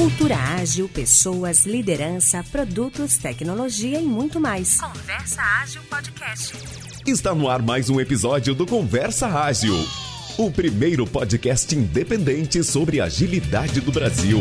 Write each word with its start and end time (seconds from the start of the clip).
Cultura 0.00 0.34
ágil, 0.34 0.88
pessoas, 0.88 1.66
liderança, 1.66 2.42
produtos, 2.50 3.18
tecnologia 3.18 4.00
e 4.00 4.02
muito 4.02 4.40
mais. 4.40 4.80
Conversa 4.80 5.42
Ágil 5.42 5.82
Podcast. 5.90 6.54
Está 7.06 7.34
no 7.34 7.50
ar 7.50 7.60
mais 7.60 7.90
um 7.90 8.00
episódio 8.00 8.54
do 8.54 8.66
Conversa 8.66 9.26
Ágil, 9.26 9.74
o 10.38 10.50
primeiro 10.50 11.06
podcast 11.06 11.76
independente 11.76 12.64
sobre 12.64 12.98
agilidade 12.98 13.82
do 13.82 13.92
Brasil. 13.92 14.40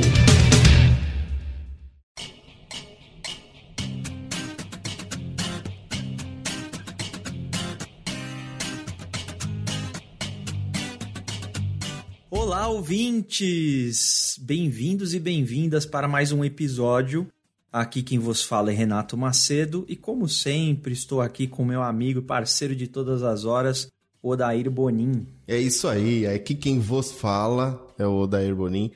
Ouvintes! 12.90 14.36
Bem-vindos 14.41 15.13
e 15.13 15.20
bem-vindas 15.20 15.86
para 15.86 16.08
mais 16.08 16.32
um 16.32 16.44
episódio. 16.44 17.27
Aqui 17.72 18.02
quem 18.02 18.18
vos 18.18 18.44
fala 18.44 18.72
é 18.72 18.73
Renato 18.73 19.16
Macedo 19.16 19.86
e, 19.88 19.96
como 19.96 20.27
sempre, 20.27 20.94
estou 20.94 21.22
aqui 21.22 21.46
com 21.46 21.63
meu 21.63 21.84
amigo, 21.84 22.23
parceiro 22.23 22.76
de 22.76 22.88
todas 22.88 23.22
as 23.22 23.46
horas, 23.46 23.91
Odair 24.23 24.72
Bonin. 24.72 25.27
É 25.48 25.55
isso 25.55 25.88
aí, 25.88 26.26
aqui 26.26 26.55
quem 26.55 26.80
vos 26.80 27.12
fala 27.12 27.80
é 27.96 28.08
o 28.08 28.22
Odair 28.22 28.55
Bonin. 28.55 28.88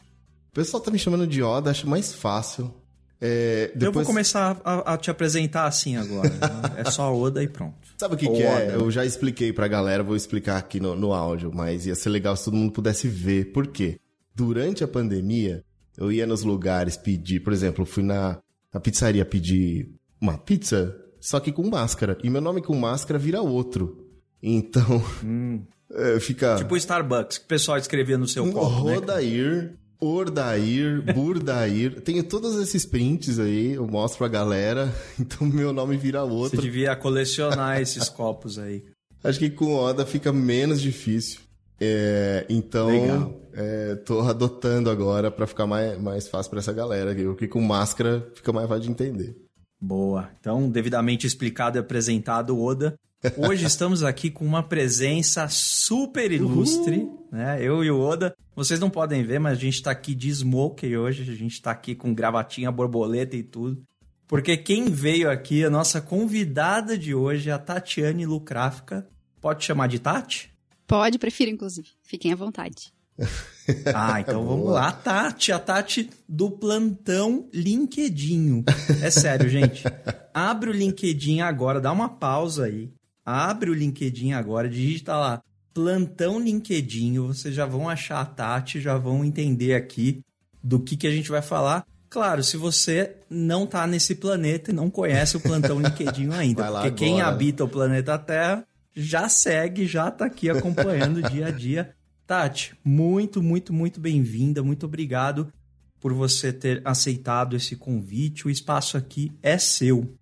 O 0.50 0.56
pessoal 0.56 0.82
tá 0.82 0.90
me 0.90 0.98
chamando 0.98 1.28
de 1.28 1.44
Oda, 1.44 1.70
acho 1.70 1.88
mais 1.88 2.12
fácil. 2.12 2.74
É, 3.22 3.68
depois... 3.76 3.84
Eu 3.84 3.92
vou 3.92 4.06
começar 4.06 4.60
a, 4.66 4.94
a, 4.96 4.98
te 4.98 5.12
apresentar 5.12 5.68
assim 5.68 5.98
agora. 5.98 6.30
né? 6.30 6.38
É 6.78 6.90
só 6.90 7.16
Oda 7.16 7.44
e 7.44 7.48
pronto. 7.48 7.83
Sabe 8.04 8.16
o 8.16 8.18
que, 8.18 8.30
que 8.30 8.44
é? 8.44 8.76
Eu 8.76 8.92
já 8.92 9.06
expliquei 9.06 9.54
pra 9.54 9.66
galera, 9.66 10.04
vou 10.04 10.14
explicar 10.14 10.58
aqui 10.58 10.78
no, 10.78 10.94
no 10.94 11.14
áudio, 11.14 11.50
mas 11.54 11.86
ia 11.86 11.96
ser 11.96 12.10
legal 12.10 12.36
se 12.36 12.44
todo 12.44 12.58
mundo 12.58 12.74
pudesse 12.74 13.08
ver. 13.08 13.54
Por 13.54 13.68
quê? 13.68 13.98
Durante 14.36 14.84
a 14.84 14.88
pandemia, 14.90 15.64
eu 15.98 16.12
ia 16.12 16.28
nos 16.28 16.44
lugares 16.44 16.98
pedir, 16.98 17.40
por 17.40 17.54
exemplo, 17.54 17.86
fui 17.86 18.04
na, 18.04 18.42
na 18.74 18.80
pizzaria 18.82 19.24
pedir 19.24 19.90
uma 20.20 20.38
pizza, 20.38 20.94
só 21.18 21.40
que 21.40 21.50
com 21.50 21.66
máscara. 21.70 22.18
E 22.22 22.30
meu 22.30 22.42
nome 22.42 22.62
com 22.62 22.76
máscara 22.76 23.18
vira 23.18 23.42
outro. 23.42 24.06
Então, 24.42 25.02
hum. 25.24 25.64
é, 25.96 26.20
fica... 26.20 26.58
Tipo 26.58 26.74
o 26.74 26.78
Starbucks, 26.78 27.38
que 27.38 27.46
o 27.46 27.48
pessoal 27.48 27.78
escrevia 27.78 28.18
no 28.18 28.28
seu 28.28 28.52
copo, 28.52 28.66
Rodair, 28.66 29.64
né? 29.64 29.74
Ordair, 30.00 31.02
Burdair. 31.14 32.00
Tenho 32.04 32.24
todos 32.24 32.56
esses 32.58 32.86
prints 32.86 33.40
aí, 33.40 33.74
eu 33.74 33.88
mostro 33.88 34.20
pra 34.20 34.28
galera. 34.28 34.94
Então 35.20 35.48
meu 35.48 35.72
nome 35.72 35.96
vira 35.98 36.24
outro. 36.24 36.58
Você 36.58 36.68
devia 36.68 36.96
colecionar 36.96 37.80
esses 37.82 38.10
copos 38.10 38.58
aí. 38.60 38.84
Acho 39.24 39.40
que 39.40 39.50
com 39.50 39.74
Oda 39.74 40.06
fica 40.06 40.34
menos 40.34 40.82
difícil. 40.82 41.40
É, 41.80 42.46
então, 42.50 43.42
é, 43.54 43.96
tô 43.96 44.22
adotando 44.22 44.90
agora 44.90 45.32
para 45.32 45.48
ficar 45.48 45.66
mais, 45.66 46.00
mais 46.02 46.28
fácil 46.28 46.50
para 46.50 46.60
essa 46.60 46.74
galera. 46.74 47.16
Porque 47.16 47.48
com 47.48 47.62
máscara 47.62 48.28
fica 48.36 48.52
mais 48.52 48.68
fácil 48.68 48.84
de 48.84 48.92
entender. 48.92 49.36
Boa. 49.80 50.30
Então, 50.40 50.70
devidamente 50.70 51.28
explicado 51.28 51.78
e 51.78 51.80
apresentado, 51.80 52.58
Oda. 52.60 52.96
Hoje 53.38 53.66
estamos 53.66 54.04
aqui 54.04 54.30
com 54.30 54.46
uma 54.46 54.62
presença 54.62 55.48
super 55.48 56.30
ilustre, 56.32 56.98
Uhul. 56.98 57.28
né? 57.32 57.58
Eu 57.62 57.84
e 57.84 57.90
o 57.90 58.00
Oda. 58.00 58.36
Vocês 58.56 58.80
não 58.80 58.90
podem 58.90 59.24
ver, 59.24 59.40
mas 59.40 59.58
a 59.58 59.62
gente 59.62 59.76
está 59.76 59.92
aqui 59.92 60.14
de 60.14 60.30
smoke 60.30 60.96
hoje. 60.96 61.24
A 61.32 61.36
gente 61.36 61.54
está 61.54 61.72
aqui 61.72 61.96
com 61.96 62.14
gravatinha 62.14 62.72
borboleta 62.72 63.36
e 63.36 63.44
tudo. 63.44 63.82
Porque 64.28 64.58
quem 64.58 64.90
veio 64.90 65.30
aqui, 65.30 65.64
a 65.64 65.70
nossa 65.70 66.02
convidada 66.02 66.98
de 66.98 67.16
hoje, 67.16 67.50
é 67.50 67.54
a 67.54 67.60
Tatiane 67.60 68.26
Lucráfica. 68.26 69.08
Pode 69.40 69.64
chamar 69.64 69.88
de 69.88 70.00
Tati? 70.00 70.52
Pode, 70.86 71.18
prefiro, 71.18 71.50
inclusive. 71.52 71.88
Fiquem 72.02 72.32
à 72.32 72.36
vontade. 72.36 72.94
Ah, 73.96 74.20
então 74.20 74.46
vamos 74.46 74.70
lá. 74.72 74.90
A 74.90 74.92
Tati, 74.92 75.54
a 75.54 75.58
Tati 75.58 76.10
do 76.28 76.52
plantão 76.52 77.48
LinkedIn. 77.54 78.66
É 79.02 79.10
sério, 79.10 79.48
gente. 79.48 79.84
Abre 80.34 80.70
o 80.70 80.74
LinkedIn 80.74 81.40
agora, 81.40 81.80
dá 81.80 81.90
uma 81.90 82.10
pausa 82.10 82.66
aí. 82.66 82.92
Abre 83.26 83.70
o 83.70 83.74
LinkedIn 83.74 84.34
agora, 84.34 84.70
digita 84.70 85.16
lá 85.16 85.42
plantão 85.74 86.40
LinkedIn, 86.40 87.20
vocês 87.20 87.56
já 87.56 87.66
vão 87.66 87.90
achar 87.90 88.22
a 88.22 88.26
Tati, 88.26 88.80
já 88.80 88.98
vão 88.98 89.26
entender 89.26 89.74
aqui 89.74 90.22
do 90.64 90.80
que, 90.80 90.96
que 90.96 91.08
a 91.08 91.12
gente 91.12 91.30
vai 91.32 91.42
falar. 91.42 91.86
Claro, 92.10 92.44
se 92.44 92.56
você 92.58 93.16
não 93.28 93.66
tá 93.66 93.88
nesse 93.88 94.14
planeta 94.14 94.70
e 94.70 94.74
não 94.74 94.90
conhece 94.90 95.36
o 95.36 95.42
plantão 95.42 95.82
LinkedIn 95.82 96.30
ainda, 96.32 96.64
porque 96.64 96.78
agora. 96.78 96.92
quem 96.92 97.22
habita 97.22 97.64
o 97.64 97.68
planeta 97.68 98.18
Terra 98.20 98.64
já 98.96 99.28
segue, 99.28 99.88
já 99.88 100.12
tá 100.12 100.26
aqui 100.26 100.50
acompanhando 100.50 101.28
dia 101.30 101.48
a 101.48 101.52
dia. 101.52 101.96
Tati, 102.28 102.76
muito, 102.86 103.42
muito, 103.42 103.74
muito 103.74 104.00
bem-vinda, 104.00 104.62
muito 104.62 104.86
obrigado 104.86 105.52
por 106.00 106.14
você 106.14 106.54
ter 106.54 106.82
aceitado 106.86 107.56
esse 107.56 107.76
convite. 107.76 108.48
O 108.48 108.52
espaço 108.52 108.96
aqui 108.96 109.32
é 109.42 109.58
seu. 109.58 110.14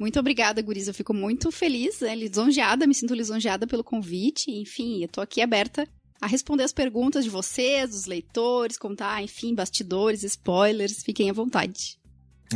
Muito 0.00 0.18
obrigada, 0.18 0.62
Guriz. 0.62 0.88
Eu 0.88 0.94
fico 0.94 1.12
muito 1.12 1.52
feliz, 1.52 2.00
né, 2.00 2.14
lisonjeada, 2.14 2.86
me 2.86 2.94
sinto 2.94 3.12
lisonjeada 3.12 3.66
pelo 3.66 3.84
convite. 3.84 4.50
Enfim, 4.50 5.02
eu 5.02 5.08
tô 5.08 5.20
aqui 5.20 5.42
aberta 5.42 5.86
a 6.18 6.26
responder 6.26 6.62
as 6.62 6.72
perguntas 6.72 7.22
de 7.22 7.28
vocês, 7.28 7.90
dos 7.90 8.06
leitores, 8.06 8.78
contar, 8.78 9.22
enfim, 9.22 9.54
bastidores, 9.54 10.22
spoilers. 10.22 11.02
Fiquem 11.02 11.28
à 11.28 11.34
vontade. 11.34 11.98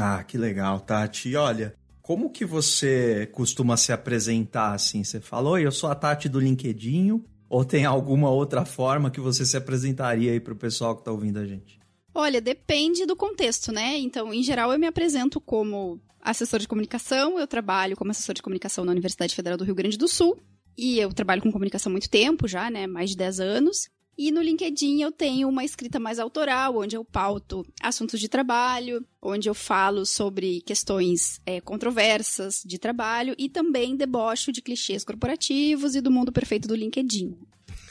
Ah, 0.00 0.24
que 0.24 0.38
legal, 0.38 0.80
Tati. 0.80 1.28
E 1.28 1.36
olha, 1.36 1.74
como 2.00 2.30
que 2.30 2.46
você 2.46 3.28
costuma 3.30 3.76
se 3.76 3.92
apresentar 3.92 4.72
assim? 4.72 5.04
Você 5.04 5.20
falou, 5.20 5.58
eu 5.58 5.70
sou 5.70 5.90
a 5.90 5.94
Tati 5.94 6.30
do 6.30 6.40
LinkedIn, 6.40 7.22
ou 7.46 7.62
tem 7.62 7.84
alguma 7.84 8.30
outra 8.30 8.64
forma 8.64 9.10
que 9.10 9.20
você 9.20 9.44
se 9.44 9.54
apresentaria 9.56 10.32
aí 10.32 10.40
pro 10.40 10.56
pessoal 10.56 10.96
que 10.96 11.04
tá 11.04 11.12
ouvindo 11.12 11.38
a 11.38 11.44
gente? 11.44 11.78
Olha, 12.14 12.40
depende 12.40 13.04
do 13.04 13.14
contexto, 13.14 13.70
né? 13.70 13.98
Então, 13.98 14.32
em 14.32 14.42
geral, 14.42 14.72
eu 14.72 14.78
me 14.78 14.86
apresento 14.86 15.40
como 15.40 16.00
assessor 16.24 16.58
de 16.58 16.66
comunicação, 16.66 17.38
eu 17.38 17.46
trabalho 17.46 17.96
como 17.96 18.10
assessor 18.10 18.34
de 18.34 18.42
comunicação 18.42 18.84
na 18.84 18.92
Universidade 18.92 19.34
Federal 19.34 19.58
do 19.58 19.64
Rio 19.64 19.74
Grande 19.74 19.98
do 19.98 20.08
Sul. 20.08 20.40
E 20.76 20.98
eu 20.98 21.12
trabalho 21.12 21.42
com 21.42 21.52
comunicação 21.52 21.90
há 21.90 21.92
muito 21.92 22.10
tempo 22.10 22.48
já, 22.48 22.70
né? 22.70 22.86
Mais 22.86 23.10
de 23.10 23.16
10 23.16 23.38
anos. 23.38 23.88
E 24.16 24.30
no 24.30 24.40
LinkedIn 24.40 25.02
eu 25.02 25.10
tenho 25.10 25.48
uma 25.48 25.64
escrita 25.64 25.98
mais 25.98 26.18
autoral, 26.20 26.78
onde 26.78 26.96
eu 26.96 27.04
pauto 27.04 27.66
assuntos 27.82 28.20
de 28.20 28.28
trabalho, 28.28 29.04
onde 29.20 29.48
eu 29.48 29.54
falo 29.54 30.06
sobre 30.06 30.60
questões 30.60 31.40
é, 31.44 31.60
controversas 31.60 32.62
de 32.64 32.78
trabalho 32.78 33.34
e 33.36 33.48
também 33.48 33.96
debocho 33.96 34.52
de 34.52 34.62
clichês 34.62 35.04
corporativos 35.04 35.96
e 35.96 36.00
do 36.00 36.12
mundo 36.12 36.32
perfeito 36.32 36.68
do 36.68 36.76
LinkedIn. 36.76 37.36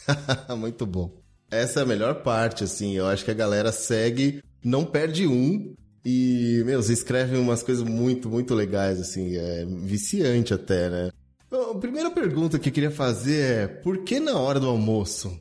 muito 0.58 0.86
bom. 0.86 1.12
Essa 1.52 1.82
é 1.82 1.84
a 1.84 1.86
melhor 1.86 2.24
parte, 2.24 2.64
assim. 2.64 2.94
Eu 2.94 3.06
acho 3.06 3.26
que 3.26 3.32
a 3.32 3.36
galera 3.36 3.72
segue, 3.72 4.42
não 4.64 4.86
perde 4.86 5.28
um, 5.28 5.76
e, 6.06 6.62
meu, 6.66 6.82
você 6.82 6.94
escreve 6.94 7.38
umas 7.38 7.64
coisas 7.64 7.84
muito, 7.84 8.30
muito 8.30 8.54
legais, 8.54 9.00
assim, 9.00 9.36
é 9.36 9.66
viciante 9.66 10.54
até, 10.54 10.90
né? 10.90 11.12
Bom, 11.50 11.72
a 11.72 11.80
primeira 11.80 12.12
pergunta 12.12 12.60
que 12.60 12.70
eu 12.70 12.74
queria 12.74 12.92
fazer 12.92 13.42
é, 13.42 13.68
por 13.68 14.00
que 14.00 14.20
na 14.20 14.38
hora 14.38 14.60
do 14.60 14.68
almoço? 14.68 15.40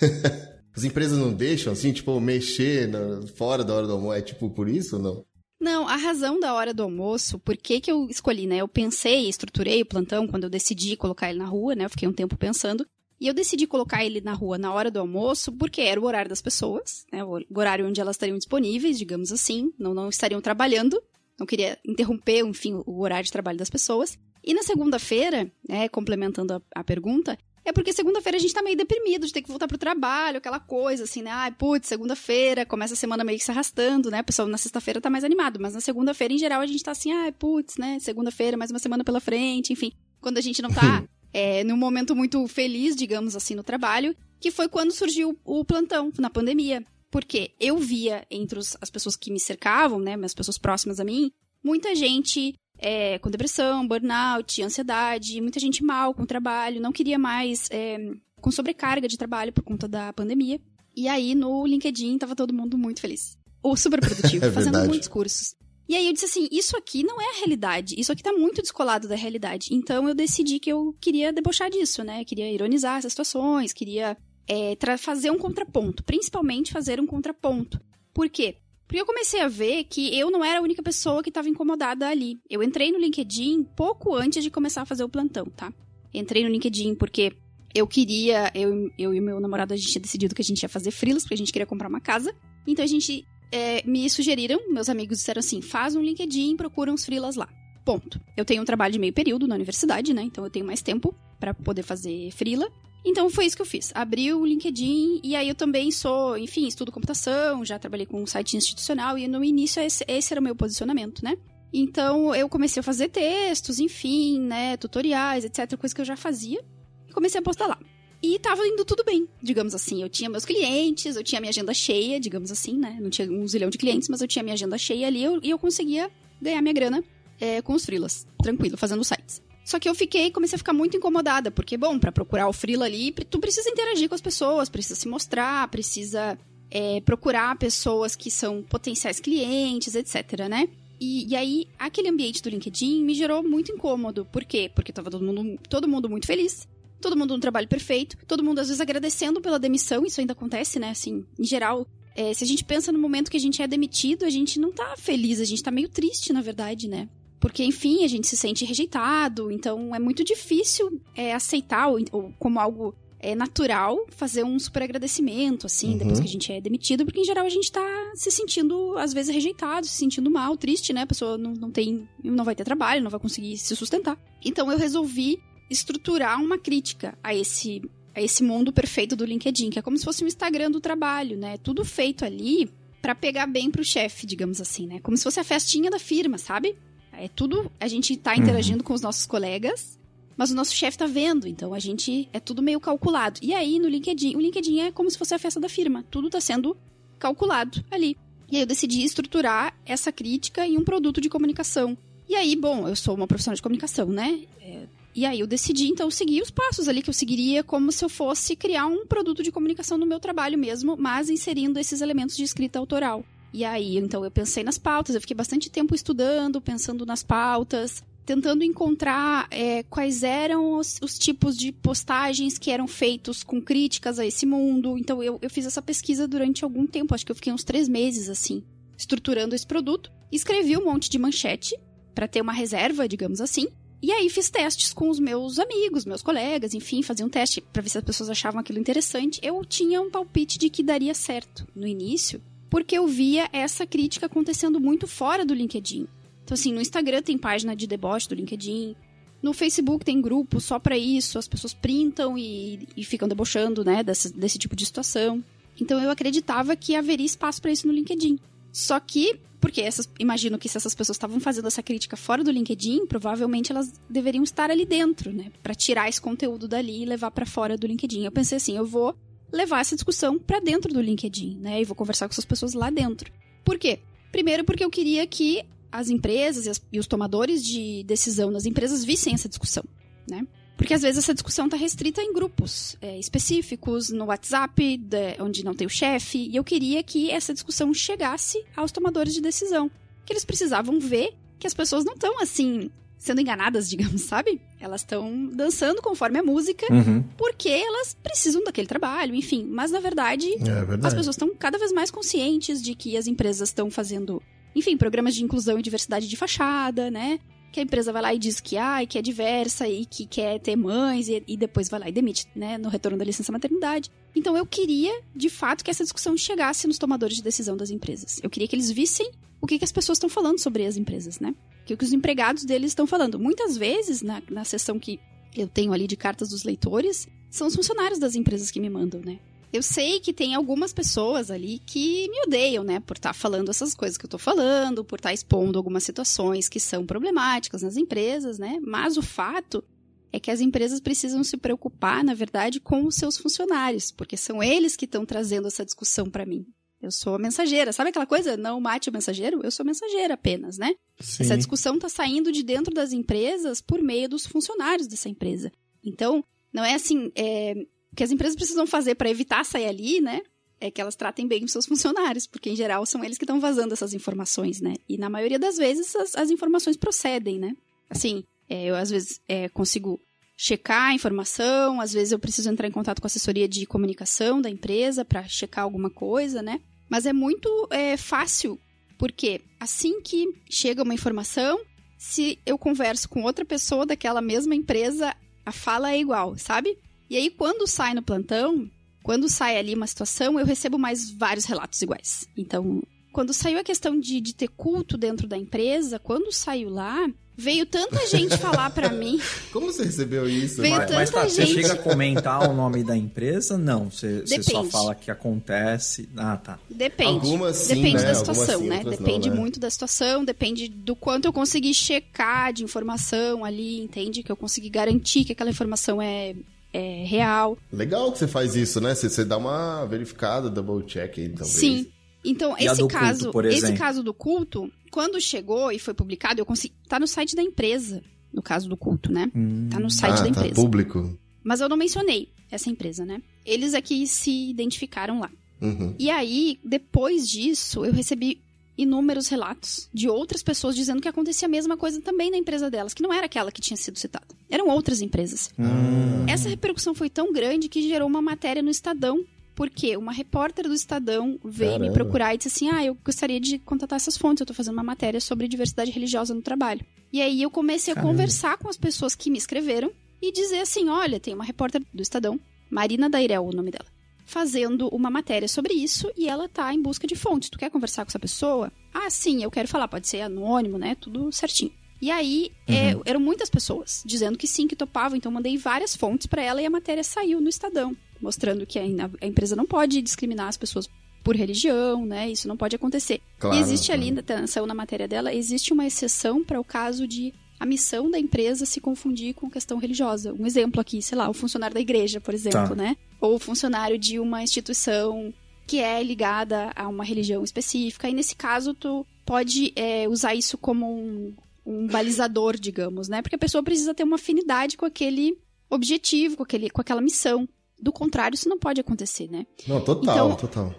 As 0.76 0.84
empresas 0.84 1.18
não 1.18 1.32
deixam, 1.32 1.72
assim, 1.72 1.92
tipo, 1.92 2.20
mexer 2.20 2.86
na, 2.86 3.26
fora 3.36 3.64
da 3.64 3.74
hora 3.74 3.86
do 3.86 3.94
almoço? 3.94 4.14
É 4.14 4.20
tipo 4.20 4.50
por 4.50 4.68
isso 4.68 4.96
ou 4.96 5.02
não? 5.02 5.24
Não, 5.58 5.88
a 5.88 5.96
razão 5.96 6.38
da 6.38 6.52
hora 6.52 6.74
do 6.74 6.82
almoço, 6.82 7.38
por 7.38 7.56
que, 7.56 7.80
que 7.80 7.90
eu 7.90 8.06
escolhi, 8.10 8.46
né? 8.46 8.58
Eu 8.58 8.68
pensei, 8.68 9.28
estruturei 9.28 9.80
o 9.80 9.86
plantão 9.86 10.28
quando 10.28 10.44
eu 10.44 10.50
decidi 10.50 10.96
colocar 10.96 11.30
ele 11.30 11.38
na 11.38 11.46
rua, 11.46 11.74
né? 11.74 11.86
Eu 11.86 11.90
fiquei 11.90 12.06
um 12.06 12.12
tempo 12.12 12.36
pensando. 12.36 12.86
E 13.20 13.26
eu 13.26 13.34
decidi 13.34 13.66
colocar 13.66 14.04
ele 14.04 14.20
na 14.20 14.32
rua 14.32 14.58
na 14.58 14.72
hora 14.72 14.90
do 14.90 15.00
almoço, 15.00 15.50
porque 15.52 15.80
era 15.80 16.00
o 16.00 16.04
horário 16.04 16.28
das 16.28 16.42
pessoas, 16.42 17.06
né? 17.12 17.24
O 17.24 17.40
horário 17.54 17.86
onde 17.86 18.00
elas 18.00 18.16
estariam 18.16 18.36
disponíveis, 18.36 18.98
digamos 18.98 19.32
assim, 19.32 19.72
não, 19.78 19.94
não 19.94 20.08
estariam 20.08 20.40
trabalhando. 20.40 21.02
Não 21.38 21.46
queria 21.46 21.78
interromper, 21.86 22.44
enfim, 22.44 22.82
o 22.86 23.02
horário 23.02 23.24
de 23.24 23.32
trabalho 23.32 23.58
das 23.58 23.70
pessoas. 23.70 24.18
E 24.44 24.54
na 24.54 24.62
segunda-feira, 24.62 25.50
né, 25.68 25.88
complementando 25.88 26.54
a, 26.54 26.62
a 26.74 26.84
pergunta, 26.84 27.36
é 27.64 27.72
porque 27.72 27.92
segunda-feira 27.92 28.38
a 28.38 28.40
gente 28.40 28.54
tá 28.54 28.62
meio 28.62 28.76
deprimido 28.76 29.26
de 29.26 29.32
ter 29.32 29.42
que 29.42 29.48
voltar 29.48 29.66
pro 29.66 29.76
trabalho, 29.76 30.38
aquela 30.38 30.60
coisa 30.60 31.02
assim, 31.02 31.20
né? 31.20 31.30
Ai, 31.32 31.50
putz, 31.50 31.88
segunda-feira, 31.88 32.64
começa 32.64 32.94
a 32.94 32.96
semana 32.96 33.24
meio 33.24 33.38
que 33.38 33.44
se 33.44 33.50
arrastando, 33.50 34.08
né? 34.08 34.20
O 34.20 34.24
pessoal 34.24 34.46
na 34.46 34.56
sexta-feira 34.56 35.00
tá 35.00 35.10
mais 35.10 35.24
animado, 35.24 35.58
mas 35.60 35.74
na 35.74 35.80
segunda-feira, 35.80 36.32
em 36.32 36.38
geral, 36.38 36.60
a 36.60 36.66
gente 36.66 36.84
tá 36.84 36.92
assim, 36.92 37.12
ai, 37.12 37.32
putz, 37.32 37.76
né? 37.76 37.98
Segunda-feira, 37.98 38.56
mais 38.56 38.70
uma 38.70 38.78
semana 38.78 39.02
pela 39.02 39.18
frente, 39.18 39.72
enfim. 39.72 39.90
Quando 40.20 40.38
a 40.38 40.40
gente 40.40 40.62
não 40.62 40.70
tá 40.70 41.02
é, 41.36 41.62
num 41.64 41.76
momento 41.76 42.16
muito 42.16 42.48
feliz, 42.48 42.96
digamos 42.96 43.36
assim, 43.36 43.54
no 43.54 43.62
trabalho, 43.62 44.16
que 44.40 44.50
foi 44.50 44.70
quando 44.70 44.90
surgiu 44.90 45.38
o 45.44 45.62
plantão, 45.66 46.10
na 46.18 46.30
pandemia. 46.30 46.82
Porque 47.10 47.50
eu 47.60 47.76
via 47.76 48.26
entre 48.30 48.58
os, 48.58 48.74
as 48.80 48.88
pessoas 48.88 49.16
que 49.16 49.30
me 49.30 49.38
cercavam, 49.38 49.98
né, 50.00 50.16
as 50.24 50.32
pessoas 50.32 50.56
próximas 50.56 50.98
a 50.98 51.04
mim, 51.04 51.30
muita 51.62 51.94
gente 51.94 52.54
é, 52.78 53.18
com 53.18 53.30
depressão, 53.30 53.86
burnout, 53.86 54.62
ansiedade, 54.62 55.42
muita 55.42 55.60
gente 55.60 55.84
mal 55.84 56.14
com 56.14 56.22
o 56.22 56.26
trabalho, 56.26 56.80
não 56.80 56.90
queria 56.90 57.18
mais, 57.18 57.68
é, 57.70 57.98
com 58.40 58.50
sobrecarga 58.50 59.06
de 59.06 59.18
trabalho 59.18 59.52
por 59.52 59.62
conta 59.62 59.86
da 59.86 60.14
pandemia. 60.14 60.58
E 60.96 61.06
aí 61.06 61.34
no 61.34 61.66
LinkedIn 61.66 62.16
tava 62.16 62.34
todo 62.34 62.54
mundo 62.54 62.78
muito 62.78 63.02
feliz. 63.02 63.36
Ou 63.62 63.76
super 63.76 64.00
produtivo, 64.00 64.46
é 64.46 64.50
fazendo 64.50 64.82
muitos 64.86 65.08
cursos. 65.08 65.54
E 65.88 65.94
aí 65.94 66.06
eu 66.06 66.12
disse 66.12 66.24
assim, 66.26 66.48
isso 66.50 66.76
aqui 66.76 67.04
não 67.04 67.20
é 67.20 67.30
a 67.30 67.38
realidade, 67.38 67.94
isso 67.96 68.10
aqui 68.10 68.22
tá 68.22 68.32
muito 68.32 68.60
descolado 68.60 69.06
da 69.06 69.14
realidade. 69.14 69.68
Então 69.72 70.08
eu 70.08 70.14
decidi 70.14 70.58
que 70.58 70.70
eu 70.70 70.96
queria 71.00 71.32
debochar 71.32 71.70
disso, 71.70 72.02
né? 72.02 72.24
Queria 72.24 72.50
ironizar 72.50 72.98
essas 72.98 73.12
situações, 73.12 73.72
queria 73.72 74.16
é, 74.48 74.76
fazer 74.98 75.30
um 75.30 75.38
contraponto, 75.38 76.02
principalmente 76.04 76.72
fazer 76.72 77.00
um 77.00 77.06
contraponto. 77.06 77.80
Por 78.12 78.28
quê? 78.28 78.56
Porque 78.86 79.00
eu 79.00 79.06
comecei 79.06 79.40
a 79.40 79.48
ver 79.48 79.84
que 79.84 80.16
eu 80.16 80.30
não 80.30 80.44
era 80.44 80.60
a 80.60 80.62
única 80.62 80.82
pessoa 80.82 81.22
que 81.22 81.28
estava 81.28 81.48
incomodada 81.48 82.08
ali. 82.08 82.40
Eu 82.48 82.62
entrei 82.62 82.92
no 82.92 82.98
LinkedIn 82.98 83.64
pouco 83.76 84.14
antes 84.14 84.42
de 84.42 84.50
começar 84.50 84.82
a 84.82 84.86
fazer 84.86 85.02
o 85.04 85.08
plantão, 85.08 85.46
tá? 85.46 85.72
Entrei 86.14 86.44
no 86.44 86.50
LinkedIn 86.50 86.94
porque 86.94 87.32
eu 87.74 87.86
queria, 87.86 88.50
eu, 88.54 88.88
eu 88.96 89.12
e 89.12 89.20
meu 89.20 89.38
namorado, 89.40 89.74
a 89.74 89.76
gente 89.76 89.90
tinha 89.90 90.00
decidido 90.00 90.34
que 90.34 90.40
a 90.40 90.44
gente 90.44 90.62
ia 90.62 90.68
fazer 90.68 90.90
frilas, 90.90 91.24
porque 91.24 91.34
a 91.34 91.36
gente 91.36 91.52
queria 91.52 91.66
comprar 91.66 91.88
uma 91.88 92.00
casa. 92.00 92.34
Então 92.66 92.84
a 92.84 92.88
gente 92.88 93.26
é, 93.52 93.82
me 93.86 94.08
sugeriram, 94.08 94.60
meus 94.72 94.88
amigos 94.88 95.18
disseram 95.18 95.40
assim: 95.40 95.60
faz 95.60 95.94
um 95.94 96.02
LinkedIn, 96.02 96.56
procura 96.56 96.92
uns 96.92 97.04
frilas 97.04 97.36
lá. 97.36 97.48
Ponto. 97.84 98.20
Eu 98.36 98.44
tenho 98.44 98.62
um 98.62 98.64
trabalho 98.64 98.92
de 98.92 98.98
meio 98.98 99.12
período 99.12 99.46
na 99.46 99.54
universidade, 99.54 100.12
né? 100.12 100.22
Então 100.22 100.42
eu 100.44 100.50
tenho 100.50 100.66
mais 100.66 100.82
tempo 100.82 101.14
para 101.38 101.54
poder 101.54 101.82
fazer 101.82 102.30
frila. 102.32 102.68
Então 103.04 103.30
foi 103.30 103.46
isso 103.46 103.54
que 103.54 103.62
eu 103.62 103.66
fiz. 103.66 103.92
Abri 103.94 104.32
o 104.32 104.44
LinkedIn 104.44 105.20
e 105.22 105.36
aí 105.36 105.48
eu 105.48 105.54
também 105.54 105.92
sou, 105.92 106.36
enfim, 106.36 106.66
estudo 106.66 106.90
computação, 106.90 107.64
já 107.64 107.78
trabalhei 107.78 108.04
com 108.04 108.20
um 108.20 108.26
site 108.26 108.56
institucional 108.56 109.16
e 109.16 109.28
no 109.28 109.44
início 109.44 109.80
esse, 109.80 110.04
esse 110.08 110.32
era 110.32 110.40
o 110.40 110.44
meu 110.44 110.56
posicionamento, 110.56 111.22
né? 111.22 111.36
Então 111.72 112.34
eu 112.34 112.48
comecei 112.48 112.80
a 112.80 112.82
fazer 112.82 113.08
textos, 113.08 113.78
enfim, 113.78 114.40
né, 114.40 114.76
tutoriais, 114.76 115.44
etc, 115.44 115.76
coisa 115.76 115.94
que 115.94 116.00
eu 116.00 116.04
já 116.04 116.16
fazia. 116.16 116.60
E 117.08 117.12
comecei 117.12 117.38
a 117.38 117.42
postar 117.42 117.68
lá. 117.68 117.78
E 118.26 118.40
tava 118.40 118.66
indo 118.66 118.84
tudo 118.84 119.04
bem, 119.04 119.28
digamos 119.40 119.72
assim. 119.72 120.02
Eu 120.02 120.08
tinha 120.08 120.28
meus 120.28 120.44
clientes, 120.44 121.14
eu 121.14 121.22
tinha 121.22 121.40
minha 121.40 121.50
agenda 121.50 121.72
cheia, 121.72 122.18
digamos 122.18 122.50
assim, 122.50 122.76
né? 122.76 122.98
Não 123.00 123.08
tinha 123.08 123.30
um 123.30 123.46
zilhão 123.46 123.70
de 123.70 123.78
clientes, 123.78 124.08
mas 124.08 124.20
eu 124.20 124.26
tinha 124.26 124.42
minha 124.42 124.54
agenda 124.54 124.76
cheia 124.76 125.06
ali 125.06 125.22
eu, 125.22 125.38
e 125.40 125.50
eu 125.50 125.58
conseguia 125.58 126.10
ganhar 126.42 126.60
minha 126.60 126.74
grana 126.74 127.04
é, 127.40 127.62
com 127.62 127.72
os 127.72 127.84
frilas, 127.84 128.26
tranquilo, 128.42 128.76
fazendo 128.76 129.04
sites. 129.04 129.40
Só 129.64 129.78
que 129.78 129.88
eu 129.88 129.94
fiquei, 129.94 130.32
comecei 130.32 130.56
a 130.56 130.58
ficar 130.58 130.72
muito 130.72 130.96
incomodada, 130.96 131.52
porque, 131.52 131.76
bom, 131.76 132.00
para 132.00 132.10
procurar 132.10 132.48
o 132.48 132.52
freela 132.52 132.84
ali, 132.86 133.12
tu 133.12 133.38
precisa 133.38 133.70
interagir 133.70 134.08
com 134.08 134.16
as 134.16 134.20
pessoas, 134.20 134.68
precisa 134.68 134.96
se 134.96 135.06
mostrar, 135.06 135.68
precisa 135.68 136.36
é, 136.68 137.00
procurar 137.02 137.56
pessoas 137.56 138.16
que 138.16 138.28
são 138.28 138.60
potenciais 138.60 139.20
clientes, 139.20 139.94
etc, 139.94 140.48
né? 140.48 140.68
E, 141.00 141.30
e, 141.30 141.36
aí, 141.36 141.68
aquele 141.78 142.08
ambiente 142.08 142.42
do 142.42 142.48
LinkedIn 142.48 143.04
me 143.04 143.14
gerou 143.14 143.42
muito 143.42 143.70
incômodo. 143.70 144.24
Por 144.24 144.44
quê? 144.44 144.70
Porque 144.74 144.92
tava 144.92 145.10
todo 145.10 145.24
mundo, 145.24 145.58
todo 145.68 145.86
mundo 145.86 146.08
muito 146.08 146.26
feliz, 146.26 146.66
todo 147.06 147.16
mundo 147.16 147.34
no 147.34 147.40
trabalho 147.40 147.68
perfeito, 147.68 148.16
todo 148.26 148.42
mundo 148.42 148.58
às 148.58 148.66
vezes 148.66 148.80
agradecendo 148.80 149.40
pela 149.40 149.60
demissão, 149.60 150.04
isso 150.04 150.20
ainda 150.20 150.32
acontece, 150.32 150.80
né? 150.80 150.90
Assim, 150.90 151.24
em 151.38 151.44
geral, 151.44 151.86
é, 152.16 152.34
se 152.34 152.42
a 152.42 152.46
gente 152.46 152.64
pensa 152.64 152.90
no 152.90 152.98
momento 152.98 153.30
que 153.30 153.36
a 153.36 153.40
gente 153.40 153.62
é 153.62 153.68
demitido, 153.68 154.24
a 154.24 154.30
gente 154.30 154.58
não 154.58 154.72
tá 154.72 154.96
feliz, 154.96 155.40
a 155.40 155.44
gente 155.44 155.62
tá 155.62 155.70
meio 155.70 155.88
triste, 155.88 156.32
na 156.32 156.42
verdade, 156.42 156.88
né? 156.88 157.08
Porque, 157.38 157.62
enfim, 157.62 158.04
a 158.04 158.08
gente 158.08 158.26
se 158.26 158.36
sente 158.36 158.64
rejeitado, 158.64 159.52
então 159.52 159.94
é 159.94 160.00
muito 160.00 160.24
difícil 160.24 161.00
é, 161.14 161.32
aceitar 161.32 161.86
ou, 161.86 162.00
ou, 162.10 162.34
como 162.40 162.58
algo 162.58 162.92
é, 163.20 163.36
natural 163.36 164.04
fazer 164.08 164.44
um 164.44 164.58
super 164.58 164.82
agradecimento, 164.82 165.66
assim, 165.66 165.92
uhum. 165.92 165.98
depois 165.98 166.18
que 166.18 166.26
a 166.26 166.30
gente 166.30 166.52
é 166.52 166.60
demitido, 166.60 167.04
porque 167.04 167.20
em 167.20 167.24
geral 167.24 167.46
a 167.46 167.50
gente 167.50 167.70
tá 167.70 168.12
se 168.16 168.32
sentindo, 168.32 168.98
às 168.98 169.12
vezes, 169.12 169.32
rejeitado, 169.32 169.86
se 169.86 169.96
sentindo 169.96 170.28
mal, 170.28 170.56
triste, 170.56 170.92
né? 170.92 171.02
A 171.02 171.06
pessoa 171.06 171.38
não, 171.38 171.52
não 171.52 171.70
tem, 171.70 172.08
não 172.24 172.44
vai 172.44 172.56
ter 172.56 172.64
trabalho, 172.64 173.02
não 173.02 173.10
vai 173.10 173.20
conseguir 173.20 173.56
se 173.58 173.76
sustentar. 173.76 174.18
Então 174.44 174.72
eu 174.72 174.78
resolvi 174.78 175.38
estruturar 175.68 176.40
uma 176.40 176.58
crítica 176.58 177.16
a 177.22 177.34
esse, 177.34 177.82
a 178.14 178.20
esse 178.20 178.42
mundo 178.42 178.72
perfeito 178.72 179.16
do 179.16 179.24
LinkedIn, 179.24 179.70
que 179.70 179.78
é 179.78 179.82
como 179.82 179.96
se 179.96 180.04
fosse 180.04 180.24
um 180.24 180.26
Instagram 180.26 180.70
do 180.70 180.80
trabalho, 180.80 181.36
né? 181.36 181.56
Tudo 181.58 181.84
feito 181.84 182.24
ali 182.24 182.70
para 183.00 183.14
pegar 183.14 183.46
bem 183.46 183.70
pro 183.70 183.84
chefe, 183.84 184.26
digamos 184.26 184.60
assim, 184.60 184.86
né? 184.86 185.00
Como 185.00 185.16
se 185.16 185.22
fosse 185.22 185.40
a 185.40 185.44
festinha 185.44 185.90
da 185.90 185.98
firma, 185.98 186.38
sabe? 186.38 186.76
É 187.12 187.28
tudo. 187.28 187.70
A 187.80 187.88
gente 187.88 188.16
tá 188.16 188.36
interagindo 188.36 188.78
uhum. 188.78 188.84
com 188.84 188.94
os 188.94 189.00
nossos 189.00 189.26
colegas, 189.26 189.98
mas 190.36 190.50
o 190.50 190.54
nosso 190.54 190.74
chefe 190.74 190.98
tá 190.98 191.06
vendo, 191.06 191.46
então 191.46 191.72
a 191.72 191.78
gente. 191.78 192.28
É 192.32 192.40
tudo 192.40 192.62
meio 192.62 192.80
calculado. 192.80 193.40
E 193.42 193.54
aí, 193.54 193.78
no 193.78 193.88
LinkedIn, 193.88 194.36
o 194.36 194.40
LinkedIn 194.40 194.80
é 194.80 194.92
como 194.92 195.10
se 195.10 195.16
fosse 195.16 195.34
a 195.34 195.38
festa 195.38 195.58
da 195.58 195.68
firma. 195.68 196.04
Tudo 196.10 196.28
tá 196.28 196.40
sendo 196.40 196.76
calculado 197.18 197.84
ali. 197.90 198.16
E 198.50 198.56
aí 198.56 198.62
eu 198.62 198.66
decidi 198.66 199.02
estruturar 199.02 199.74
essa 199.84 200.12
crítica 200.12 200.66
em 200.66 200.76
um 200.76 200.84
produto 200.84 201.20
de 201.20 201.28
comunicação. 201.28 201.96
E 202.28 202.34
aí, 202.34 202.54
bom, 202.54 202.88
eu 202.88 202.96
sou 202.96 203.14
uma 203.14 203.26
profissional 203.26 203.56
de 203.56 203.62
comunicação, 203.62 204.08
né? 204.08 204.42
É, 204.60 204.86
e 205.16 205.24
aí 205.24 205.40
eu 205.40 205.46
decidi, 205.46 205.88
então, 205.88 206.10
seguir 206.10 206.42
os 206.42 206.50
passos 206.50 206.88
ali 206.88 207.00
que 207.00 207.08
eu 207.08 207.14
seguiria 207.14 207.64
como 207.64 207.90
se 207.90 208.04
eu 208.04 208.08
fosse 208.08 208.54
criar 208.54 208.84
um 208.84 209.06
produto 209.06 209.42
de 209.42 209.50
comunicação 209.50 209.96
no 209.96 210.04
meu 210.04 210.20
trabalho 210.20 210.58
mesmo, 210.58 210.94
mas 210.94 211.30
inserindo 211.30 211.78
esses 211.78 212.02
elementos 212.02 212.36
de 212.36 212.44
escrita 212.44 212.78
autoral. 212.78 213.24
E 213.50 213.64
aí, 213.64 213.96
então, 213.96 214.22
eu 214.22 214.30
pensei 214.30 214.62
nas 214.62 214.76
pautas, 214.76 215.14
eu 215.14 215.20
fiquei 215.22 215.34
bastante 215.34 215.70
tempo 215.70 215.94
estudando, 215.94 216.60
pensando 216.60 217.06
nas 217.06 217.22
pautas, 217.22 218.04
tentando 218.26 218.62
encontrar 218.62 219.48
é, 219.50 219.82
quais 219.84 220.22
eram 220.22 220.74
os, 220.74 220.98
os, 221.00 221.18
tipos 221.18 221.56
de 221.56 221.72
postagens 221.72 222.58
que 222.58 222.70
eram 222.70 222.86
feitos 222.86 223.42
com 223.42 223.58
críticas 223.58 224.18
a 224.18 224.26
esse 224.26 224.44
mundo. 224.44 224.98
Então, 224.98 225.22
eu, 225.22 225.38
eu 225.40 225.48
fiz 225.48 225.64
essa 225.64 225.80
pesquisa 225.80 226.28
durante 226.28 226.62
algum 226.62 226.86
tempo, 226.86 227.14
acho 227.14 227.24
que 227.24 227.32
eu 227.32 227.36
fiquei 227.36 227.54
uns 227.54 227.64
três 227.64 227.88
meses, 227.88 228.28
assim, 228.28 228.62
estruturando 228.98 229.54
esse 229.54 229.66
produto. 229.66 230.12
Escrevi 230.30 230.76
um 230.76 230.84
monte 230.84 231.08
de 231.08 231.18
manchete, 231.18 231.74
para 232.14 232.26
ter 232.26 232.40
uma 232.40 232.52
reserva, 232.52 233.06
digamos 233.06 233.42
assim. 233.42 233.68
E 234.02 234.12
aí 234.12 234.28
fiz 234.28 234.50
testes 234.50 234.92
com 234.92 235.08
os 235.08 235.18
meus 235.18 235.58
amigos, 235.58 236.04
meus 236.04 236.22
colegas, 236.22 236.74
enfim, 236.74 237.02
fazia 237.02 237.24
um 237.24 237.30
teste 237.30 237.60
para 237.60 237.82
ver 237.82 237.88
se 237.88 237.98
as 237.98 238.04
pessoas 238.04 238.28
achavam 238.28 238.60
aquilo 238.60 238.78
interessante. 238.78 239.40
Eu 239.42 239.64
tinha 239.64 240.00
um 240.00 240.10
palpite 240.10 240.58
de 240.58 240.68
que 240.68 240.82
daria 240.82 241.14
certo 241.14 241.66
no 241.74 241.86
início, 241.86 242.40
porque 242.68 242.96
eu 242.96 243.06
via 243.06 243.48
essa 243.52 243.86
crítica 243.86 244.26
acontecendo 244.26 244.78
muito 244.78 245.06
fora 245.06 245.44
do 245.44 245.54
LinkedIn. 245.54 246.06
Então, 246.44 246.54
assim, 246.54 246.72
no 246.72 246.80
Instagram 246.80 247.22
tem 247.22 247.38
página 247.38 247.74
de 247.74 247.86
deboche 247.86 248.28
do 248.28 248.34
LinkedIn, 248.34 248.94
no 249.42 249.52
Facebook 249.52 250.04
tem 250.04 250.20
grupo 250.20 250.60
só 250.60 250.78
para 250.78 250.96
isso, 250.96 251.38
as 251.38 251.48
pessoas 251.48 251.74
printam 251.74 252.36
e, 252.36 252.88
e 252.96 253.04
ficam 253.04 253.28
debochando, 253.28 253.84
né, 253.84 254.02
desse, 254.02 254.32
desse 254.32 254.58
tipo 254.58 254.76
de 254.76 254.86
situação. 254.86 255.42
Então 255.80 256.00
eu 256.02 256.10
acreditava 256.10 256.74
que 256.74 256.94
haveria 256.94 257.26
espaço 257.26 257.60
para 257.60 257.70
isso 257.70 257.86
no 257.86 257.92
LinkedIn. 257.92 258.38
Só 258.76 259.00
que, 259.00 259.40
porque 259.58 259.80
essas, 259.80 260.06
imagino 260.18 260.58
que 260.58 260.68
se 260.68 260.76
essas 260.76 260.94
pessoas 260.94 261.16
estavam 261.16 261.40
fazendo 261.40 261.66
essa 261.66 261.82
crítica 261.82 262.14
fora 262.14 262.44
do 262.44 262.50
LinkedIn, 262.50 263.06
provavelmente 263.06 263.72
elas 263.72 263.90
deveriam 264.06 264.44
estar 264.44 264.70
ali 264.70 264.84
dentro, 264.84 265.32
né, 265.32 265.50
para 265.62 265.74
tirar 265.74 266.10
esse 266.10 266.20
conteúdo 266.20 266.68
dali 266.68 267.02
e 267.02 267.06
levar 267.06 267.30
para 267.30 267.46
fora 267.46 267.74
do 267.78 267.86
LinkedIn. 267.86 268.26
Eu 268.26 268.30
pensei 268.30 268.58
assim, 268.58 268.76
eu 268.76 268.84
vou 268.84 269.16
levar 269.50 269.80
essa 269.80 269.94
discussão 269.94 270.38
para 270.38 270.60
dentro 270.60 270.92
do 270.92 271.00
LinkedIn, 271.00 271.56
né? 271.56 271.80
E 271.80 271.86
vou 271.86 271.96
conversar 271.96 272.28
com 272.28 272.32
essas 272.32 272.44
pessoas 272.44 272.74
lá 272.74 272.90
dentro. 272.90 273.32
Por 273.64 273.78
quê? 273.78 274.00
Primeiro, 274.30 274.62
porque 274.62 274.84
eu 274.84 274.90
queria 274.90 275.26
que 275.26 275.64
as 275.90 276.10
empresas 276.10 276.66
e, 276.66 276.68
as, 276.68 276.82
e 276.92 276.98
os 276.98 277.06
tomadores 277.06 277.64
de 277.64 278.04
decisão 278.04 278.50
nas 278.50 278.66
empresas 278.66 279.06
vissem 279.06 279.32
essa 279.32 279.48
discussão, 279.48 279.84
né? 280.28 280.46
Porque 280.76 280.92
às 280.92 281.02
vezes 281.02 281.18
essa 281.18 281.32
discussão 281.32 281.64
está 281.64 281.76
restrita 281.76 282.20
em 282.20 282.32
grupos 282.32 282.96
é, 283.00 283.18
específicos, 283.18 284.10
no 284.10 284.26
WhatsApp, 284.26 284.98
de, 284.98 285.36
onde 285.40 285.64
não 285.64 285.74
tem 285.74 285.86
o 285.86 285.90
chefe, 285.90 286.48
e 286.50 286.56
eu 286.56 286.62
queria 286.62 287.02
que 287.02 287.30
essa 287.30 287.54
discussão 287.54 287.92
chegasse 287.94 288.62
aos 288.76 288.92
tomadores 288.92 289.32
de 289.32 289.40
decisão. 289.40 289.90
Que 290.24 290.32
eles 290.32 290.44
precisavam 290.44 291.00
ver 291.00 291.32
que 291.58 291.66
as 291.66 291.74
pessoas 291.74 292.04
não 292.04 292.14
estão 292.14 292.40
assim 292.40 292.90
sendo 293.16 293.40
enganadas, 293.40 293.88
digamos, 293.90 294.22
sabe? 294.22 294.60
Elas 294.78 295.00
estão 295.00 295.46
dançando 295.46 296.02
conforme 296.02 296.38
a 296.38 296.42
música, 296.42 296.86
uhum. 296.92 297.22
porque 297.36 297.68
elas 297.68 298.14
precisam 298.22 298.62
daquele 298.62 298.86
trabalho, 298.86 299.34
enfim. 299.34 299.66
Mas 299.68 299.90
na 299.90 300.00
verdade, 300.00 300.52
é 300.52 300.84
verdade. 300.84 301.06
as 301.06 301.14
pessoas 301.14 301.34
estão 301.34 301.54
cada 301.54 301.78
vez 301.78 301.90
mais 301.92 302.10
conscientes 302.10 302.82
de 302.82 302.94
que 302.94 303.16
as 303.16 303.26
empresas 303.26 303.70
estão 303.70 303.90
fazendo, 303.90 304.42
enfim, 304.74 304.96
programas 304.96 305.34
de 305.34 305.42
inclusão 305.42 305.78
e 305.78 305.82
diversidade 305.82 306.28
de 306.28 306.36
fachada, 306.36 307.10
né? 307.10 307.40
Que 307.76 307.80
a 307.80 307.82
empresa 307.82 308.10
vai 308.10 308.22
lá 308.22 308.32
e 308.32 308.38
diz 308.38 308.58
que, 308.58 308.78
ah, 308.78 309.04
que 309.04 309.18
é 309.18 309.20
diversa 309.20 309.86
e 309.86 310.06
que 310.06 310.24
quer 310.24 310.58
ter 310.58 310.74
mães 310.76 311.28
e, 311.28 311.44
e 311.46 311.58
depois 311.58 311.90
vai 311.90 312.00
lá 312.00 312.08
e 312.08 312.12
demite, 312.12 312.46
né, 312.56 312.78
no 312.78 312.88
retorno 312.88 313.18
da 313.18 313.24
licença 313.26 313.52
maternidade. 313.52 314.10
Então 314.34 314.56
eu 314.56 314.64
queria, 314.64 315.20
de 315.34 315.50
fato, 315.50 315.84
que 315.84 315.90
essa 315.90 316.02
discussão 316.02 316.34
chegasse 316.38 316.86
nos 316.86 316.96
tomadores 316.96 317.36
de 317.36 317.42
decisão 317.42 317.76
das 317.76 317.90
empresas. 317.90 318.40
Eu 318.42 318.48
queria 318.48 318.66
que 318.66 318.74
eles 318.74 318.90
vissem 318.90 319.30
o 319.60 319.66
que, 319.66 319.78
que 319.78 319.84
as 319.84 319.92
pessoas 319.92 320.16
estão 320.16 320.30
falando 320.30 320.58
sobre 320.58 320.86
as 320.86 320.96
empresas, 320.96 321.38
né? 321.38 321.54
o 321.82 321.98
que 321.98 322.02
os 322.02 322.14
empregados 322.14 322.64
deles 322.64 322.92
estão 322.92 323.06
falando. 323.06 323.38
Muitas 323.38 323.76
vezes, 323.76 324.22
na, 324.22 324.42
na 324.50 324.64
sessão 324.64 324.98
que 324.98 325.20
eu 325.54 325.68
tenho 325.68 325.92
ali 325.92 326.06
de 326.06 326.16
cartas 326.16 326.48
dos 326.48 326.64
leitores, 326.64 327.28
são 327.50 327.66
os 327.66 327.76
funcionários 327.76 328.18
das 328.18 328.34
empresas 328.34 328.70
que 328.70 328.80
me 328.80 328.88
mandam, 328.88 329.20
né? 329.20 329.38
Eu 329.72 329.82
sei 329.82 330.20
que 330.20 330.32
tem 330.32 330.54
algumas 330.54 330.92
pessoas 330.92 331.50
ali 331.50 331.80
que 331.80 332.28
me 332.28 332.42
odeiam, 332.46 332.84
né, 332.84 333.00
por 333.00 333.16
estar 333.16 333.30
tá 333.30 333.34
falando 333.34 333.70
essas 333.70 333.94
coisas 333.94 334.16
que 334.16 334.24
eu 334.24 334.30
tô 334.30 334.38
falando, 334.38 335.04
por 335.04 335.18
estar 335.18 335.30
tá 335.30 335.34
expondo 335.34 335.78
algumas 335.78 336.04
situações 336.04 336.68
que 336.68 336.80
são 336.80 337.04
problemáticas 337.04 337.82
nas 337.82 337.96
empresas, 337.96 338.58
né? 338.58 338.78
Mas 338.82 339.16
o 339.16 339.22
fato 339.22 339.84
é 340.32 340.40
que 340.40 340.50
as 340.50 340.60
empresas 340.60 341.00
precisam 341.00 341.42
se 341.42 341.56
preocupar, 341.56 342.22
na 342.22 342.34
verdade, 342.34 342.80
com 342.80 343.04
os 343.04 343.16
seus 343.16 343.36
funcionários, 343.36 344.10
porque 344.10 344.36
são 344.36 344.62
eles 344.62 344.96
que 344.96 345.04
estão 345.04 345.24
trazendo 345.24 345.68
essa 345.68 345.84
discussão 345.84 346.30
para 346.30 346.46
mim. 346.46 346.66
Eu 347.00 347.10
sou 347.10 347.34
a 347.34 347.38
mensageira. 347.38 347.92
Sabe 347.92 348.10
aquela 348.10 348.26
coisa? 348.26 348.56
Não 348.56 348.80
mate 348.80 349.10
o 349.10 349.12
mensageiro? 349.12 349.60
Eu 349.62 349.70
sou 349.70 349.84
mensageira 349.84 350.34
apenas, 350.34 350.78
né? 350.78 350.94
Sim. 351.20 351.44
Essa 351.44 351.56
discussão 351.56 351.96
está 351.96 352.08
saindo 352.08 352.50
de 352.50 352.62
dentro 352.62 352.92
das 352.92 353.12
empresas 353.12 353.80
por 353.80 354.02
meio 354.02 354.28
dos 354.28 354.46
funcionários 354.46 355.06
dessa 355.06 355.28
empresa. 355.28 355.70
Então, 356.02 356.42
não 356.72 356.84
é 356.84 356.94
assim. 356.94 357.30
É, 357.34 357.74
que 358.16 358.24
as 358.24 358.30
empresas 358.30 358.56
precisam 358.56 358.86
fazer 358.86 359.14
para 359.14 359.30
evitar 359.30 359.64
sair 359.64 359.86
ali, 359.86 360.20
né? 360.20 360.40
É 360.80 360.90
que 360.90 361.00
elas 361.00 361.14
tratem 361.14 361.46
bem 361.46 361.64
os 361.64 361.72
seus 361.72 361.86
funcionários, 361.86 362.46
porque 362.46 362.70
em 362.70 362.76
geral 362.76 363.04
são 363.06 363.22
eles 363.22 363.38
que 363.38 363.44
estão 363.44 363.60
vazando 363.60 363.92
essas 363.92 364.14
informações, 364.14 364.80
né? 364.80 364.94
E 365.08 365.16
na 365.18 365.28
maioria 365.28 365.58
das 365.58 365.76
vezes 365.76 366.16
as, 366.16 366.34
as 366.34 366.50
informações 366.50 366.96
procedem, 366.96 367.58
né? 367.58 367.74
Assim, 368.10 368.42
é, 368.68 368.86
eu 368.86 368.96
às 368.96 369.10
vezes 369.10 369.40
é, 369.46 369.68
consigo 369.68 370.20
checar 370.56 371.10
a 371.10 371.14
informação, 371.14 372.00
às 372.00 372.12
vezes 372.12 372.32
eu 372.32 372.38
preciso 372.38 372.70
entrar 372.70 372.88
em 372.88 372.92
contato 372.92 373.20
com 373.20 373.26
a 373.26 373.28
assessoria 373.28 373.68
de 373.68 373.84
comunicação 373.84 374.60
da 374.60 374.70
empresa 374.70 375.24
para 375.24 375.46
checar 375.46 375.84
alguma 375.84 376.08
coisa, 376.08 376.62
né? 376.62 376.80
Mas 377.08 377.26
é 377.26 377.32
muito 377.32 377.68
é, 377.90 378.16
fácil 378.16 378.80
Porque 379.18 379.60
assim 379.78 380.20
que 380.20 380.46
chega 380.68 381.02
uma 381.02 381.14
informação, 381.14 381.78
se 382.18 382.58
eu 382.66 382.78
converso 382.78 383.28
com 383.28 383.42
outra 383.42 383.64
pessoa 383.64 384.04
daquela 384.04 384.40
mesma 384.40 384.74
empresa, 384.74 385.34
a 385.64 385.72
fala 385.72 386.12
é 386.12 386.18
igual, 386.18 386.56
sabe? 386.56 386.98
E 387.28 387.36
aí, 387.36 387.50
quando 387.50 387.86
sai 387.86 388.14
no 388.14 388.22
plantão, 388.22 388.90
quando 389.22 389.48
sai 389.48 389.76
ali 389.76 389.94
uma 389.94 390.06
situação, 390.06 390.58
eu 390.58 390.66
recebo 390.66 390.98
mais 390.98 391.30
vários 391.30 391.64
relatos 391.64 392.00
iguais. 392.00 392.48
Então, 392.56 393.02
quando 393.32 393.52
saiu 393.52 393.78
a 393.78 393.84
questão 393.84 394.18
de, 394.18 394.40
de 394.40 394.54
ter 394.54 394.68
culto 394.68 395.16
dentro 395.16 395.46
da 395.46 395.56
empresa, 395.56 396.18
quando 396.18 396.52
saiu 396.52 396.88
lá, 396.88 397.28
Veio 397.58 397.86
tanta 397.86 398.26
gente 398.26 398.58
falar 398.58 398.90
para 398.90 399.08
mim. 399.08 399.40
Como 399.72 399.86
você 399.86 400.04
recebeu 400.04 400.46
isso? 400.46 400.82
Veio 400.82 400.94
Mas, 400.94 401.06
tanta 401.06 401.18
mas 401.20 401.30
tá, 401.30 401.48
gente. 401.48 401.54
você 401.54 401.66
chega 401.66 401.94
a 401.94 401.96
comentar 401.96 402.68
o 402.68 402.74
nome 402.74 403.02
da 403.02 403.16
empresa? 403.16 403.78
Não, 403.78 404.10
você, 404.10 404.42
você 404.42 404.62
só 404.62 404.72
Depende. 404.72 404.92
fala 404.92 405.14
que 405.14 405.30
acontece. 405.30 406.28
Ah, 406.36 406.58
tá. 406.58 406.78
Depende. 406.90 407.46
Algumas 407.46 407.76
sim, 407.76 407.94
depende 407.94 408.16
né? 408.16 408.22
da 408.24 408.28
Algumas 408.36 408.58
situação, 408.58 408.80
sim, 408.80 408.88
né? 408.88 408.96
outras 408.98 409.18
não, 409.18 409.26
Depende 409.26 409.48
né? 409.48 409.56
muito 409.56 409.80
da 409.80 409.88
situação, 409.88 410.44
depende 410.44 410.88
do 410.88 411.16
quanto 411.16 411.46
eu 411.46 411.52
consegui 411.52 411.94
checar 411.94 412.74
de 412.74 412.84
informação 412.84 413.64
ali, 413.64 414.00
entende? 414.00 414.42
Que 414.42 414.52
eu 414.52 414.56
consegui 414.56 414.90
garantir 414.90 415.44
que 415.44 415.52
aquela 415.52 415.70
informação 415.70 416.20
é, 416.20 416.54
é 416.96 417.24
real. 417.24 417.76
Legal 417.92 418.32
que 418.32 418.38
você 418.38 418.46
faz 418.48 418.74
isso, 418.76 419.00
né? 419.00 419.14
Você, 419.14 419.28
você 419.28 419.44
dá 419.44 419.56
uma 419.56 420.04
verificada, 420.06 420.70
double 420.70 421.04
check 421.06 421.38
aí, 421.38 421.48
talvez. 421.48 421.68
Sim. 421.68 422.06
Então, 422.44 422.76
E 422.78 422.84
esse 422.86 423.00
culto, 423.00 423.14
caso, 423.14 423.50
por 423.50 423.64
esse 423.64 423.92
caso 423.94 424.22
do 424.22 424.32
culto, 424.32 424.90
quando 425.10 425.40
chegou 425.40 425.90
e 425.90 425.98
foi 425.98 426.14
publicado, 426.14 426.60
eu 426.60 426.66
consegui. 426.66 426.94
Tá 427.08 427.18
no 427.18 427.26
site 427.26 427.56
da 427.56 427.62
empresa, 427.62 428.22
no 428.52 428.62
caso 428.62 428.88
do 428.88 428.96
culto, 428.96 429.32
né? 429.32 429.50
Hum, 429.54 429.88
Tá 429.90 429.98
no 429.98 430.10
site 430.10 430.34
ah, 430.34 430.36
da 430.36 430.42
tá 430.44 430.48
empresa. 430.60 430.74
público. 430.74 431.36
Mas 431.64 431.80
eu 431.80 431.88
não 431.88 431.96
mencionei 431.96 432.48
essa 432.70 432.88
empresa, 432.88 433.24
né? 433.24 433.42
Eles 433.64 433.94
aqui 433.94 434.26
se 434.26 434.70
identificaram 434.70 435.40
lá. 435.40 435.50
Uhum. 435.80 436.14
E 436.18 436.30
aí, 436.30 436.78
depois 436.84 437.48
disso, 437.48 438.04
eu 438.04 438.12
recebi 438.12 438.62
inúmeros 438.96 439.48
relatos 439.48 440.08
de 440.12 440.28
outras 440.28 440.62
pessoas 440.62 440.94
dizendo 440.96 441.20
que 441.20 441.28
acontecia 441.28 441.66
a 441.66 441.70
mesma 441.70 441.96
coisa 441.96 442.20
também 442.20 442.50
na 442.50 442.56
empresa 442.56 442.90
delas, 442.90 443.12
que 443.14 443.22
não 443.22 443.32
era 443.32 443.46
aquela 443.46 443.70
que 443.70 443.80
tinha 443.80 443.96
sido 443.96 444.18
citada. 444.18 444.46
Eram 444.70 444.88
outras 444.88 445.20
empresas. 445.20 445.70
hum. 445.78 446.46
Essa 446.48 446.68
repercussão 446.68 447.14
foi 447.14 447.28
tão 447.28 447.52
grande 447.52 447.88
que 447.88 448.08
gerou 448.08 448.28
uma 448.28 448.40
matéria 448.42 448.82
no 448.82 448.90
Estadão. 448.90 449.44
Porque 449.74 450.16
uma 450.16 450.32
repórter 450.32 450.88
do 450.88 450.94
Estadão 450.94 451.60
veio 451.62 451.90
Caramba. 451.90 452.06
me 452.08 452.14
procurar 452.14 452.54
e 452.54 452.56
disse 452.56 452.68
assim: 452.68 452.88
Ah, 452.88 453.04
eu 453.04 453.14
gostaria 453.22 453.60
de 453.60 453.78
contatar 453.78 454.16
essas 454.16 454.34
fontes, 454.34 454.60
eu 454.62 454.66
tô 454.66 454.72
fazendo 454.72 454.94
uma 454.94 455.02
matéria 455.02 455.38
sobre 455.38 455.68
diversidade 455.68 456.10
religiosa 456.10 456.54
no 456.54 456.62
trabalho. 456.62 457.04
E 457.30 457.42
aí 457.42 457.60
eu 457.60 457.70
comecei 457.70 458.12
a 458.12 458.14
Caramba. 458.14 458.32
conversar 458.32 458.78
com 458.78 458.88
as 458.88 458.96
pessoas 458.96 459.34
que 459.34 459.50
me 459.50 459.58
escreveram 459.58 460.10
e 460.40 460.50
dizer 460.50 460.78
assim: 460.78 461.10
olha, 461.10 461.38
tem 461.38 461.52
uma 461.52 461.62
repórter 461.62 462.02
do 462.10 462.22
Estadão, 462.22 462.58
Marina 462.88 463.28
Dairel, 463.28 463.66
o 463.66 463.70
nome 463.70 463.90
dela, 463.90 464.06
fazendo 464.46 465.08
uma 465.08 465.28
matéria 465.28 465.68
sobre 465.68 465.92
isso 465.92 466.30
e 466.36 466.48
ela 466.48 466.68
tá 466.68 466.94
em 466.94 467.02
busca 467.02 467.26
de 467.26 467.34
fontes. 467.34 467.68
Tu 467.68 467.78
quer 467.78 467.90
conversar 467.90 468.24
com 468.24 468.30
essa 468.30 468.38
pessoa? 468.38 468.90
Ah, 469.12 469.28
sim, 469.28 469.62
eu 469.62 469.70
quero 469.70 469.88
falar, 469.88 470.08
pode 470.08 470.28
ser 470.28 470.40
anônimo, 470.40 470.96
né? 470.96 471.16
Tudo 471.16 471.52
certinho. 471.52 471.92
E 472.22 472.30
aí, 472.30 472.72
é, 472.88 473.14
eram 473.26 473.40
muitas 473.40 473.68
pessoas 473.68 474.22
dizendo 474.24 474.56
que 474.56 474.66
sim, 474.66 474.88
que 474.88 474.96
topavam. 474.96 475.36
Então, 475.36 475.52
mandei 475.52 475.76
várias 475.76 476.16
fontes 476.16 476.46
pra 476.46 476.62
ela 476.62 476.80
e 476.80 476.86
a 476.86 476.90
matéria 476.90 477.22
saiu 477.22 477.60
no 477.60 477.68
Estadão, 477.68 478.16
mostrando 478.40 478.86
que 478.86 478.98
a, 478.98 479.02
a 479.02 479.46
empresa 479.46 479.76
não 479.76 479.84
pode 479.84 480.22
discriminar 480.22 480.68
as 480.68 480.78
pessoas 480.78 481.10
por 481.44 481.54
religião, 481.54 482.24
né? 482.24 482.50
Isso 482.50 482.66
não 482.66 482.76
pode 482.76 482.96
acontecer. 482.96 483.40
Claro, 483.58 483.76
e 483.76 483.80
existe 483.80 484.10
ali, 484.10 484.32
claro. 484.32 484.42
tá, 484.42 484.66
saiu 484.66 484.86
na 484.86 484.94
matéria 484.94 485.28
dela, 485.28 485.54
existe 485.54 485.92
uma 485.92 486.06
exceção 486.06 486.64
para 486.64 486.80
o 486.80 486.84
caso 486.84 487.26
de 487.26 487.52
a 487.78 487.86
missão 487.86 488.30
da 488.30 488.38
empresa 488.38 488.86
se 488.86 489.00
confundir 489.00 489.54
com 489.54 489.68
questão 489.70 489.98
religiosa. 489.98 490.52
Um 490.52 490.66
exemplo 490.66 491.00
aqui, 491.00 491.20
sei 491.22 491.36
lá, 491.36 491.48
o 491.48 491.52
funcionário 491.54 491.94
da 491.94 492.00
igreja, 492.00 492.40
por 492.40 492.54
exemplo, 492.54 492.88
Tá. 492.90 492.94
né? 492.94 493.16
Ou 493.40 493.56
o 493.56 493.58
funcionário 493.58 494.18
de 494.18 494.38
uma 494.40 494.62
instituição 494.62 495.52
que 495.86 495.98
é 495.98 496.22
ligada 496.22 496.90
a 496.96 497.06
uma 497.06 497.22
religião 497.24 497.62
específica. 497.62 498.28
E 498.28 498.34
nesse 498.34 498.56
caso, 498.56 498.92
tu 498.94 499.24
pode 499.44 499.92
é, 499.94 500.28
usar 500.28 500.54
isso 500.54 500.76
como 500.76 501.06
um, 501.06 501.54
um 501.84 502.06
balizador, 502.08 502.76
digamos, 502.76 503.28
né? 503.28 503.40
Porque 503.42 503.54
a 503.56 503.58
pessoa 503.58 503.82
precisa 503.84 504.12
ter 504.14 504.24
uma 504.24 504.36
afinidade 504.36 504.96
com 504.96 505.04
aquele 505.06 505.56
objetivo, 505.88 506.56
com, 506.56 506.62
aquele, 506.64 506.90
com 506.90 507.00
aquela 507.00 507.20
missão. 507.20 507.68
Do 508.00 508.12
contrário, 508.12 508.54
isso 508.56 508.68
não 508.68 508.78
pode 508.78 509.00
acontecer, 509.00 509.48
né? 509.50 509.64
Não, 509.86 510.00
total, 510.02 510.22
Então- 510.50 510.56
total. 510.56 510.94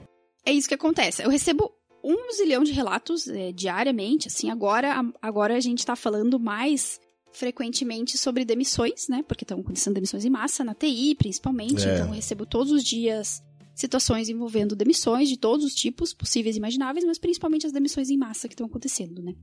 É 0.46 0.54
isso 0.54 0.68
que 0.70 0.74
acontece. 0.76 1.22
Eu 1.22 1.30
recebo 1.30 1.70
um 2.08 2.32
zilhão 2.34 2.64
de 2.64 2.72
relatos 2.72 3.28
é, 3.28 3.52
diariamente, 3.52 4.28
assim, 4.30 4.50
agora, 4.50 4.94
a- 5.02 5.14
agora 5.22 5.56
a 5.56 5.60
gente 5.60 5.86
tá 5.86 5.96
falando 5.96 6.40
mais 6.40 7.00
frequentemente 7.34 8.18
sobre 8.18 8.46
demissões, 8.46 9.08
né? 9.10 9.24
Porque 9.28 9.44
estão 9.44 9.60
acontecendo 9.60 9.94
demissões 9.96 10.24
em 10.26 10.30
massa, 10.30 10.64
na 10.64 10.74
TI 10.74 11.14
principalmente. 11.16 11.86
É. 11.88 11.96
Então 11.96 12.08
eu 12.08 12.14
recebo 12.14 12.46
todos 12.46 12.72
os 12.72 12.84
dias 12.84 13.44
situações 13.76 14.28
envolvendo 14.30 14.76
demissões 14.76 15.30
de 15.30 15.38
todos 15.38 15.64
os 15.66 15.76
tipos 15.76 16.14
possíveis 16.14 16.56
e 16.56 16.60
imagináveis, 16.60 17.06
mas 17.06 17.20
principalmente 17.20 17.68
as 17.68 17.72
demissões 17.74 18.10
em 18.10 18.18
massa 18.18 18.48
que 18.48 18.54
estão 18.56 18.66
acontecendo, 18.66 19.22
né? 19.22 19.36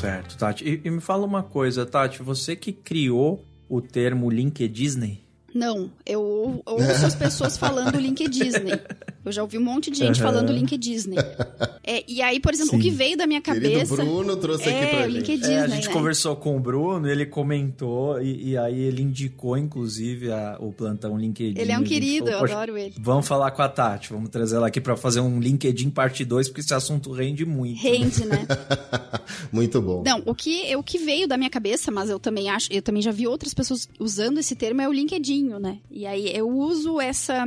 Certo, 0.00 0.36
Tati. 0.36 0.64
E, 0.64 0.80
e 0.84 0.90
me 0.90 1.00
fala 1.00 1.24
uma 1.24 1.42
coisa, 1.42 1.86
Tati, 1.86 2.22
você 2.22 2.54
que 2.54 2.72
criou 2.72 3.44
o 3.68 3.80
termo 3.80 4.30
LinkedIn? 4.30 5.18
Não, 5.54 5.90
eu 6.04 6.20
ou- 6.22 6.62
ouço 6.66 7.06
as 7.06 7.14
pessoas 7.14 7.56
falando 7.56 7.98
LinkedIn. 7.98 8.50
Eu 9.26 9.32
já 9.32 9.42
ouvi 9.42 9.58
um 9.58 9.62
monte 9.64 9.90
de 9.90 9.98
gente 9.98 10.22
Aham. 10.22 10.32
falando 10.32 10.52
LinkedIn. 10.52 10.86
É, 11.88 12.02
e 12.08 12.20
aí, 12.20 12.40
por 12.40 12.52
exemplo, 12.52 12.72
o 12.76 12.76
Sim. 12.78 12.82
que 12.82 12.90
veio 12.90 13.16
da 13.16 13.28
minha 13.28 13.40
cabeça. 13.40 13.94
Bruno 13.94 14.36
trouxe 14.36 14.64
aqui 14.68 14.72
É, 14.72 14.86
pra 14.88 14.98
o 14.98 15.02
gente. 15.04 15.12
LinkedIn. 15.18 15.52
É, 15.52 15.58
a 15.58 15.60
Disney, 15.66 15.76
gente 15.76 15.86
né? 15.86 15.92
conversou 15.94 16.34
com 16.34 16.56
o 16.56 16.60
Bruno, 16.60 17.08
ele 17.08 17.24
comentou 17.26 18.20
e, 18.20 18.48
e 18.50 18.58
aí 18.58 18.76
ele 18.80 19.02
indicou, 19.02 19.56
inclusive, 19.56 20.32
a- 20.32 20.56
o 20.58 20.72
plantão 20.72 21.16
LinkedIn. 21.16 21.60
Ele 21.60 21.70
é 21.70 21.78
um 21.78 21.84
querido, 21.84 22.24
falou, 22.26 22.32
eu 22.32 22.40
"Poxa, 22.40 22.54
adoro 22.56 22.76
ele. 22.76 22.94
Vamos 22.98 23.28
falar 23.28 23.52
com 23.52 23.62
a 23.62 23.68
Tati, 23.68 24.10
vamos 24.12 24.30
trazer 24.30 24.56
ela 24.56 24.66
aqui 24.66 24.80
pra 24.80 24.96
fazer 24.96 25.20
um 25.20 25.38
LinkedIn 25.38 25.90
parte 25.90 26.24
2, 26.24 26.48
porque 26.48 26.60
esse 26.60 26.74
assunto 26.74 27.12
rende 27.12 27.44
muito. 27.46 27.80
Rende, 27.80 28.24
né? 28.26 28.44
Muito 29.52 29.80
bom. 29.80 30.02
Não, 30.04 30.22
o 30.26 30.34
que, 30.34 30.74
o 30.76 30.82
que 30.82 30.98
veio 30.98 31.28
da 31.28 31.36
minha 31.36 31.50
cabeça, 31.50 31.90
mas 31.92 32.10
eu 32.10 32.18
também 32.18 32.48
acho, 32.50 32.72
eu 32.72 32.82
também 32.82 33.00
já 33.02 33.10
vi 33.12 33.26
outras 33.28 33.54
pessoas 33.54 33.88
usando 34.00 34.38
esse 34.38 34.56
termo, 34.56 34.80
é 34.80 34.88
o 34.88 34.92
LinkedIn, 34.92 35.50
né? 35.60 35.78
E 35.90 36.04
aí 36.06 36.34
eu 36.36 36.48
uso 36.48 37.00
essa. 37.00 37.44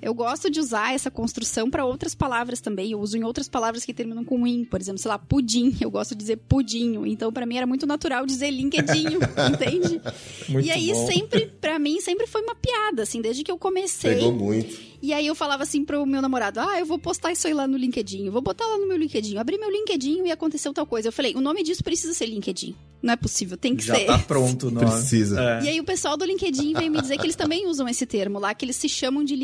Eu 0.00 0.12
gosto 0.12 0.50
de 0.50 0.60
usar 0.60 0.94
essa 0.94 1.10
construção 1.10 1.70
para 1.70 1.84
outras 1.84 2.14
palavras 2.14 2.60
também. 2.60 2.92
Eu 2.92 3.00
uso 3.00 3.16
em 3.16 3.24
outras 3.24 3.48
palavras 3.48 3.84
que 3.84 3.94
terminam 3.94 4.24
com 4.24 4.46
in, 4.46 4.64
por 4.64 4.78
exemplo, 4.78 4.98
sei 4.98 5.08
lá, 5.08 5.18
pudim. 5.18 5.74
Eu 5.80 5.90
gosto 5.90 6.10
de 6.10 6.18
dizer 6.18 6.36
pudinho. 6.36 7.06
Então, 7.06 7.32
para 7.32 7.46
mim 7.46 7.56
era 7.56 7.66
muito 7.66 7.86
natural 7.86 8.26
dizer 8.26 8.50
LinkedIn, 8.50 9.06
entende? 9.52 10.00
Muito 10.48 10.66
e 10.66 10.70
aí 10.70 10.92
bom. 10.92 11.06
sempre, 11.06 11.46
para 11.46 11.78
mim, 11.78 12.00
sempre 12.00 12.26
foi 12.26 12.42
uma 12.42 12.54
piada, 12.54 13.04
assim, 13.04 13.22
desde 13.22 13.42
que 13.42 13.50
eu 13.50 13.56
comecei. 13.56 14.16
Pegou 14.16 14.32
muito. 14.32 14.76
E 15.02 15.12
aí 15.12 15.26
eu 15.26 15.34
falava 15.34 15.62
assim 15.62 15.84
pro 15.84 16.04
meu 16.06 16.20
namorado: 16.20 16.60
Ah, 16.60 16.78
eu 16.78 16.86
vou 16.86 16.98
postar 16.98 17.32
isso 17.32 17.46
aí 17.46 17.54
lá 17.54 17.66
no 17.66 17.76
LinkedIn, 17.76 18.26
eu 18.26 18.32
vou 18.32 18.42
botar 18.42 18.66
lá 18.66 18.78
no 18.78 18.86
meu 18.86 18.96
LinkedIn. 18.96 19.34
Eu 19.34 19.40
abri 19.40 19.58
meu 19.58 19.70
LinkedIn 19.70 20.24
e 20.26 20.32
aconteceu 20.32 20.72
tal 20.72 20.86
coisa. 20.86 21.08
Eu 21.08 21.12
falei, 21.12 21.34
o 21.34 21.40
nome 21.40 21.62
disso 21.62 21.82
precisa 21.84 22.12
ser 22.12 22.26
LinkedIn. 22.26 22.74
Não 23.02 23.12
é 23.12 23.16
possível, 23.16 23.56
tem 23.56 23.76
que 23.76 23.84
Já 23.84 23.94
ser. 23.94 24.06
tá 24.06 24.18
pronto 24.18 24.68
o 24.68 24.70
nome. 24.70 24.86
Precisa. 24.86 25.40
É. 25.40 25.64
E 25.64 25.68
aí 25.68 25.80
o 25.80 25.84
pessoal 25.84 26.16
do 26.16 26.24
LinkedIn 26.24 26.72
veio 26.72 26.90
me 26.90 27.00
dizer 27.00 27.18
que 27.18 27.24
eles 27.24 27.36
também 27.36 27.66
usam 27.66 27.88
esse 27.88 28.06
termo 28.06 28.38
lá, 28.38 28.54
que 28.54 28.64
eles 28.64 28.76
se 28.76 28.88
chamam 28.88 29.22
de 29.22 29.36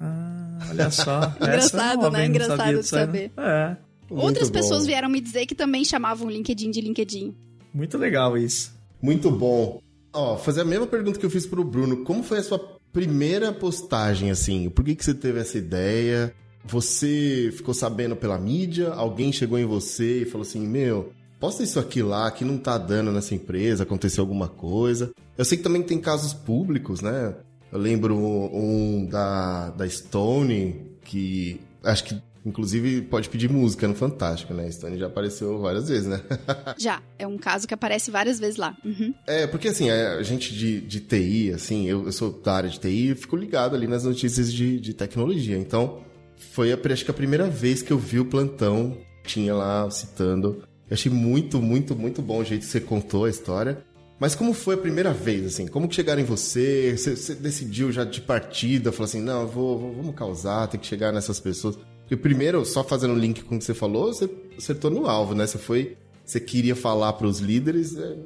Ah, 0.00 0.58
olha 0.70 0.90
só. 0.90 1.34
Engraçado, 1.40 2.06
é 2.06 2.10
né? 2.10 2.26
Engraçado 2.26 2.56
sabia 2.56 2.72
de 2.72 2.76
não. 2.76 2.82
saber. 2.82 3.32
É, 3.36 3.76
Outras 4.10 4.48
bom. 4.50 4.58
pessoas 4.58 4.86
vieram 4.86 5.08
me 5.08 5.20
dizer 5.20 5.46
que 5.46 5.54
também 5.54 5.84
chamavam 5.84 6.26
o 6.26 6.30
LinkedIn 6.30 6.70
de 6.70 6.80
LinkedIn. 6.80 7.34
muito 7.72 7.98
legal 7.98 8.36
isso. 8.36 8.72
Muito 9.00 9.30
bom. 9.30 9.80
Ó, 10.12 10.36
fazer 10.36 10.60
a 10.60 10.64
mesma 10.64 10.86
pergunta 10.86 11.18
que 11.18 11.26
eu 11.26 11.30
fiz 11.30 11.46
pro 11.46 11.64
Bruno. 11.64 12.04
Como 12.04 12.22
foi 12.22 12.38
a 12.38 12.42
sua 12.42 12.58
primeira 12.92 13.52
postagem, 13.52 14.30
assim? 14.30 14.70
Por 14.70 14.84
que, 14.84 14.94
que 14.94 15.04
você 15.04 15.12
teve 15.12 15.40
essa 15.40 15.58
ideia? 15.58 16.32
Você 16.64 17.52
ficou 17.54 17.74
sabendo 17.74 18.16
pela 18.16 18.38
mídia? 18.38 18.90
Alguém 18.90 19.32
chegou 19.32 19.58
em 19.58 19.66
você 19.66 20.22
e 20.22 20.24
falou 20.24 20.46
assim, 20.46 20.66
meu, 20.66 21.12
posta 21.38 21.62
isso 21.62 21.78
aqui 21.78 22.02
lá, 22.02 22.30
que 22.30 22.44
não 22.44 22.56
tá 22.56 22.78
dando 22.78 23.12
nessa 23.12 23.34
empresa, 23.34 23.82
aconteceu 23.82 24.22
alguma 24.22 24.48
coisa. 24.48 25.10
Eu 25.36 25.44
sei 25.44 25.58
que 25.58 25.64
também 25.64 25.82
tem 25.82 25.98
casos 25.98 26.32
públicos, 26.32 27.00
né? 27.00 27.34
Eu 27.74 27.80
lembro 27.80 28.16
um 28.16 29.04
da, 29.04 29.70
da 29.70 29.88
Stone, 29.88 30.92
que 31.02 31.60
acho 31.82 32.04
que 32.04 32.22
inclusive 32.46 33.02
pode 33.02 33.28
pedir 33.28 33.50
música 33.50 33.88
no 33.88 33.96
Fantástico, 33.96 34.54
né? 34.54 34.66
A 34.66 34.70
Stone 34.70 34.96
já 34.96 35.08
apareceu 35.08 35.58
várias 35.58 35.88
vezes, 35.88 36.06
né? 36.06 36.20
Já, 36.78 37.02
é 37.18 37.26
um 37.26 37.36
caso 37.36 37.66
que 37.66 37.74
aparece 37.74 38.12
várias 38.12 38.38
vezes 38.38 38.56
lá. 38.56 38.76
Uhum. 38.84 39.12
É, 39.26 39.48
porque 39.48 39.68
assim, 39.68 39.90
a 39.90 40.22
gente 40.22 40.54
de, 40.54 40.82
de 40.82 41.00
TI, 41.00 41.52
assim, 41.52 41.88
eu, 41.88 42.04
eu 42.04 42.12
sou 42.12 42.30
da 42.30 42.54
área 42.54 42.70
de 42.70 42.78
TI 42.78 43.10
e 43.10 43.14
fico 43.16 43.34
ligado 43.34 43.74
ali 43.74 43.88
nas 43.88 44.04
notícias 44.04 44.52
de, 44.52 44.78
de 44.78 44.94
tecnologia. 44.94 45.58
Então, 45.58 46.04
foi 46.52 46.72
a, 46.72 46.78
acho 46.92 47.04
que 47.04 47.10
a 47.10 47.14
primeira 47.14 47.48
vez 47.48 47.82
que 47.82 47.92
eu 47.92 47.98
vi 47.98 48.20
o 48.20 48.24
plantão, 48.24 48.96
tinha 49.24 49.52
lá 49.52 49.90
citando. 49.90 50.62
Eu 50.88 50.94
achei 50.94 51.10
muito, 51.10 51.60
muito, 51.60 51.96
muito 51.96 52.22
bom 52.22 52.38
o 52.38 52.44
jeito 52.44 52.60
que 52.60 52.68
você 52.68 52.80
contou 52.80 53.24
a 53.24 53.30
história. 53.30 53.82
Mas 54.18 54.34
como 54.34 54.52
foi 54.52 54.76
a 54.76 54.78
primeira 54.78 55.12
vez, 55.12 55.44
assim? 55.46 55.66
Como 55.66 55.88
que 55.88 55.94
chegaram 55.94 56.20
em 56.20 56.24
você? 56.24 56.96
Você, 56.96 57.16
você 57.16 57.34
decidiu 57.34 57.90
já 57.90 58.04
de 58.04 58.20
partida, 58.20 58.92
falou 58.92 59.04
assim, 59.06 59.20
não, 59.20 59.46
vou, 59.46 59.78
vou- 59.78 59.92
vamos 59.94 60.14
causar, 60.14 60.68
tem 60.68 60.78
que 60.78 60.86
chegar 60.86 61.12
nessas 61.12 61.40
pessoas. 61.40 61.76
Porque 62.00 62.16
primeiro, 62.16 62.64
só 62.64 62.84
fazendo 62.84 63.14
o 63.14 63.18
link 63.18 63.42
com 63.42 63.56
o 63.56 63.58
que 63.58 63.64
você 63.64 63.74
falou, 63.74 64.12
você 64.12 64.28
acertou 64.56 64.90
no 64.90 65.06
alvo, 65.06 65.34
né? 65.34 65.46
Você 65.46 65.58
foi, 65.58 65.96
você 66.24 66.38
queria 66.38 66.76
falar 66.76 67.14
para 67.14 67.26
os 67.26 67.38
líderes, 67.40 67.96
é, 67.96 68.16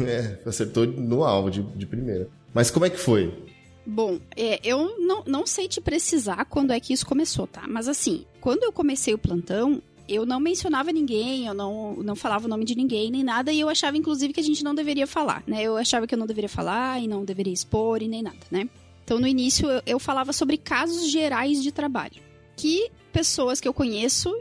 é, 0.02 0.38
acertou 0.46 0.86
no 0.86 1.22
alvo 1.24 1.50
de, 1.50 1.62
de 1.62 1.84
primeira. 1.86 2.28
Mas 2.54 2.70
como 2.70 2.86
é 2.86 2.90
que 2.90 2.98
foi? 2.98 3.32
Bom, 3.84 4.18
é, 4.36 4.60
eu 4.62 4.98
não, 4.98 5.22
não 5.26 5.46
sei 5.46 5.66
te 5.66 5.80
precisar 5.80 6.44
quando 6.46 6.72
é 6.72 6.78
que 6.80 6.92
isso 6.92 7.06
começou, 7.06 7.46
tá? 7.46 7.64
Mas 7.68 7.88
assim, 7.88 8.24
quando 8.40 8.62
eu 8.62 8.72
comecei 8.72 9.14
o 9.14 9.18
plantão, 9.18 9.82
eu 10.08 10.24
não 10.26 10.40
mencionava 10.40 10.90
ninguém, 10.92 11.46
eu 11.46 11.54
não, 11.54 11.94
não 11.96 12.16
falava 12.16 12.46
o 12.46 12.48
nome 12.48 12.64
de 12.64 12.74
ninguém, 12.74 13.10
nem 13.10 13.22
nada, 13.22 13.52
e 13.52 13.60
eu 13.60 13.68
achava, 13.68 13.96
inclusive, 13.96 14.32
que 14.32 14.40
a 14.40 14.44
gente 14.44 14.64
não 14.64 14.74
deveria 14.74 15.06
falar, 15.06 15.42
né? 15.46 15.62
Eu 15.62 15.76
achava 15.76 16.06
que 16.06 16.14
eu 16.14 16.18
não 16.18 16.26
deveria 16.26 16.48
falar 16.48 17.00
e 17.00 17.06
não 17.06 17.24
deveria 17.24 17.52
expor 17.52 18.02
e 18.02 18.08
nem 18.08 18.22
nada, 18.22 18.38
né? 18.50 18.68
Então, 19.04 19.18
no 19.18 19.26
início, 19.26 19.68
eu, 19.70 19.82
eu 19.86 19.98
falava 19.98 20.32
sobre 20.32 20.56
casos 20.56 21.10
gerais 21.10 21.62
de 21.62 21.70
trabalho, 21.72 22.20
que 22.56 22.90
pessoas 23.12 23.60
que 23.60 23.68
eu 23.68 23.72
conheço 23.74 24.34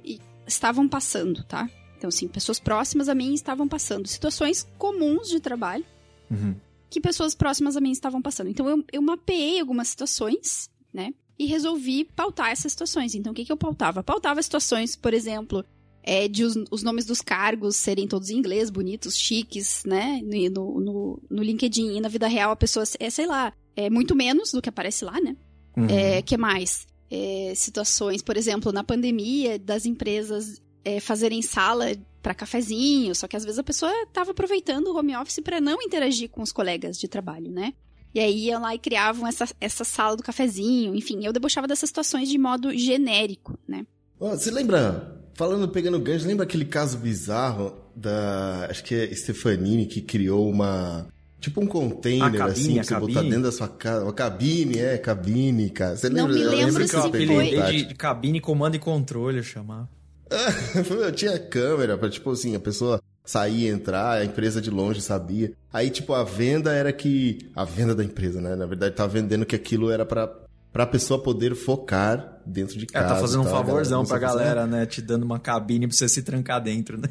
estavam 0.45 0.87
passando, 0.87 1.43
tá? 1.43 1.69
Então, 1.97 2.09
assim, 2.09 2.27
pessoas 2.27 2.59
próximas 2.59 3.09
a 3.09 3.15
mim 3.15 3.33
estavam 3.33 3.67
passando 3.67 4.07
situações 4.07 4.67
comuns 4.77 5.27
de 5.29 5.39
trabalho, 5.39 5.85
Uhum. 6.29 6.55
que 6.89 6.99
pessoas 6.99 7.33
próximas 7.33 7.77
a 7.77 7.81
mim 7.81 7.91
estavam 7.91 8.21
passando. 8.21 8.49
Então 8.49 8.67
eu, 8.67 8.83
eu 8.91 9.01
mapeei 9.01 9.59
algumas 9.61 9.87
situações, 9.87 10.69
né? 10.93 11.13
E 11.39 11.45
resolvi 11.45 12.03
pautar 12.03 12.49
essas 12.49 12.71
situações. 12.71 13.13
Então 13.13 13.31
o 13.31 13.35
que, 13.35 13.45
que 13.45 13.51
eu 13.51 13.57
pautava? 13.57 14.03
Pautava 14.03 14.41
situações, 14.41 14.95
por 14.95 15.13
exemplo, 15.13 15.63
é, 16.07 16.27
de 16.27 16.43
os, 16.43 16.55
os 16.71 16.83
nomes 16.83 17.05
dos 17.05 17.21
cargos 17.21 17.75
serem 17.75 18.07
todos 18.07 18.29
em 18.29 18.37
inglês, 18.37 18.69
bonitos, 18.69 19.17
chiques, 19.17 19.83
né? 19.85 20.21
No, 20.23 20.79
no, 20.79 21.21
no 21.29 21.43
LinkedIn 21.43 21.97
e 21.97 22.01
na 22.01 22.07
vida 22.07 22.27
real 22.27 22.51
a 22.51 22.55
pessoa 22.55 22.85
é, 22.99 23.09
sei 23.09 23.27
lá, 23.27 23.53
é 23.75 23.89
muito 23.89 24.15
menos 24.15 24.51
do 24.51 24.61
que 24.61 24.69
aparece 24.69 25.03
lá, 25.03 25.19
né? 25.19 25.35
Uhum. 25.75 25.85
É, 25.89 26.21
que 26.21 26.37
mais? 26.37 26.87
É, 27.11 27.53
situações, 27.55 28.21
por 28.21 28.37
exemplo, 28.37 28.71
na 28.71 28.83
pandemia, 28.83 29.59
das 29.59 29.85
empresas 29.85 30.61
é, 30.83 31.01
fazerem 31.01 31.41
sala 31.41 31.95
para 32.21 32.33
cafezinho, 32.33 33.13
só 33.13 33.27
que 33.27 33.35
às 33.35 33.43
vezes 33.43 33.59
a 33.59 33.63
pessoa 33.63 33.91
estava 34.03 34.31
aproveitando 34.31 34.87
o 34.87 34.97
home 34.97 35.15
office 35.15 35.39
para 35.43 35.59
não 35.61 35.81
interagir 35.81 36.29
com 36.29 36.41
os 36.41 36.51
colegas 36.51 36.97
de 36.97 37.07
trabalho, 37.07 37.51
né? 37.51 37.73
E 38.17 38.19
aí 38.19 38.45
iam 38.47 38.59
lá 38.59 38.73
e 38.73 38.79
criavam 38.79 39.27
essa, 39.27 39.47
essa 39.61 39.83
sala 39.83 40.17
do 40.17 40.23
cafezinho, 40.23 40.95
enfim, 40.95 41.23
eu 41.23 41.31
debochava 41.31 41.67
dessas 41.67 41.87
situações 41.87 42.27
de 42.27 42.35
modo 42.39 42.75
genérico, 42.75 43.59
né? 43.67 43.85
Você 44.19 44.49
lembra, 44.49 45.21
falando, 45.35 45.69
pegando 45.69 45.99
gancho, 45.99 46.25
lembra 46.25 46.43
aquele 46.43 46.65
caso 46.65 46.97
bizarro 46.97 47.75
da, 47.95 48.65
acho 48.71 48.83
que 48.83 48.95
é 48.95 49.13
Stefanini, 49.13 49.85
que 49.85 50.01
criou 50.01 50.49
uma, 50.49 51.05
tipo 51.39 51.61
um 51.61 51.67
container, 51.67 52.39
cabine, 52.39 52.79
assim, 52.79 52.89
pra 52.89 52.99
você 52.99 53.05
botar 53.05 53.21
dentro 53.21 53.43
da 53.43 53.51
sua 53.51 53.67
casa, 53.67 54.03
uma 54.03 54.13
cabine, 54.13 54.79
é, 54.79 54.97
cabine, 54.97 55.69
cara. 55.69 55.95
Você 55.95 56.09
Não 56.09 56.25
lembra? 56.25 56.33
me 56.35 56.41
Eu 56.41 56.65
lembro 56.65 56.81
que 56.81 56.87
se 56.89 56.95
eu 56.95 57.01
foi- 57.03 57.71
de, 57.71 57.85
de 57.85 57.93
cabine, 57.93 58.41
comando 58.41 58.73
e 58.73 58.79
controle, 58.79 59.37
eu 59.37 59.43
chamava. 59.43 59.87
Eu 60.89 61.11
tinha 61.13 61.39
câmera 61.39 61.97
pra, 61.97 62.09
tipo 62.09 62.31
assim, 62.31 62.53
a 62.55 62.59
pessoa 62.59 62.99
sair 63.29 63.65
e 63.65 63.67
entrar, 63.67 64.13
a 64.19 64.25
empresa 64.25 64.59
de 64.61 64.69
longe 64.71 65.01
sabia. 65.01 65.51
Aí, 65.71 65.89
tipo, 65.89 66.13
a 66.13 66.23
venda 66.23 66.71
era 66.73 66.91
que. 66.91 67.49
A 67.55 67.63
venda 67.63 67.93
da 67.93 68.03
empresa, 68.03 68.41
né? 68.41 68.55
Na 68.55 68.65
verdade, 68.65 68.95
tava 68.95 69.09
vendendo 69.13 69.45
que 69.45 69.55
aquilo 69.55 69.91
era 69.91 70.05
pra, 70.05 70.27
pra 70.71 70.87
pessoa 70.87 71.21
poder 71.21 71.53
focar 71.55 72.41
dentro 72.45 72.77
de 72.77 72.85
É, 72.85 72.87
casa. 72.87 73.15
tá 73.15 73.19
fazendo 73.19 73.41
um 73.41 73.43
tal. 73.43 73.53
A 73.55 73.57
favorzão 73.65 74.05
pra 74.05 74.17
a 74.17 74.19
fazer- 74.21 74.33
galera, 74.39 74.65
né? 74.65 74.85
Te 74.85 75.01
dando 75.01 75.23
uma 75.23 75.39
cabine 75.39 75.87
pra 75.87 75.95
você 75.95 76.07
se 76.09 76.23
trancar 76.23 76.61
dentro, 76.63 76.97
né? 76.97 77.09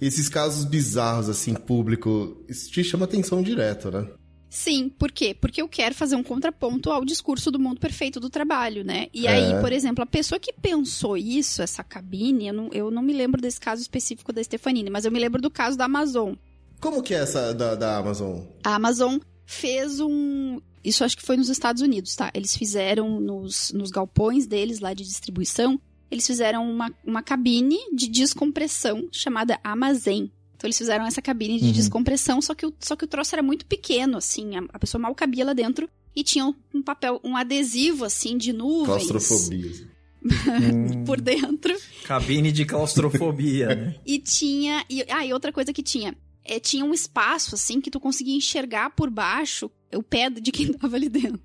Esses 0.00 0.28
casos 0.28 0.64
bizarros, 0.64 1.28
assim, 1.28 1.54
público, 1.54 2.44
isso 2.48 2.70
te 2.70 2.84
chama 2.84 3.04
atenção 3.04 3.42
direto, 3.42 3.90
né? 3.90 4.06
Sim, 4.56 4.88
por 4.88 5.10
quê? 5.10 5.34
Porque 5.34 5.60
eu 5.60 5.68
quero 5.68 5.96
fazer 5.96 6.14
um 6.14 6.22
contraponto 6.22 6.88
ao 6.92 7.04
discurso 7.04 7.50
do 7.50 7.58
mundo 7.58 7.80
perfeito 7.80 8.20
do 8.20 8.30
trabalho, 8.30 8.84
né? 8.84 9.08
E 9.12 9.26
É. 9.26 9.30
aí, 9.30 9.60
por 9.60 9.72
exemplo, 9.72 10.04
a 10.04 10.06
pessoa 10.06 10.38
que 10.38 10.52
pensou 10.52 11.16
isso, 11.16 11.60
essa 11.60 11.82
cabine, 11.82 12.46
eu 12.46 12.54
não, 12.54 12.68
eu 12.72 12.88
não 12.88 13.02
me 13.02 13.12
lembro 13.12 13.40
desse 13.42 13.60
caso 13.60 13.82
específico 13.82 14.32
da 14.32 14.42
Stefanini, 14.44 14.90
mas 14.90 15.04
eu 15.04 15.10
me 15.10 15.18
lembro 15.18 15.42
do 15.42 15.50
caso 15.50 15.76
da 15.76 15.86
Amazon. 15.86 16.34
Como 16.78 17.02
que 17.02 17.12
é 17.12 17.18
essa 17.18 17.52
da, 17.52 17.74
da 17.74 17.96
Amazon? 17.96 18.42
A 18.62 18.76
Amazon 18.76 19.18
fez 19.44 19.98
um. 19.98 20.60
Isso 20.84 21.02
acho 21.02 21.16
que 21.16 21.26
foi 21.26 21.36
nos 21.36 21.48
Estados 21.48 21.82
Unidos, 21.82 22.14
tá? 22.14 22.30
Eles 22.32 22.56
fizeram 22.56 23.20
nos, 23.20 23.72
nos 23.72 23.90
galpões 23.90 24.46
deles 24.46 24.78
lá 24.78 24.94
de 24.94 25.02
distribuição, 25.02 25.80
eles 26.12 26.24
fizeram 26.28 26.70
uma, 26.70 26.94
uma 27.04 27.24
cabine 27.24 27.78
de 27.92 28.06
descompressão 28.08 29.08
chamada 29.10 29.58
Amazon. 29.64 30.26
Então 30.56 30.66
eles 30.68 30.78
fizeram 30.78 31.04
essa 31.06 31.20
cabine 31.20 31.58
de 31.58 31.66
Uhum. 31.66 31.72
descompressão, 31.72 32.40
só 32.40 32.54
que, 32.54 32.64
o, 32.66 32.72
só 32.80 32.94
que 32.96 33.04
o 33.04 33.08
troço 33.08 33.34
era 33.34 33.42
muito 33.42 33.66
pequeno, 33.66 34.16
assim, 34.18 34.56
a, 34.56 34.64
a 34.72 34.78
pessoa 34.78 35.00
mal 35.00 35.14
cabia 35.14 35.44
lá 35.44 35.52
dentro 35.52 35.88
e 36.16 36.22
tinha 36.22 36.46
um, 36.46 36.54
um 36.74 36.82
papel, 36.82 37.20
um 37.24 37.36
adesivo, 37.36 38.04
assim, 38.04 38.36
de 38.38 38.52
nuvens 38.52 39.06
Claustrofobia. 39.06 39.70
assim. 39.70 39.94
Hum, 40.24 41.04
por 41.04 41.20
dentro. 41.20 41.76
cabine 42.04 42.50
de 42.50 42.64
claustrofobia, 42.64 43.74
né? 43.74 43.94
E 44.06 44.18
tinha. 44.18 44.82
E, 44.88 45.04
ah, 45.10 45.24
e 45.26 45.32
outra 45.34 45.52
coisa 45.52 45.70
que 45.72 45.82
tinha. 45.82 46.16
É, 46.42 46.58
tinha 46.60 46.84
um 46.84 46.94
espaço, 46.94 47.54
assim, 47.54 47.80
que 47.80 47.90
tu 47.90 47.98
conseguia 48.00 48.34
enxergar 48.36 48.90
por 48.90 49.10
baixo 49.10 49.70
o 49.94 50.02
pé 50.02 50.30
de 50.30 50.50
quem 50.50 50.72
tava 50.74 50.96
ali 50.96 51.08
dentro. 51.10 51.40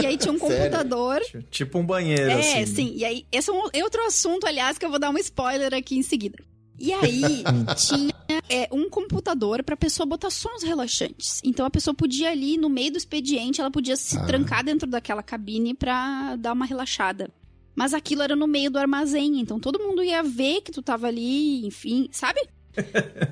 e 0.00 0.06
aí 0.06 0.16
tinha 0.16 0.32
um 0.32 0.38
Sério? 0.38 0.56
computador. 0.56 1.20
Tipo 1.50 1.78
um 1.78 1.84
banheiro, 1.84 2.30
É, 2.30 2.62
assim. 2.62 2.74
sim. 2.74 2.92
E 2.96 3.04
aí, 3.04 3.26
esse 3.30 3.50
é 3.50 3.52
um 3.52 3.62
outro 3.82 4.02
assunto, 4.06 4.46
aliás, 4.46 4.78
que 4.78 4.84
eu 4.86 4.90
vou 4.90 4.98
dar 4.98 5.10
um 5.10 5.18
spoiler 5.18 5.74
aqui 5.74 5.96
em 5.98 6.02
seguida. 6.02 6.38
E 6.78 6.92
aí 6.92 7.44
tinha 7.76 8.12
é, 8.48 8.68
um 8.72 8.88
computador 8.90 9.62
pra 9.62 9.76
pessoa 9.76 10.06
botar 10.06 10.30
sons 10.30 10.62
relaxantes. 10.62 11.40
Então 11.44 11.64
a 11.64 11.70
pessoa 11.70 11.94
podia 11.94 12.30
ali, 12.30 12.56
no 12.56 12.68
meio 12.68 12.90
do 12.92 12.98
expediente, 12.98 13.60
ela 13.60 13.70
podia 13.70 13.96
se 13.96 14.16
Ah. 14.18 14.24
trancar 14.26 14.64
dentro 14.64 14.88
daquela 14.88 15.22
cabine 15.22 15.74
pra 15.74 16.36
dar 16.36 16.52
uma 16.52 16.64
relaxada. 16.66 17.30
Mas 17.76 17.92
aquilo 17.92 18.22
era 18.22 18.36
no 18.36 18.46
meio 18.46 18.70
do 18.70 18.78
armazém, 18.78 19.40
então 19.40 19.58
todo 19.58 19.80
mundo 19.80 20.02
ia 20.02 20.22
ver 20.22 20.60
que 20.60 20.70
tu 20.70 20.80
tava 20.80 21.08
ali, 21.08 21.66
enfim, 21.66 22.08
sabe? 22.12 22.40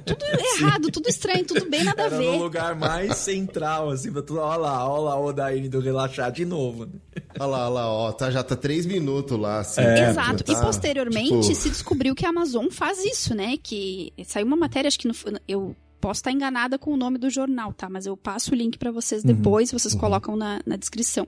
Tudo 0.04 0.24
errado, 0.56 0.90
tudo 0.90 1.08
estranho, 1.08 1.44
tudo 1.44 1.68
bem 1.68 1.84
nada 1.84 2.02
a 2.02 2.06
Era 2.06 2.18
ver. 2.18 2.32
no 2.36 2.42
lugar 2.42 2.74
mais 2.74 3.16
central, 3.16 3.90
assim, 3.90 4.12
pra 4.12 4.22
tu... 4.22 4.36
Olha 4.38 4.56
lá, 4.56 4.88
olha 4.88 5.02
lá 5.04 5.20
o 5.20 5.32
Daíne 5.32 5.68
do 5.68 5.80
relaxar 5.80 6.30
de 6.32 6.44
novo. 6.44 6.86
né? 6.86 6.92
Olha 7.38 7.46
lá, 7.46 7.58
olha 7.64 7.68
lá, 7.74 7.92
ó, 7.92 8.12
tá, 8.12 8.30
já 8.30 8.42
tá 8.42 8.54
três 8.56 8.86
minutos 8.86 9.38
lá, 9.38 9.60
assim. 9.60 9.80
É, 9.80 10.10
Exato. 10.10 10.44
tá, 10.44 10.52
e 10.52 10.56
posteriormente 10.60 11.28
tipo, 11.28 11.54
se 11.54 11.68
descobriu 11.70 12.14
que 12.14 12.24
a 12.24 12.28
Amazon 12.28 12.68
faz 12.70 13.04
isso, 13.04 13.34
né? 13.34 13.56
Que 13.62 14.12
saiu 14.24 14.46
uma 14.46 14.56
matéria, 14.56 14.88
acho 14.88 14.98
que 14.98 15.08
no- 15.08 15.14
eu 15.48 15.74
posso 16.00 16.18
estar 16.20 16.32
enganada 16.32 16.78
com 16.78 16.92
o 16.92 16.96
nome 16.96 17.18
do 17.18 17.30
jornal, 17.30 17.72
tá? 17.72 17.88
Mas 17.88 18.06
eu 18.06 18.16
passo 18.16 18.52
o 18.52 18.54
link 18.54 18.76
pra 18.78 18.90
vocês 18.90 19.22
Uhum. 19.22 19.34
depois, 19.34 19.70
vocês 19.72 19.94
Uhum. 19.94 20.00
colocam 20.00 20.36
na, 20.36 20.60
na 20.66 20.76
descrição. 20.76 21.26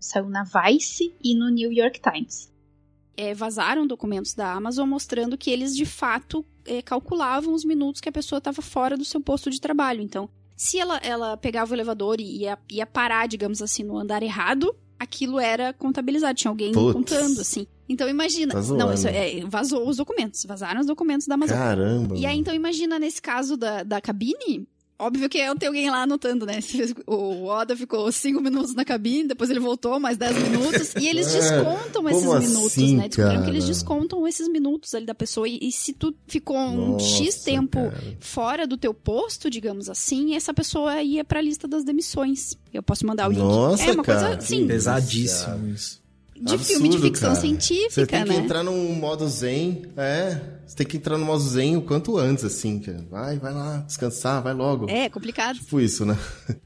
Saiu 0.00 0.28
na 0.28 0.44
Vice 0.44 1.14
e 1.22 1.34
no 1.34 1.48
New 1.50 1.72
York 1.72 2.00
Times. 2.00 2.52
É, 3.16 3.34
vazaram 3.34 3.86
documentos 3.86 4.34
da 4.34 4.52
Amazon 4.52 4.88
mostrando 4.88 5.38
que 5.38 5.50
eles 5.50 5.74
de 5.74 5.86
fato 5.86 6.44
é, 6.66 6.82
calculavam 6.82 7.54
os 7.54 7.64
minutos 7.64 8.00
que 8.00 8.08
a 8.08 8.12
pessoa 8.12 8.38
estava 8.38 8.60
fora 8.60 8.96
do 8.96 9.04
seu 9.04 9.20
posto 9.20 9.50
de 9.50 9.60
trabalho. 9.60 10.00
Então, 10.00 10.28
se 10.56 10.78
ela, 10.78 10.98
ela 10.98 11.36
pegava 11.36 11.72
o 11.72 11.74
elevador 11.74 12.20
e 12.20 12.42
ia, 12.42 12.58
ia 12.70 12.86
parar, 12.86 13.26
digamos 13.26 13.60
assim, 13.60 13.82
no 13.82 13.98
andar 13.98 14.22
errado, 14.22 14.74
aquilo 14.98 15.38
era 15.38 15.72
contabilizado. 15.72 16.34
Tinha 16.34 16.50
alguém 16.50 16.72
contando, 16.72 17.40
assim. 17.40 17.66
Então, 17.88 18.08
imagina. 18.08 18.54
Tá 18.54 18.62
não, 18.74 18.92
isso 18.92 19.06
é, 19.06 19.44
vazou 19.46 19.88
os 19.88 19.96
documentos. 19.96 20.44
Vazaram 20.46 20.80
os 20.80 20.86
documentos 20.86 21.26
da 21.26 21.34
Amazon. 21.34 21.56
Caramba. 21.56 22.16
E 22.16 22.24
aí, 22.24 22.38
então, 22.38 22.54
imagina 22.54 22.98
nesse 22.98 23.20
caso 23.20 23.56
da, 23.56 23.82
da 23.82 24.00
cabine. 24.00 24.66
Óbvio 24.96 25.28
que 25.28 25.38
ia 25.38 25.54
ter 25.56 25.66
alguém 25.66 25.90
lá 25.90 26.02
anotando, 26.02 26.46
né? 26.46 26.60
O 27.06 27.46
Oda 27.46 27.76
ficou 27.76 28.10
cinco 28.12 28.40
minutos 28.40 28.74
na 28.74 28.84
cabine, 28.84 29.28
depois 29.28 29.50
ele 29.50 29.58
voltou 29.58 29.98
mais 29.98 30.16
10 30.16 30.36
minutos. 30.38 30.94
E 31.00 31.08
eles 31.08 31.26
É, 31.34 31.40
descontam 31.40 32.08
esses 32.08 32.24
como 32.24 32.40
minutos, 32.40 32.66
assim, 32.66 32.96
né? 32.96 33.08
Descobriram 33.08 33.42
que 33.44 33.50
eles 33.50 33.66
descontam 33.66 34.26
esses 34.28 34.48
minutos 34.48 34.94
ali 34.94 35.04
da 35.04 35.14
pessoa. 35.14 35.48
E, 35.48 35.58
e 35.60 35.72
se 35.72 35.92
tu 35.92 36.14
ficou 36.28 36.56
um 36.56 36.92
Nossa, 36.92 37.04
X 37.06 37.42
tempo 37.42 37.78
cara. 37.90 38.16
fora 38.20 38.66
do 38.66 38.76
teu 38.76 38.94
posto, 38.94 39.50
digamos 39.50 39.90
assim, 39.90 40.34
essa 40.36 40.54
pessoa 40.54 41.02
ia 41.02 41.24
pra 41.24 41.40
lista 41.40 41.66
das 41.66 41.84
demissões. 41.84 42.56
Eu 42.72 42.82
posso 42.82 43.04
mandar 43.06 43.28
o 43.28 43.32
link. 43.32 43.40
Nossa, 43.40 43.82
é 43.84 43.92
uma 43.92 44.04
cara, 44.04 44.28
coisa, 44.36 44.40
sim, 44.40 44.66
Pesadíssimo 44.66 45.68
isso. 45.68 46.03
De 46.34 46.54
Absurdo, 46.54 46.64
filme 46.64 46.88
de 46.88 46.98
ficção 46.98 47.30
cara. 47.30 47.40
científica, 47.40 47.90
Você 47.90 48.06
tem 48.06 48.24
que 48.24 48.28
né? 48.30 48.36
entrar 48.36 48.62
num 48.62 48.94
modo 48.94 49.28
zen, 49.28 49.82
é. 49.96 50.40
Você 50.66 50.76
tem 50.76 50.86
que 50.86 50.96
entrar 50.96 51.16
no 51.16 51.24
modo 51.24 51.42
zen 51.42 51.76
o 51.76 51.82
quanto 51.82 52.18
antes, 52.18 52.44
assim. 52.44 52.78
cara. 52.80 53.04
Vai, 53.10 53.38
vai 53.38 53.52
lá, 53.52 53.78
descansar, 53.86 54.42
vai 54.42 54.52
logo. 54.54 54.88
É, 54.90 55.08
complicado. 55.08 55.56
Tipo 55.58 55.80
isso, 55.80 56.04
né? 56.04 56.18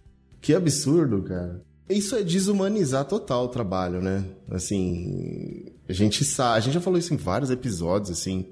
que 0.40 0.54
absurdo, 0.54 1.22
cara. 1.22 1.62
Isso 1.88 2.14
é 2.16 2.22
desumanizar 2.22 3.04
total 3.04 3.44
o 3.44 3.48
trabalho, 3.48 4.02
né? 4.02 4.24
Assim, 4.50 5.66
a 5.88 5.92
gente 5.92 6.24
sabe, 6.24 6.59
a 6.59 6.61
gente 6.61 6.74
já 6.74 6.81
falou 6.81 6.98
isso 6.98 7.14
em 7.14 7.16
vários 7.16 7.50
episódios, 7.50 8.11
assim. 8.11 8.46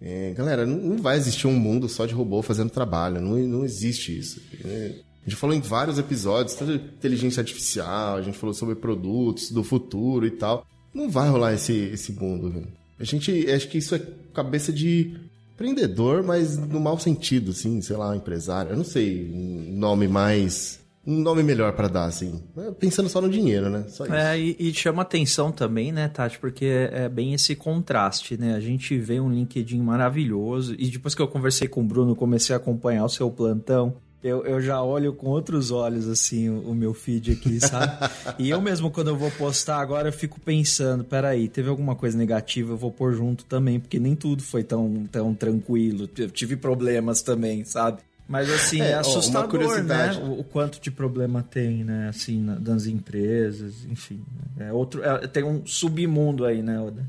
É, 0.00 0.32
galera, 0.34 0.66
não, 0.66 0.76
não 0.76 0.96
vai 0.98 1.16
existir 1.16 1.46
um 1.46 1.58
mundo 1.58 1.88
só 1.88 2.06
de 2.06 2.14
robô 2.14 2.42
fazendo 2.42 2.70
trabalho, 2.70 3.20
não, 3.20 3.36
não 3.38 3.64
existe 3.64 4.16
isso. 4.16 4.40
É, 4.64 4.92
a 5.26 5.28
gente 5.28 5.38
falou 5.40 5.56
em 5.56 5.60
vários 5.60 5.98
episódios, 5.98 6.54
tanto 6.54 6.78
de 6.78 6.84
inteligência 6.84 7.40
artificial, 7.40 8.16
a 8.16 8.22
gente 8.22 8.38
falou 8.38 8.54
sobre 8.54 8.76
produtos 8.76 9.50
do 9.50 9.64
futuro 9.64 10.24
e 10.24 10.30
tal. 10.30 10.64
Não 10.94 11.10
vai 11.10 11.28
rolar 11.28 11.52
esse, 11.52 11.72
esse 11.72 12.12
mundo, 12.12 12.48
velho. 12.48 12.68
A 12.98 13.04
gente, 13.04 13.50
acho 13.50 13.68
que 13.68 13.78
isso 13.78 13.94
é 13.96 14.02
cabeça 14.32 14.72
de 14.72 15.14
empreendedor, 15.52 16.22
mas 16.22 16.56
no 16.56 16.78
mau 16.78 16.98
sentido, 16.98 17.50
assim, 17.50 17.82
sei 17.82 17.96
lá, 17.96 18.14
empresário. 18.16 18.70
Eu 18.70 18.76
não 18.76 18.84
sei 18.84 19.28
um 19.32 19.76
nome 19.76 20.06
mais. 20.06 20.80
Um 21.04 21.20
nome 21.20 21.42
melhor 21.42 21.72
pra 21.72 21.88
dar, 21.88 22.06
assim. 22.06 22.42
É, 22.56 22.70
Pensando 22.72 23.08
só 23.08 23.20
no 23.20 23.28
dinheiro, 23.28 23.68
né? 23.68 23.84
Só 23.88 24.04
isso. 24.04 24.14
É, 24.14 24.38
e, 24.38 24.56
e 24.58 24.74
chama 24.74 25.02
atenção 25.02 25.52
também, 25.52 25.92
né, 25.92 26.08
Tati? 26.08 26.38
Porque 26.38 26.64
é, 26.64 27.04
é 27.04 27.08
bem 27.08 27.34
esse 27.34 27.54
contraste, 27.54 28.36
né? 28.36 28.54
A 28.54 28.60
gente 28.60 28.96
vê 28.98 29.20
um 29.20 29.30
LinkedIn 29.30 29.80
maravilhoso 29.80 30.74
e 30.78 30.88
depois 30.88 31.14
que 31.14 31.22
eu 31.22 31.28
conversei 31.28 31.68
com 31.68 31.80
o 31.80 31.84
Bruno, 31.84 32.14
comecei 32.14 32.54
a 32.54 32.58
acompanhar 32.58 33.04
o 33.04 33.08
seu 33.08 33.30
plantão. 33.30 33.96
Eu, 34.22 34.44
eu 34.44 34.60
já 34.60 34.82
olho 34.82 35.12
com 35.12 35.28
outros 35.28 35.70
olhos, 35.70 36.08
assim, 36.08 36.48
o, 36.48 36.70
o 36.70 36.74
meu 36.74 36.92
feed 36.92 37.32
aqui, 37.32 37.60
sabe? 37.60 37.92
e 38.38 38.50
eu 38.50 38.60
mesmo, 38.60 38.90
quando 38.90 39.08
eu 39.08 39.16
vou 39.16 39.30
postar 39.30 39.80
agora, 39.80 40.08
eu 40.08 40.12
fico 40.12 40.40
pensando, 40.40 41.04
peraí, 41.04 41.48
teve 41.48 41.68
alguma 41.68 41.94
coisa 41.94 42.16
negativa, 42.16 42.72
eu 42.72 42.76
vou 42.76 42.90
pôr 42.90 43.14
junto 43.14 43.44
também, 43.44 43.78
porque 43.78 43.98
nem 43.98 44.14
tudo 44.14 44.42
foi 44.42 44.64
tão, 44.64 45.06
tão 45.10 45.34
tranquilo. 45.34 46.08
Eu 46.18 46.30
tive 46.30 46.56
problemas 46.56 47.22
também, 47.22 47.64
sabe? 47.64 48.00
Mas 48.28 48.50
assim, 48.50 48.80
é, 48.80 48.90
é 48.90 48.94
assustador, 48.94 49.82
né? 49.84 50.12
O, 50.20 50.40
o, 50.40 50.44
quanto 50.44 50.80
de 50.80 50.90
problema 50.90 51.42
tem, 51.42 51.84
né? 51.84 52.08
Assim, 52.08 52.40
na, 52.40 52.56
das 52.56 52.86
empresas, 52.86 53.84
enfim. 53.88 54.20
É 54.58 54.72
outro, 54.72 55.02
é, 55.04 55.26
tem 55.28 55.44
um 55.44 55.64
submundo 55.64 56.44
aí, 56.44 56.62
né, 56.62 56.80
Oda? 56.80 57.08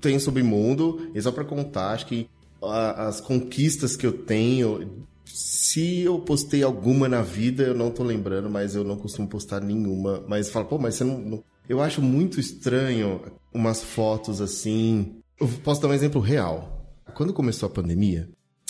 Tem 0.00 0.14
um 0.14 0.20
submundo, 0.20 1.10
e 1.14 1.22
só 1.22 1.32
pra 1.32 1.44
contar, 1.44 1.92
acho 1.92 2.06
que 2.06 2.28
a, 2.62 3.08
as 3.08 3.20
conquistas 3.20 3.96
que 3.96 4.06
eu 4.06 4.12
tenho 4.12 5.06
se 5.34 6.00
eu 6.00 6.18
postei 6.18 6.62
alguma 6.62 7.08
na 7.08 7.22
vida, 7.22 7.62
eu 7.62 7.74
não 7.74 7.90
tô 7.90 8.02
lembrando, 8.02 8.50
mas 8.50 8.74
eu 8.74 8.84
não 8.84 8.96
costumo 8.96 9.28
postar 9.28 9.60
nenhuma. 9.60 10.24
Mas 10.28 10.50
fala, 10.50 10.64
pô, 10.64 10.78
mas 10.78 10.96
você 10.96 11.04
não, 11.04 11.18
não, 11.18 11.44
Eu 11.68 11.80
acho 11.80 12.02
muito 12.02 12.40
estranho 12.40 13.20
umas 13.52 13.82
fotos 13.82 14.40
assim. 14.40 15.22
Eu 15.40 15.48
posso 15.62 15.80
dar 15.80 15.88
um 15.88 15.94
exemplo 15.94 16.20
real. 16.20 16.94
Quando 17.14 17.32
começou 17.32 17.66
a 17.68 17.72
pandemia, 17.72 18.28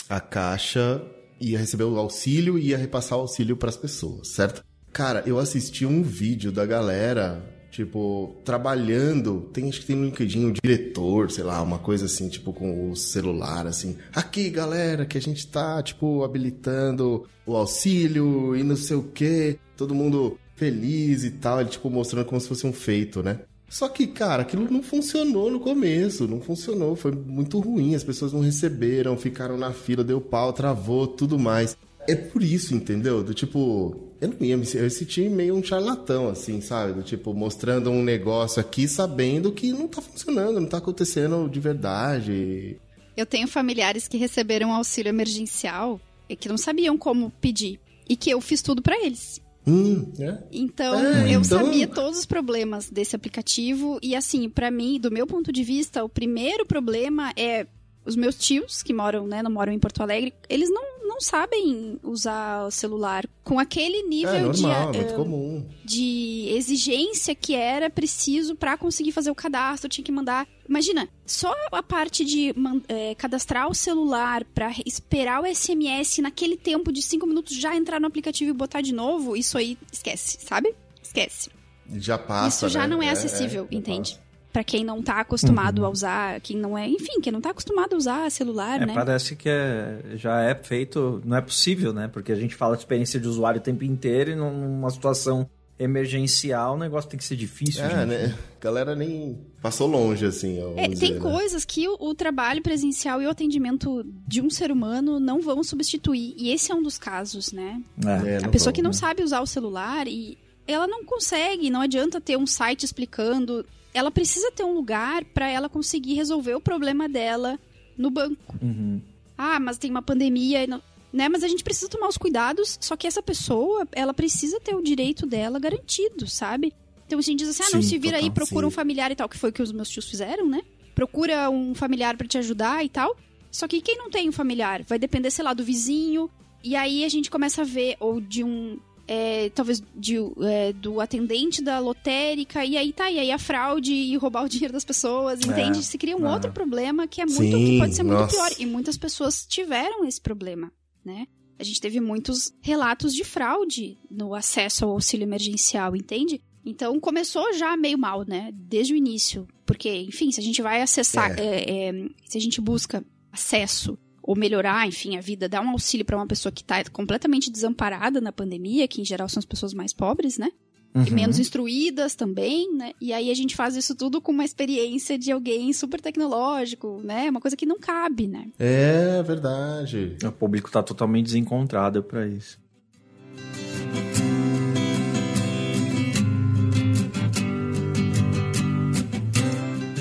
a 0.09 0.19
Caixa 0.19 1.01
ia 1.39 1.57
receber 1.57 1.83
o 1.83 1.97
auxílio 1.97 2.57
e 2.57 2.69
ia 2.69 2.77
repassar 2.77 3.17
o 3.17 3.21
auxílio 3.21 3.57
para 3.57 3.69
as 3.69 3.77
pessoas, 3.77 4.29
certo? 4.29 4.63
Cara, 4.93 5.23
eu 5.25 5.39
assisti 5.39 5.85
um 5.85 6.03
vídeo 6.03 6.51
da 6.51 6.65
galera 6.65 7.43
Tipo, 7.71 8.35
trabalhando, 8.43 9.49
tem, 9.53 9.69
acho 9.69 9.79
que 9.79 9.87
tem 9.87 9.95
no 9.95 10.03
LinkedIn 10.03 10.45
o 10.45 10.51
diretor, 10.51 11.31
sei 11.31 11.45
lá, 11.45 11.61
uma 11.61 11.79
coisa 11.79 12.05
assim, 12.05 12.27
tipo, 12.27 12.51
com 12.51 12.91
o 12.91 12.95
celular, 12.97 13.65
assim. 13.65 13.95
Aqui, 14.13 14.49
galera, 14.49 15.05
que 15.05 15.17
a 15.17 15.21
gente 15.21 15.47
tá, 15.47 15.81
tipo, 15.81 16.21
habilitando 16.21 17.25
o 17.45 17.55
auxílio 17.55 18.57
e 18.57 18.61
não 18.61 18.75
sei 18.75 18.97
o 18.97 19.03
quê. 19.03 19.57
Todo 19.77 19.95
mundo 19.95 20.37
feliz 20.57 21.23
e 21.23 21.31
tal, 21.31 21.61
ele, 21.61 21.69
tipo, 21.69 21.89
mostrando 21.89 22.25
como 22.25 22.41
se 22.41 22.49
fosse 22.49 22.67
um 22.67 22.73
feito, 22.73 23.23
né? 23.23 23.39
Só 23.69 23.87
que, 23.87 24.05
cara, 24.05 24.41
aquilo 24.41 24.69
não 24.69 24.83
funcionou 24.83 25.49
no 25.49 25.61
começo, 25.61 26.27
não 26.27 26.41
funcionou, 26.41 26.93
foi 26.93 27.13
muito 27.13 27.57
ruim, 27.57 27.95
as 27.95 28.03
pessoas 28.03 28.33
não 28.33 28.41
receberam, 28.41 29.15
ficaram 29.15 29.57
na 29.57 29.71
fila, 29.71 30.03
deu 30.03 30.19
pau, 30.19 30.51
travou, 30.51 31.07
tudo 31.07 31.39
mais. 31.39 31.77
É 32.07 32.15
por 32.15 32.41
isso, 32.41 32.73
entendeu? 32.73 33.23
Do 33.23 33.33
tipo, 33.33 33.95
eu 34.19 34.29
não 34.29 34.37
ia 34.41 34.57
me 34.57 34.67
eu 34.73 34.89
senti 34.89 35.29
meio 35.29 35.55
um 35.55 35.63
charlatão, 35.63 36.29
assim, 36.29 36.61
sabe? 36.61 36.93
Do 36.93 37.03
tipo, 37.03 37.33
mostrando 37.33 37.89
um 37.89 38.03
negócio 38.03 38.59
aqui 38.59 38.87
sabendo 38.87 39.51
que 39.51 39.71
não 39.71 39.87
tá 39.87 40.01
funcionando, 40.01 40.59
não 40.59 40.67
tá 40.67 40.77
acontecendo 40.77 41.47
de 41.49 41.59
verdade. 41.59 42.77
Eu 43.15 43.25
tenho 43.25 43.47
familiares 43.47 44.07
que 44.07 44.17
receberam 44.17 44.73
auxílio 44.73 45.09
emergencial 45.09 45.99
e 46.27 46.35
que 46.35 46.49
não 46.49 46.57
sabiam 46.57 46.97
como 46.97 47.31
pedir. 47.41 47.79
E 48.09 48.15
que 48.15 48.29
eu 48.29 48.41
fiz 48.41 48.61
tudo 48.61 48.81
para 48.81 48.99
eles. 49.03 49.39
Hum, 49.65 50.11
é? 50.19 50.37
Então, 50.51 50.95
é, 50.99 51.25
eu 51.25 51.41
então... 51.41 51.43
sabia 51.43 51.87
todos 51.87 52.19
os 52.19 52.25
problemas 52.25 52.89
desse 52.89 53.15
aplicativo. 53.15 53.99
E 54.01 54.15
assim, 54.15 54.49
para 54.49 54.71
mim, 54.71 54.99
do 54.99 55.11
meu 55.11 55.27
ponto 55.27 55.51
de 55.51 55.63
vista, 55.63 56.03
o 56.03 56.09
primeiro 56.09 56.65
problema 56.65 57.31
é 57.37 57.67
os 58.05 58.15
meus 58.15 58.35
tios, 58.35 58.81
que 58.81 58.93
moram, 58.93 59.27
né, 59.27 59.43
não 59.43 59.51
moram 59.51 59.71
em 59.71 59.79
Porto 59.79 60.01
Alegre, 60.01 60.33
eles 60.49 60.69
não, 60.69 61.07
não 61.07 61.21
sabem 61.21 61.99
usar 62.03 62.65
o 62.65 62.71
celular 62.71 63.27
com 63.43 63.59
aquele 63.59 64.03
nível 64.03 64.33
é, 64.33 64.41
normal, 64.41 64.91
de, 64.91 64.99
é 64.99 65.01
uh, 65.01 65.15
comum. 65.15 65.65
de 65.83 66.47
exigência 66.49 67.35
que 67.35 67.53
era 67.53 67.89
preciso 67.89 68.55
para 68.55 68.77
conseguir 68.77 69.11
fazer 69.11 69.29
o 69.29 69.35
cadastro, 69.35 69.89
tinha 69.89 70.03
que 70.03 70.11
mandar. 70.11 70.47
Imagina, 70.67 71.07
só 71.25 71.53
a 71.71 71.83
parte 71.83 72.25
de 72.25 72.53
é, 72.87 73.13
cadastrar 73.15 73.69
o 73.69 73.75
celular 73.75 74.43
para 74.45 74.71
esperar 74.85 75.43
o 75.43 75.55
SMS 75.55 76.19
naquele 76.19 76.57
tempo 76.57 76.91
de 76.91 77.01
5 77.01 77.27
minutos 77.27 77.55
já 77.55 77.75
entrar 77.75 77.99
no 77.99 78.07
aplicativo 78.07 78.49
e 78.49 78.53
botar 78.53 78.81
de 78.81 78.93
novo, 78.93 79.35
isso 79.35 79.57
aí 79.57 79.77
esquece, 79.91 80.37
sabe? 80.41 80.73
Esquece. 81.03 81.49
Já 81.93 82.17
passa. 82.17 82.67
Isso 82.67 82.73
já 82.73 82.81
né? 82.81 82.87
não 82.87 83.03
é, 83.03 83.07
é 83.07 83.09
acessível, 83.09 83.67
é, 83.69 83.75
entende? 83.75 84.20
Para 84.51 84.63
quem 84.63 84.83
não 84.83 85.01
tá 85.01 85.21
acostumado 85.21 85.79
uhum. 85.79 85.87
a 85.87 85.89
usar, 85.89 86.41
quem 86.41 86.57
não 86.57 86.77
é, 86.77 86.87
enfim, 86.87 87.21
quem 87.21 87.31
não 87.31 87.41
tá 87.41 87.51
acostumado 87.51 87.93
a 87.93 87.97
usar 87.97 88.31
celular, 88.31 88.81
é, 88.81 88.85
né? 88.85 88.93
Parece 88.93 89.35
que 89.35 89.49
é, 89.49 90.01
já 90.15 90.41
é 90.41 90.53
feito, 90.55 91.21
não 91.25 91.37
é 91.37 91.41
possível, 91.41 91.93
né? 91.93 92.07
Porque 92.07 92.31
a 92.31 92.35
gente 92.35 92.55
fala 92.55 92.75
de 92.75 92.81
experiência 92.81 93.19
de 93.19 93.27
usuário 93.27 93.59
o 93.59 93.63
tempo 93.63 93.83
inteiro 93.83 94.31
e 94.31 94.35
numa 94.35 94.89
situação 94.89 95.49
emergencial, 95.83 96.75
o 96.75 96.77
negócio 96.77 97.09
tem 97.09 97.17
que 97.17 97.25
ser 97.25 97.35
difícil, 97.35 97.83
é, 97.83 97.89
gente. 97.89 98.07
né? 98.07 98.37
A 98.59 98.63
galera 98.63 98.95
nem 98.95 99.39
passou 99.61 99.87
longe, 99.87 100.25
assim. 100.25 100.59
É, 100.77 100.87
dizer, 100.87 101.07
tem 101.07 101.15
né? 101.15 101.19
coisas 101.19 101.65
que 101.65 101.87
o, 101.87 101.97
o, 101.99 102.13
trabalho 102.13 102.61
presencial 102.61 103.21
e 103.21 103.25
o 103.25 103.29
atendimento 103.29 104.05
de 104.27 104.41
um 104.41 104.49
ser 104.49 104.71
humano 104.71 105.19
não 105.19 105.41
vão 105.41 105.63
substituir. 105.63 106.35
E 106.37 106.51
esse 106.51 106.71
é 106.71 106.75
um 106.75 106.83
dos 106.83 106.99
casos, 106.99 107.51
né? 107.51 107.81
É. 108.05 108.45
a 108.45 108.49
pessoa 108.49 108.65
vão, 108.65 108.73
que 108.73 108.81
não 108.81 108.91
né? 108.91 108.95
sabe 108.95 109.23
usar 109.23 109.41
o 109.41 109.47
celular 109.47 110.07
e 110.07 110.37
ela 110.67 110.87
não 110.87 111.03
consegue, 111.03 111.69
não 111.71 111.81
adianta 111.81 112.21
ter 112.21 112.37
um 112.37 112.45
site 112.45 112.85
explicando 112.85 113.65
ela 113.93 114.11
precisa 114.11 114.51
ter 114.51 114.63
um 114.63 114.73
lugar 114.73 115.23
para 115.25 115.49
ela 115.49 115.69
conseguir 115.69 116.13
resolver 116.13 116.55
o 116.55 116.61
problema 116.61 117.07
dela 117.09 117.59
no 117.97 118.09
banco. 118.09 118.55
Uhum. 118.61 119.01
Ah, 119.37 119.59
mas 119.59 119.77
tem 119.77 119.91
uma 119.91 120.01
pandemia, 120.01 120.67
né? 121.11 121.29
Mas 121.29 121.43
a 121.43 121.47
gente 121.47 121.63
precisa 121.63 121.89
tomar 121.89 122.07
os 122.07 122.17
cuidados, 122.17 122.77
só 122.79 122.95
que 122.95 123.07
essa 123.07 123.21
pessoa, 123.21 123.87
ela 123.91 124.13
precisa 124.13 124.59
ter 124.59 124.75
o 124.75 124.81
direito 124.81 125.25
dela 125.25 125.59
garantido, 125.59 126.27
sabe? 126.27 126.73
Então 127.05 127.19
a 127.19 127.21
gente 127.21 127.39
diz 127.39 127.49
assim, 127.49 127.63
ah, 127.63 127.75
não, 127.75 127.81
sim, 127.81 127.89
se 127.89 127.97
vira 127.97 128.17
total, 128.17 128.29
aí, 128.29 128.33
procura 128.33 128.65
sim. 128.65 128.67
um 128.67 128.71
familiar 128.71 129.11
e 129.11 129.15
tal, 129.15 129.27
que 129.27 129.37
foi 129.37 129.49
o 129.49 129.53
que 129.53 129.61
os 129.61 129.71
meus 129.71 129.89
tios 129.89 130.09
fizeram, 130.09 130.47
né? 130.47 130.61
Procura 130.95 131.49
um 131.49 131.75
familiar 131.75 132.15
para 132.15 132.27
te 132.27 132.37
ajudar 132.37 132.85
e 132.85 132.89
tal. 132.89 133.17
Só 133.51 133.67
que 133.67 133.81
quem 133.81 133.97
não 133.97 134.09
tem 134.09 134.29
um 134.29 134.31
familiar 134.31 134.83
vai 134.83 134.97
depender, 134.97 135.29
sei 135.29 135.43
lá, 135.43 135.53
do 135.53 135.63
vizinho. 135.63 136.29
E 136.63 136.75
aí 136.75 137.03
a 137.03 137.09
gente 137.09 137.29
começa 137.29 137.63
a 137.63 137.65
ver, 137.65 137.97
ou 137.99 138.21
de 138.21 138.43
um 138.43 138.79
é, 139.13 139.49
talvez 139.49 139.83
de, 139.93 140.15
é, 140.41 140.71
do 140.71 141.01
atendente 141.01 141.61
da 141.61 141.79
lotérica, 141.79 142.63
e 142.63 142.77
aí 142.77 142.93
tá, 142.93 143.11
e 143.11 143.19
aí 143.19 143.29
a 143.29 143.37
fraude 143.37 143.91
e 143.91 144.15
roubar 144.15 144.45
o 144.45 144.47
dinheiro 144.47 144.71
das 144.71 144.85
pessoas, 144.85 145.41
entende? 145.41 145.79
É, 145.79 145.81
Se 145.81 145.97
cria 145.97 146.15
um 146.15 146.25
outro 146.25 146.49
problema 146.53 147.05
que 147.05 147.19
é 147.19 147.25
muito, 147.25 147.57
Sim, 147.57 147.65
que 147.65 147.77
pode 147.77 147.93
ser 147.93 148.03
muito 148.03 148.19
nossa. 148.19 148.33
pior. 148.33 148.51
E 148.57 148.65
muitas 148.65 148.97
pessoas 148.97 149.45
tiveram 149.45 150.05
esse 150.05 150.21
problema, 150.21 150.71
né? 151.03 151.27
A 151.59 151.63
gente 151.63 151.81
teve 151.81 151.99
muitos 151.99 152.53
relatos 152.61 153.13
de 153.13 153.25
fraude 153.25 153.99
no 154.09 154.33
acesso 154.33 154.85
ao 154.85 154.91
auxílio 154.91 155.25
emergencial, 155.25 155.93
entende? 155.93 156.41
Então 156.65 156.97
começou 156.97 157.51
já 157.53 157.75
meio 157.75 157.97
mal, 157.97 158.23
né? 158.25 158.49
Desde 158.53 158.93
o 158.93 158.95
início. 158.95 159.45
Porque, 159.65 159.89
enfim, 159.89 160.31
se 160.31 160.39
a 160.39 160.43
gente 160.43 160.61
vai 160.61 160.81
acessar, 160.81 161.37
é. 161.37 161.43
É, 161.43 161.89
é, 161.89 162.05
se 162.29 162.37
a 162.37 162.41
gente 162.41 162.61
busca 162.61 163.03
acesso 163.29 163.99
ou 164.31 164.37
melhorar, 164.37 164.87
enfim, 164.87 165.17
a 165.17 165.21
vida, 165.21 165.49
dar 165.49 165.59
um 165.59 165.71
auxílio 165.71 166.05
para 166.05 166.15
uma 166.15 166.25
pessoa 166.25 166.53
que 166.53 166.61
está 166.61 166.81
completamente 166.89 167.51
desamparada 167.51 168.21
na 168.21 168.31
pandemia, 168.31 168.87
que 168.87 169.01
em 169.01 169.05
geral 169.05 169.27
são 169.27 169.39
as 169.39 169.45
pessoas 169.45 169.73
mais 169.73 169.91
pobres, 169.91 170.37
né? 170.37 170.47
Uhum. 170.95 171.03
E 171.05 171.11
menos 171.11 171.37
instruídas 171.37 172.15
também, 172.15 172.73
né? 172.73 172.93
E 173.01 173.11
aí 173.11 173.29
a 173.29 173.33
gente 173.33 173.57
faz 173.57 173.75
isso 173.75 173.93
tudo 173.93 174.21
com 174.21 174.31
uma 174.31 174.45
experiência 174.45 175.19
de 175.19 175.33
alguém 175.33 175.73
super 175.73 175.99
tecnológico, 175.99 177.01
né? 177.03 177.29
Uma 177.29 177.41
coisa 177.41 177.57
que 177.57 177.65
não 177.65 177.77
cabe, 177.77 178.25
né? 178.25 178.47
É 178.57 179.21
verdade. 179.21 180.15
O 180.23 180.31
público 180.31 180.67
está 180.67 180.81
totalmente 180.81 181.25
desencontrado 181.25 182.01
para 182.01 182.25
isso. 182.25 182.57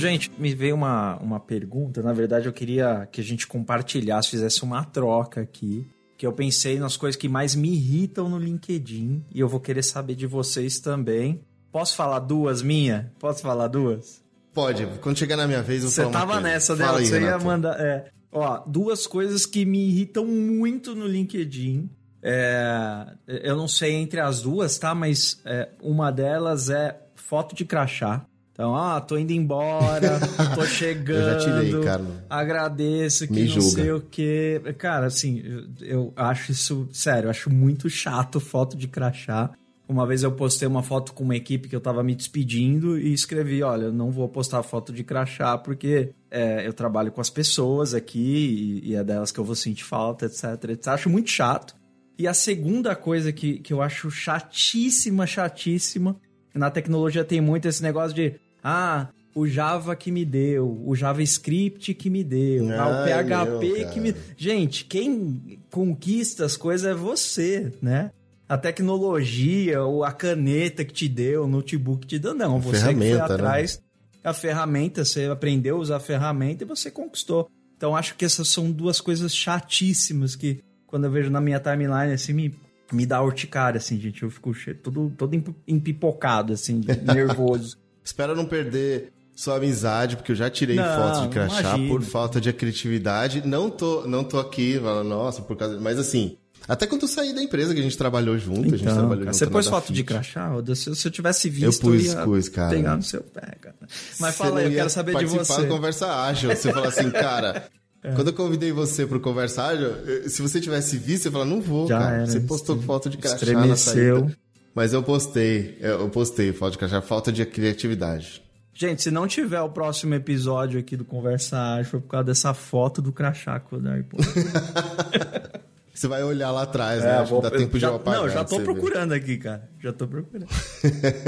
Gente, 0.00 0.30
me 0.38 0.54
veio 0.54 0.74
uma, 0.74 1.18
uma 1.18 1.38
pergunta. 1.38 2.02
Na 2.02 2.14
verdade, 2.14 2.46
eu 2.46 2.52
queria 2.52 3.06
que 3.12 3.20
a 3.20 3.24
gente 3.24 3.46
compartilhasse, 3.46 4.30
fizesse 4.30 4.62
uma 4.62 4.82
troca 4.82 5.42
aqui. 5.42 5.86
Que 6.16 6.26
eu 6.26 6.32
pensei 6.32 6.78
nas 6.78 6.96
coisas 6.96 7.20
que 7.20 7.28
mais 7.28 7.54
me 7.54 7.72
irritam 7.72 8.28
no 8.28 8.38
LinkedIn. 8.38 9.24
E 9.34 9.40
eu 9.40 9.48
vou 9.48 9.60
querer 9.60 9.82
saber 9.82 10.14
de 10.14 10.26
vocês 10.26 10.80
também. 10.80 11.42
Posso 11.70 11.94
falar 11.94 12.20
duas, 12.20 12.62
minha? 12.62 13.12
Posso 13.18 13.42
falar 13.42 13.68
duas? 13.68 14.22
Pode. 14.54 14.86
Quando 15.00 15.18
chegar 15.18 15.36
na 15.36 15.46
minha 15.46 15.62
vez, 15.62 15.82
eu 15.82 15.90
Você 15.90 16.06
tava 16.06 16.40
nessa, 16.40 16.74
né? 16.74 16.86
Você 16.86 17.20
ia 17.20 17.38
mandar. 17.38 17.78
É. 17.78 18.10
Ó, 18.32 18.62
duas 18.66 19.06
coisas 19.06 19.44
que 19.44 19.64
me 19.66 19.88
irritam 19.88 20.24
muito 20.26 20.94
no 20.94 21.06
LinkedIn. 21.06 21.90
É, 22.22 23.06
eu 23.26 23.56
não 23.56 23.68
sei 23.68 23.94
entre 23.94 24.20
as 24.20 24.42
duas, 24.42 24.78
tá? 24.78 24.94
Mas 24.94 25.40
é, 25.44 25.68
uma 25.82 26.10
delas 26.10 26.70
é 26.70 26.98
foto 27.14 27.54
de 27.54 27.64
crachá. 27.64 28.26
Então, 28.60 28.76
ah, 28.76 29.00
tô 29.00 29.16
indo 29.16 29.32
embora, 29.32 30.20
tô 30.54 30.66
chegando. 30.66 31.18
eu 31.18 31.30
já 31.30 31.38
tirei, 31.38 31.80
cara. 31.80 32.04
Agradeço 32.28 33.26
que 33.26 33.32
Me 33.32 33.44
não 33.44 33.48
julga. 33.48 33.70
sei 33.70 33.90
o 33.90 34.00
quê. 34.02 34.60
Cara, 34.76 35.06
assim, 35.06 35.42
eu, 35.42 35.64
eu 35.80 36.12
acho 36.14 36.52
isso, 36.52 36.86
sério, 36.92 37.28
eu 37.28 37.30
acho 37.30 37.48
muito 37.48 37.88
chato 37.88 38.38
foto 38.38 38.76
de 38.76 38.86
crachá. 38.86 39.50
Uma 39.88 40.06
vez 40.06 40.22
eu 40.22 40.32
postei 40.32 40.68
uma 40.68 40.82
foto 40.82 41.14
com 41.14 41.24
uma 41.24 41.34
equipe 41.34 41.70
que 41.70 41.74
eu 41.74 41.80
tava 41.80 42.02
me 42.02 42.14
despedindo 42.14 42.98
e 42.98 43.14
escrevi: 43.14 43.62
olha, 43.62 43.84
eu 43.84 43.92
não 43.94 44.10
vou 44.10 44.28
postar 44.28 44.62
foto 44.62 44.92
de 44.92 45.04
crachá 45.04 45.56
porque 45.56 46.10
é, 46.30 46.66
eu 46.66 46.74
trabalho 46.74 47.10
com 47.10 47.22
as 47.22 47.30
pessoas 47.30 47.94
aqui 47.94 48.82
e, 48.84 48.90
e, 48.90 48.94
é 48.94 49.02
delas 49.02 49.32
que 49.32 49.40
eu 49.40 49.44
vou 49.44 49.56
sentir 49.56 49.84
falta, 49.84 50.26
etc, 50.26 50.64
etc. 50.68 50.88
Acho 50.88 51.08
muito 51.08 51.30
chato. 51.30 51.74
E 52.18 52.28
a 52.28 52.34
segunda 52.34 52.94
coisa 52.94 53.32
que, 53.32 53.58
que 53.60 53.72
eu 53.72 53.80
acho 53.80 54.10
chatíssima, 54.10 55.26
chatíssima, 55.26 56.14
na 56.54 56.70
tecnologia 56.70 57.24
tem 57.24 57.40
muito 57.40 57.66
esse 57.66 57.82
negócio 57.82 58.14
de 58.14 58.38
ah, 58.62 59.08
o 59.34 59.46
Java 59.46 59.94
que 59.94 60.10
me 60.10 60.24
deu, 60.24 60.82
o 60.84 60.94
JavaScript 60.94 61.94
que 61.94 62.10
me 62.10 62.24
deu, 62.24 62.68
ah, 62.72 62.88
o 62.88 63.04
PHP 63.04 63.66
meu, 63.66 63.88
que 63.90 64.00
me. 64.00 64.14
Gente, 64.36 64.84
quem 64.84 65.60
conquista 65.70 66.44
as 66.44 66.56
coisas 66.56 66.90
é 66.90 66.94
você, 66.94 67.72
né? 67.80 68.10
A 68.48 68.58
tecnologia, 68.58 69.82
ou 69.82 70.02
a 70.02 70.10
caneta 70.10 70.84
que 70.84 70.92
te 70.92 71.08
deu, 71.08 71.44
o 71.44 71.46
notebook 71.46 72.00
que 72.00 72.08
te 72.08 72.18
deu, 72.18 72.34
não. 72.34 72.60
Você 72.60 72.88
que 72.88 72.98
foi 72.98 73.14
né? 73.14 73.20
atrás. 73.20 73.78
Né? 73.78 73.84
A 74.22 74.34
ferramenta, 74.34 75.04
você 75.04 75.26
aprendeu 75.26 75.76
a 75.76 75.78
usar 75.78 75.96
a 75.96 76.00
ferramenta 76.00 76.64
e 76.64 76.66
você 76.66 76.90
conquistou. 76.90 77.48
Então 77.76 77.96
acho 77.96 78.14
que 78.16 78.24
essas 78.24 78.48
são 78.48 78.70
duas 78.70 79.00
coisas 79.00 79.34
chatíssimas 79.34 80.36
que 80.36 80.62
quando 80.86 81.04
eu 81.04 81.10
vejo 81.10 81.30
na 81.30 81.40
minha 81.40 81.58
timeline 81.58 82.12
assim 82.12 82.34
me, 82.34 82.54
me 82.92 83.06
dá 83.06 83.22
urticária 83.22 83.78
assim, 83.78 83.98
gente, 83.98 84.22
eu 84.22 84.30
fico 84.30 84.52
todo 84.82 85.10
todo 85.16 85.54
empipocado 85.66 86.52
assim, 86.52 86.82
nervoso. 87.02 87.78
Espero 88.04 88.34
não 88.34 88.44
perder 88.44 89.12
sua 89.34 89.56
amizade, 89.56 90.16
porque 90.16 90.32
eu 90.32 90.36
já 90.36 90.50
tirei 90.50 90.76
não, 90.76 90.96
fotos 90.96 91.22
de 91.22 91.28
crachá 91.28 91.60
imagina. 91.60 91.88
por 91.88 92.02
falta 92.02 92.40
de 92.40 92.52
criatividade. 92.52 93.46
Não 93.46 93.70
tô, 93.70 94.06
não 94.06 94.22
tô 94.22 94.38
aqui 94.38 94.78
falando, 94.78 95.08
nossa, 95.08 95.40
por 95.42 95.56
causa. 95.56 95.80
Mas 95.80 95.98
assim, 95.98 96.36
até 96.68 96.86
quando 96.86 97.02
eu 97.02 97.08
saí 97.08 97.34
da 97.34 97.42
empresa 97.42 97.72
que 97.72 97.80
a 97.80 97.82
gente 97.82 97.96
trabalhou 97.96 98.36
junto, 98.38 98.60
então, 98.60 98.74
a 98.74 98.76
gente 98.76 98.82
então, 98.82 98.94
trabalhou 98.96 99.24
cara, 99.24 99.32
junto. 99.32 99.38
Você 99.38 99.46
pôs 99.46 99.66
foto 99.66 99.86
Fit. 99.86 99.96
de 99.96 100.04
crachá? 100.04 100.50
Se, 100.74 100.94
se 100.94 101.08
eu 101.08 101.10
tivesse 101.10 101.48
visto, 101.48 101.86
eu 101.86 101.92
pus, 101.92 102.04
ia 102.04 102.22
pus, 102.22 102.48
cara. 102.48 102.76
pegar 102.76 102.96
no 102.96 103.02
seu 103.02 103.22
pé, 103.22 103.56
cara. 103.60 103.76
Mas 103.80 104.34
você 104.34 104.38
fala 104.38 104.60
aí, 104.60 104.66
eu 104.66 104.72
quero 104.72 104.90
saber 104.90 105.16
de 105.16 105.24
você. 105.24 105.36
participar 105.36 105.62
da 105.62 105.68
Conversa 105.68 106.22
Ágil. 106.22 106.50
Você 106.50 106.72
fala 106.72 106.88
assim, 106.88 107.10
cara... 107.10 107.68
É. 108.02 108.14
Quando 108.14 108.28
eu 108.28 108.32
convidei 108.32 108.72
você 108.72 109.06
pro 109.06 109.20
Conversa 109.20 109.62
Ágil, 109.62 109.90
se 110.26 110.40
você 110.40 110.58
tivesse 110.58 110.96
visto, 110.96 111.24
você 111.24 111.30
fala, 111.30 111.44
não 111.44 111.60
vou, 111.60 111.86
Já 111.86 111.98
cara. 111.98 112.16
Era, 112.16 112.26
você 112.26 112.40
postou 112.40 112.80
foto 112.80 113.10
de 113.10 113.18
crachá 113.18 113.36
Estremeceu. 113.36 113.68
na 113.68 113.76
saída. 113.76 114.38
Mas 114.74 114.92
eu 114.92 115.02
postei, 115.02 115.76
eu 115.80 116.08
postei 116.08 116.52
foto 116.52 116.72
de 116.72 116.78
crachá, 116.78 117.00
falta 117.00 117.32
de 117.32 117.44
criatividade. 117.44 118.42
Gente, 118.72 119.02
se 119.02 119.10
não 119.10 119.26
tiver 119.26 119.60
o 119.60 119.68
próximo 119.68 120.14
episódio 120.14 120.80
aqui 120.80 120.96
do 120.96 121.04
Conversa 121.04 121.58
Ágil, 121.74 121.90
foi 121.90 122.00
por 122.00 122.08
causa 122.08 122.24
dessa 122.24 122.54
foto 122.54 123.02
do 123.02 123.12
crachá 123.12 123.60
que 123.60 123.74
o 123.74 123.78
Daí 123.78 124.04
Você 125.92 126.08
vai 126.08 126.22
olhar 126.22 126.50
lá 126.50 126.62
atrás, 126.62 127.02
é, 127.02 127.06
né? 127.06 127.18
Acho 127.18 127.30
vou, 127.30 127.42
que 127.42 127.50
dá 127.50 127.58
tempo 127.58 127.78
já, 127.78 127.88
de 127.88 127.92
eu 127.92 127.96
apagar. 127.96 128.22
Não, 128.22 128.28
já 128.30 128.42
tô 128.42 128.58
procurando 128.60 129.10
ver. 129.10 129.16
aqui, 129.16 129.36
cara. 129.36 129.68
Já 129.80 129.92
tô 129.92 130.08
procurando. 130.08 130.46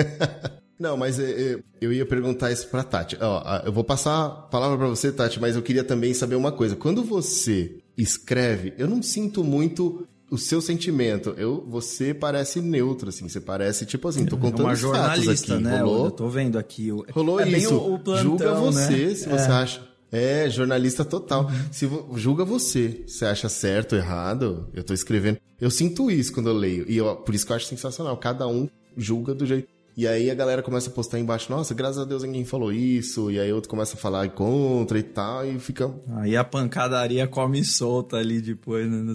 não, 0.80 0.96
mas 0.96 1.18
eu, 1.18 1.26
é, 1.26 1.30
é, 1.30 1.58
eu, 1.78 1.92
ia 1.92 2.06
perguntar 2.06 2.50
isso 2.50 2.66
pra 2.68 2.82
Tati. 2.82 3.18
Ó, 3.20 3.60
eu 3.66 3.72
vou 3.72 3.84
passar 3.84 4.24
a 4.24 4.30
palavra 4.30 4.78
pra 4.78 4.86
você, 4.86 5.12
Tati, 5.12 5.38
mas 5.38 5.56
eu 5.56 5.62
queria 5.62 5.84
também 5.84 6.14
saber 6.14 6.36
uma 6.36 6.52
coisa. 6.52 6.74
Quando 6.74 7.04
você 7.04 7.82
escreve, 7.98 8.72
eu 8.78 8.88
não 8.88 9.02
sinto 9.02 9.44
muito 9.44 10.08
o 10.32 10.38
seu 10.38 10.62
sentimento. 10.62 11.34
Eu, 11.36 11.62
você 11.68 12.14
parece 12.14 12.62
neutro, 12.62 13.10
assim. 13.10 13.28
Você 13.28 13.38
parece, 13.38 13.84
tipo 13.84 14.08
assim, 14.08 14.24
tô 14.24 14.38
contando 14.38 14.62
é 14.62 14.64
uma 14.70 14.74
jornalista, 14.74 15.54
aqui. 15.54 15.62
né? 15.62 15.82
Rolou, 15.82 16.06
eu 16.06 16.10
tô 16.10 16.26
vendo 16.26 16.58
aqui. 16.58 16.88
Rolou 17.12 17.38
é 17.38 17.46
isso. 17.50 17.74
O, 17.74 17.94
o 17.94 17.98
plantão, 17.98 18.22
Julga 18.24 18.54
você, 18.54 19.06
né? 19.08 19.14
se 19.14 19.28
você 19.28 19.50
é. 19.50 19.52
acha. 19.52 19.92
É, 20.10 20.48
jornalista 20.48 21.04
total. 21.04 21.44
Uhum. 21.44 21.50
Se 21.70 21.90
julga 22.16 22.46
você, 22.46 23.04
você 23.06 23.26
acha 23.26 23.48
certo 23.50 23.94
errado, 23.94 24.68
eu 24.72 24.82
tô 24.82 24.94
escrevendo. 24.94 25.38
Eu 25.60 25.70
sinto 25.70 26.10
isso 26.10 26.32
quando 26.32 26.48
eu 26.48 26.54
leio. 26.54 26.90
E 26.90 26.96
eu, 26.96 27.14
por 27.16 27.34
isso 27.34 27.44
que 27.44 27.52
eu 27.52 27.56
acho 27.56 27.66
sensacional. 27.66 28.16
Cada 28.16 28.48
um 28.48 28.68
julga 28.96 29.34
do 29.34 29.44
jeito. 29.44 29.68
E 29.96 30.06
aí 30.06 30.30
a 30.30 30.34
galera 30.34 30.62
começa 30.62 30.88
a 30.88 30.92
postar 30.92 31.18
embaixo, 31.18 31.50
nossa, 31.50 31.74
graças 31.74 31.98
a 31.98 32.04
Deus 32.04 32.22
ninguém 32.22 32.44
falou 32.44 32.72
isso. 32.72 33.30
E 33.30 33.38
aí 33.38 33.52
outro 33.52 33.68
começa 33.68 33.94
a 33.94 33.98
falar 33.98 34.28
contra 34.30 34.98
e 34.98 35.02
tal, 35.02 35.46
e 35.46 35.58
fica. 35.58 35.92
Aí 36.16 36.36
a 36.36 36.44
pancadaria 36.44 37.26
come 37.26 37.64
solta 37.64 38.16
ali 38.16 38.40
depois, 38.40 38.90
né? 38.90 39.14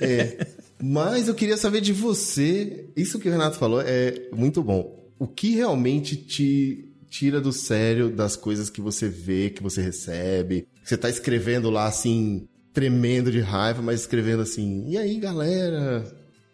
É. 0.00 0.46
Mas 0.80 1.28
eu 1.28 1.34
queria 1.34 1.56
saber 1.56 1.80
de 1.80 1.92
você. 1.92 2.88
Isso 2.96 3.18
que 3.18 3.28
o 3.28 3.32
Renato 3.32 3.56
falou 3.56 3.80
é 3.80 4.28
muito 4.32 4.62
bom. 4.62 5.00
O 5.18 5.26
que 5.26 5.54
realmente 5.54 6.16
te 6.16 6.88
tira 7.08 7.40
do 7.40 7.52
sério 7.52 8.08
das 8.08 8.36
coisas 8.36 8.70
que 8.70 8.80
você 8.80 9.08
vê, 9.08 9.50
que 9.50 9.62
você 9.62 9.82
recebe? 9.82 10.66
Você 10.82 10.96
tá 10.96 11.10
escrevendo 11.10 11.68
lá 11.68 11.86
assim, 11.86 12.48
tremendo 12.72 13.30
de 13.30 13.40
raiva, 13.40 13.82
mas 13.82 14.00
escrevendo 14.00 14.42
assim, 14.42 14.88
e 14.88 14.96
aí, 14.96 15.18
galera? 15.18 16.04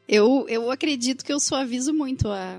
Eu, 0.08 0.46
eu 0.48 0.70
acredito 0.70 1.24
que 1.24 1.32
eu 1.32 1.38
suavizo 1.38 1.94
muito 1.94 2.28
a, 2.28 2.58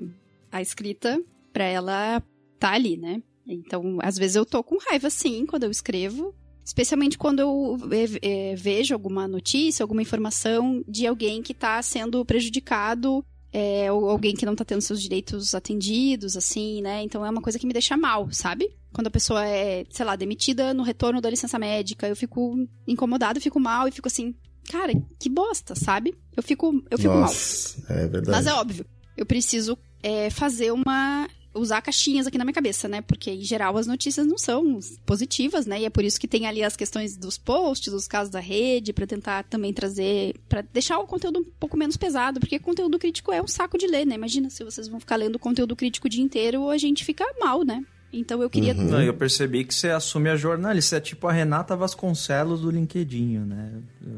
a 0.51 0.61
escrita 0.61 1.21
para 1.51 1.63
ela 1.63 2.23
tá 2.59 2.73
ali, 2.73 2.97
né? 2.97 3.21
Então, 3.47 3.97
às 4.01 4.15
vezes 4.17 4.35
eu 4.35 4.45
tô 4.45 4.63
com 4.63 4.77
raiva, 4.89 5.09
sim, 5.09 5.45
quando 5.45 5.63
eu 5.63 5.71
escrevo. 5.71 6.35
Especialmente 6.63 7.17
quando 7.17 7.39
eu 7.39 7.77
é, 8.21 8.55
vejo 8.55 8.93
alguma 8.93 9.27
notícia, 9.27 9.83
alguma 9.83 10.03
informação 10.03 10.83
de 10.87 11.07
alguém 11.07 11.41
que 11.41 11.51
está 11.51 11.81
sendo 11.81 12.23
prejudicado, 12.23 13.25
é, 13.51 13.91
ou 13.91 14.07
alguém 14.07 14.35
que 14.35 14.45
não 14.45 14.53
está 14.53 14.63
tendo 14.63 14.81
seus 14.81 15.01
direitos 15.01 15.55
atendidos, 15.55 16.37
assim, 16.37 16.81
né? 16.81 17.01
Então 17.01 17.25
é 17.25 17.29
uma 17.29 17.41
coisa 17.41 17.57
que 17.57 17.65
me 17.65 17.73
deixa 17.73 17.97
mal, 17.97 18.31
sabe? 18.31 18.69
Quando 18.93 19.07
a 19.07 19.11
pessoa 19.11 19.43
é, 19.43 19.83
sei 19.89 20.05
lá, 20.05 20.15
demitida 20.15 20.71
no 20.73 20.83
retorno 20.83 21.19
da 21.19 21.29
licença 21.29 21.57
médica, 21.57 22.07
eu 22.07 22.15
fico 22.15 22.55
incomodado, 22.87 23.41
fico 23.41 23.59
mal 23.59 23.87
e 23.87 23.91
fico 23.91 24.07
assim, 24.07 24.35
cara, 24.69 24.93
que 25.19 25.29
bosta, 25.29 25.73
sabe? 25.73 26.15
Eu 26.37 26.43
fico, 26.43 26.83
eu 26.91 26.99
fico 26.99 27.15
Nossa, 27.15 27.81
mal. 27.81 27.97
É 27.97 28.07
verdade. 28.07 28.29
Mas 28.29 28.45
é 28.45 28.53
óbvio, 28.53 28.85
eu 29.21 29.25
preciso 29.25 29.77
é, 30.01 30.29
fazer 30.29 30.71
uma. 30.71 31.27
usar 31.53 31.81
caixinhas 31.81 32.25
aqui 32.25 32.37
na 32.37 32.45
minha 32.45 32.53
cabeça, 32.53 32.87
né? 32.87 33.01
Porque, 33.01 33.31
em 33.31 33.43
geral, 33.43 33.77
as 33.77 33.87
notícias 33.87 34.25
não 34.25 34.37
são 34.37 34.79
positivas, 35.05 35.65
né? 35.65 35.81
E 35.81 35.85
é 35.85 35.89
por 35.89 36.03
isso 36.03 36.19
que 36.19 36.27
tem 36.27 36.47
ali 36.47 36.63
as 36.63 36.75
questões 36.75 37.17
dos 37.17 37.37
posts, 37.37 37.91
dos 37.91 38.07
casos 38.07 38.31
da 38.31 38.39
rede, 38.39 38.93
para 38.93 39.07
tentar 39.07 39.43
também 39.43 39.73
trazer. 39.73 40.35
para 40.47 40.61
deixar 40.61 40.99
o 40.99 41.07
conteúdo 41.07 41.39
um 41.39 41.45
pouco 41.59 41.77
menos 41.77 41.97
pesado, 41.97 42.39
porque 42.39 42.59
conteúdo 42.59 42.99
crítico 42.99 43.31
é 43.31 43.41
um 43.41 43.47
saco 43.47 43.77
de 43.77 43.87
ler, 43.87 44.05
né? 44.05 44.15
Imagina 44.15 44.49
se 44.49 44.63
vocês 44.63 44.87
vão 44.87 44.99
ficar 44.99 45.17
lendo 45.17 45.37
conteúdo 45.37 45.75
crítico 45.75 46.07
o 46.07 46.09
dia 46.09 46.23
inteiro, 46.23 46.69
a 46.69 46.77
gente 46.77 47.03
fica 47.03 47.25
mal, 47.39 47.63
né? 47.63 47.83
Então 48.11 48.41
eu 48.41 48.49
queria. 48.49 48.73
Uhum. 48.73 48.83
Não, 48.83 49.01
eu 49.01 49.13
percebi 49.13 49.63
que 49.63 49.73
você 49.73 49.89
assume 49.89 50.29
a 50.29 50.35
jornalista. 50.35 50.89
Você 50.89 50.95
é 50.95 50.99
tipo 50.99 51.27
a 51.27 51.31
Renata 51.31 51.75
Vasconcelos 51.75 52.61
do 52.61 52.71
LinkedIn, 52.71 53.39
né? 53.39 53.71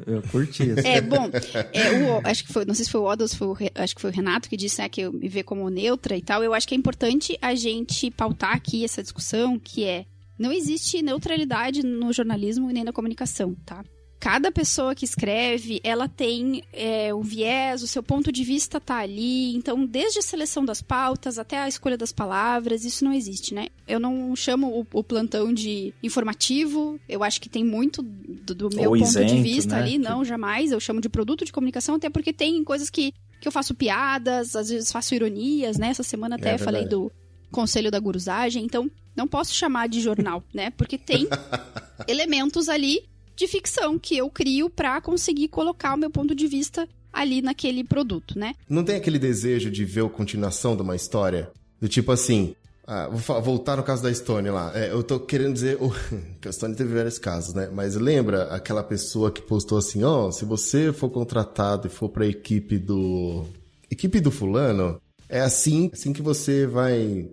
Eu, 0.08 0.16
eu 0.16 0.22
curti 0.24 0.64
isso. 0.64 0.88
É, 0.88 1.02
bom, 1.02 1.30
é, 1.74 1.92
o, 1.92 2.22
acho 2.28 2.46
que 2.46 2.54
foi, 2.54 2.66
não 2.66 2.74
sei 2.74 2.86
se 2.86 2.92
foi 2.92 3.02
o 3.02 3.06
Oda 3.06 3.24
ou 3.24 3.28
se 3.28 3.36
foi 3.36 3.48
o, 3.48 3.58
acho 3.76 3.96
que 3.96 4.02
foi 4.02 4.12
o 4.12 4.14
Renato 4.14 4.50
que 4.50 4.58
disse 4.58 4.82
né, 4.82 4.90
que 4.90 5.02
eu 5.02 5.12
me 5.12 5.28
vê 5.28 5.44
como 5.44 5.70
neutra 5.70 6.16
e 6.16 6.22
tal. 6.22 6.44
Eu 6.44 6.54
acho 6.54 6.68
que 6.68 6.74
é 6.74 6.78
importante 6.78 7.38
a 7.42 7.54
gente 7.56 8.10
pautar 8.12 8.56
aqui 8.56 8.84
essa 8.84 9.02
discussão, 9.02 9.60
que 9.60 9.84
é 9.84 10.06
não 10.40 10.52
existe 10.52 11.02
neutralidade 11.02 11.86
no 11.86 12.12
jornalismo 12.12 12.70
e 12.70 12.74
nem 12.74 12.84
na 12.84 12.92
comunicação, 12.92 13.56
tá? 13.66 13.84
Cada 14.22 14.52
pessoa 14.52 14.94
que 14.94 15.04
escreve, 15.04 15.82
ela 15.84 16.08
tem 16.08 16.64
é, 16.72 17.12
um 17.12 17.22
viés, 17.22 17.82
o 17.82 17.88
seu 17.88 18.04
ponto 18.04 18.32
de 18.32 18.44
vista 18.44 18.80
tá 18.80 18.98
ali. 18.98 19.56
Então, 19.56 19.84
desde 19.84 20.20
a 20.20 20.22
seleção 20.22 20.64
das 20.64 20.80
pautas 20.80 21.40
até 21.40 21.58
a 21.58 21.68
escolha 21.68 21.98
das 21.98 22.12
palavras, 22.12 22.86
isso 22.86 23.04
não 23.04 23.12
existe, 23.12 23.56
né? 23.56 23.70
Eu 23.88 24.00
não 24.00 24.36
chamo 24.36 24.68
o, 24.80 25.00
o 25.00 25.04
plantão 25.04 25.52
de 25.52 25.92
informativo. 26.04 27.00
Eu 27.10 27.24
acho 27.24 27.42
que 27.42 27.50
tem 27.50 27.66
muito 27.66 28.04
do, 28.04 28.54
do 28.54 28.70
meu 28.70 28.92
Ou 28.92 28.98
ponto 28.98 29.10
isento, 29.10 29.34
de 29.34 29.42
vista 29.42 29.76
né? 29.76 29.82
ali. 29.82 29.98
Não, 29.98 30.24
jamais. 30.24 30.72
Eu 30.72 30.80
chamo 30.80 31.02
de 31.02 31.10
produto 31.10 31.44
de 31.44 31.52
comunicação, 31.52 31.96
até 31.96 32.08
porque 32.08 32.32
tem 32.32 32.64
coisas 32.64 32.92
que, 32.92 33.16
que 33.42 33.48
eu 33.48 33.52
faço 33.52 33.74
piadas, 33.74 34.56
às 34.56 34.70
vezes 34.70 34.92
faço 34.92 35.16
ironias, 35.16 35.80
né? 35.80 35.88
Essa 35.88 36.04
semana 36.04 36.36
até 36.36 36.52
é 36.52 36.58
falei 36.60 36.86
do 36.86 37.12
conselho 37.50 37.90
da 37.90 38.00
gurusagem. 38.00 38.64
Então, 38.64 38.88
não 39.16 39.28
posso 39.28 39.52
chamar 39.56 39.90
de 39.90 40.00
jornal, 40.00 40.44
né? 40.54 40.70
Porque 40.70 40.96
tem 40.96 41.28
elementos 42.08 42.70
ali 42.70 43.10
de 43.42 43.48
ficção 43.48 43.98
que 43.98 44.16
eu 44.16 44.30
crio 44.30 44.70
para 44.70 45.02
conseguir 45.02 45.48
colocar 45.48 45.96
o 45.96 45.98
meu 45.98 46.12
ponto 46.12 46.36
de 46.36 46.46
vista 46.46 46.88
ali 47.12 47.42
naquele 47.42 47.84
produto, 47.84 48.38
né? 48.38 48.54
Não 48.70 48.84
tem 48.84 48.96
aquele 48.96 49.18
desejo 49.18 49.72
de 49.72 49.84
ver 49.84 50.06
a 50.06 50.10
continuação 50.10 50.76
de 50.76 50.84
uma 50.84 50.96
história? 50.96 51.52
Do 51.82 51.90
tipo 51.90 52.12
assim, 52.12 52.56
ah, 52.86 53.10
vou 53.10 53.42
voltar 53.42 53.78
no 53.78 53.84
caso 53.84 54.04
da 54.04 54.14
Stone 54.14 54.48
lá. 54.52 54.72
É, 54.76 54.92
eu 54.92 55.02
tô 55.02 55.20
querendo 55.20 55.54
dizer. 55.54 55.80
Que 56.40 56.48
a 56.48 56.52
Stone 56.52 56.76
teve 56.76 56.94
vários 56.94 57.18
casos, 57.18 57.56
né? 57.56 57.68
Mas 57.74 57.96
lembra 57.96 58.44
aquela 58.54 58.84
pessoa 58.84 59.32
que 59.32 59.42
postou 59.42 59.80
assim: 59.80 60.04
ó, 60.04 60.28
oh, 60.28 60.32
se 60.32 60.46
você 60.46 60.94
for 60.94 61.10
contratado 61.10 61.88
e 61.88 61.90
for 61.90 62.10
pra 62.10 62.28
equipe 62.28 62.78
do. 62.78 63.46
Equipe 63.90 64.20
do 64.20 64.30
fulano, 64.30 65.02
é 65.28 65.42
assim, 65.42 65.90
assim 65.92 66.14
que 66.14 66.22
você 66.22 66.68
vai 66.68 67.28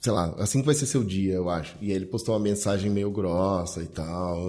sei 0.00 0.12
lá, 0.12 0.34
assim 0.38 0.60
que 0.60 0.66
vai 0.66 0.74
ser 0.74 0.86
seu 0.86 1.04
dia, 1.04 1.34
eu 1.34 1.48
acho. 1.48 1.76
E 1.80 1.90
aí 1.90 1.96
ele 1.96 2.06
postou 2.06 2.34
uma 2.34 2.40
mensagem 2.40 2.90
meio 2.90 3.10
grossa 3.10 3.82
e 3.82 3.86
tal, 3.86 4.44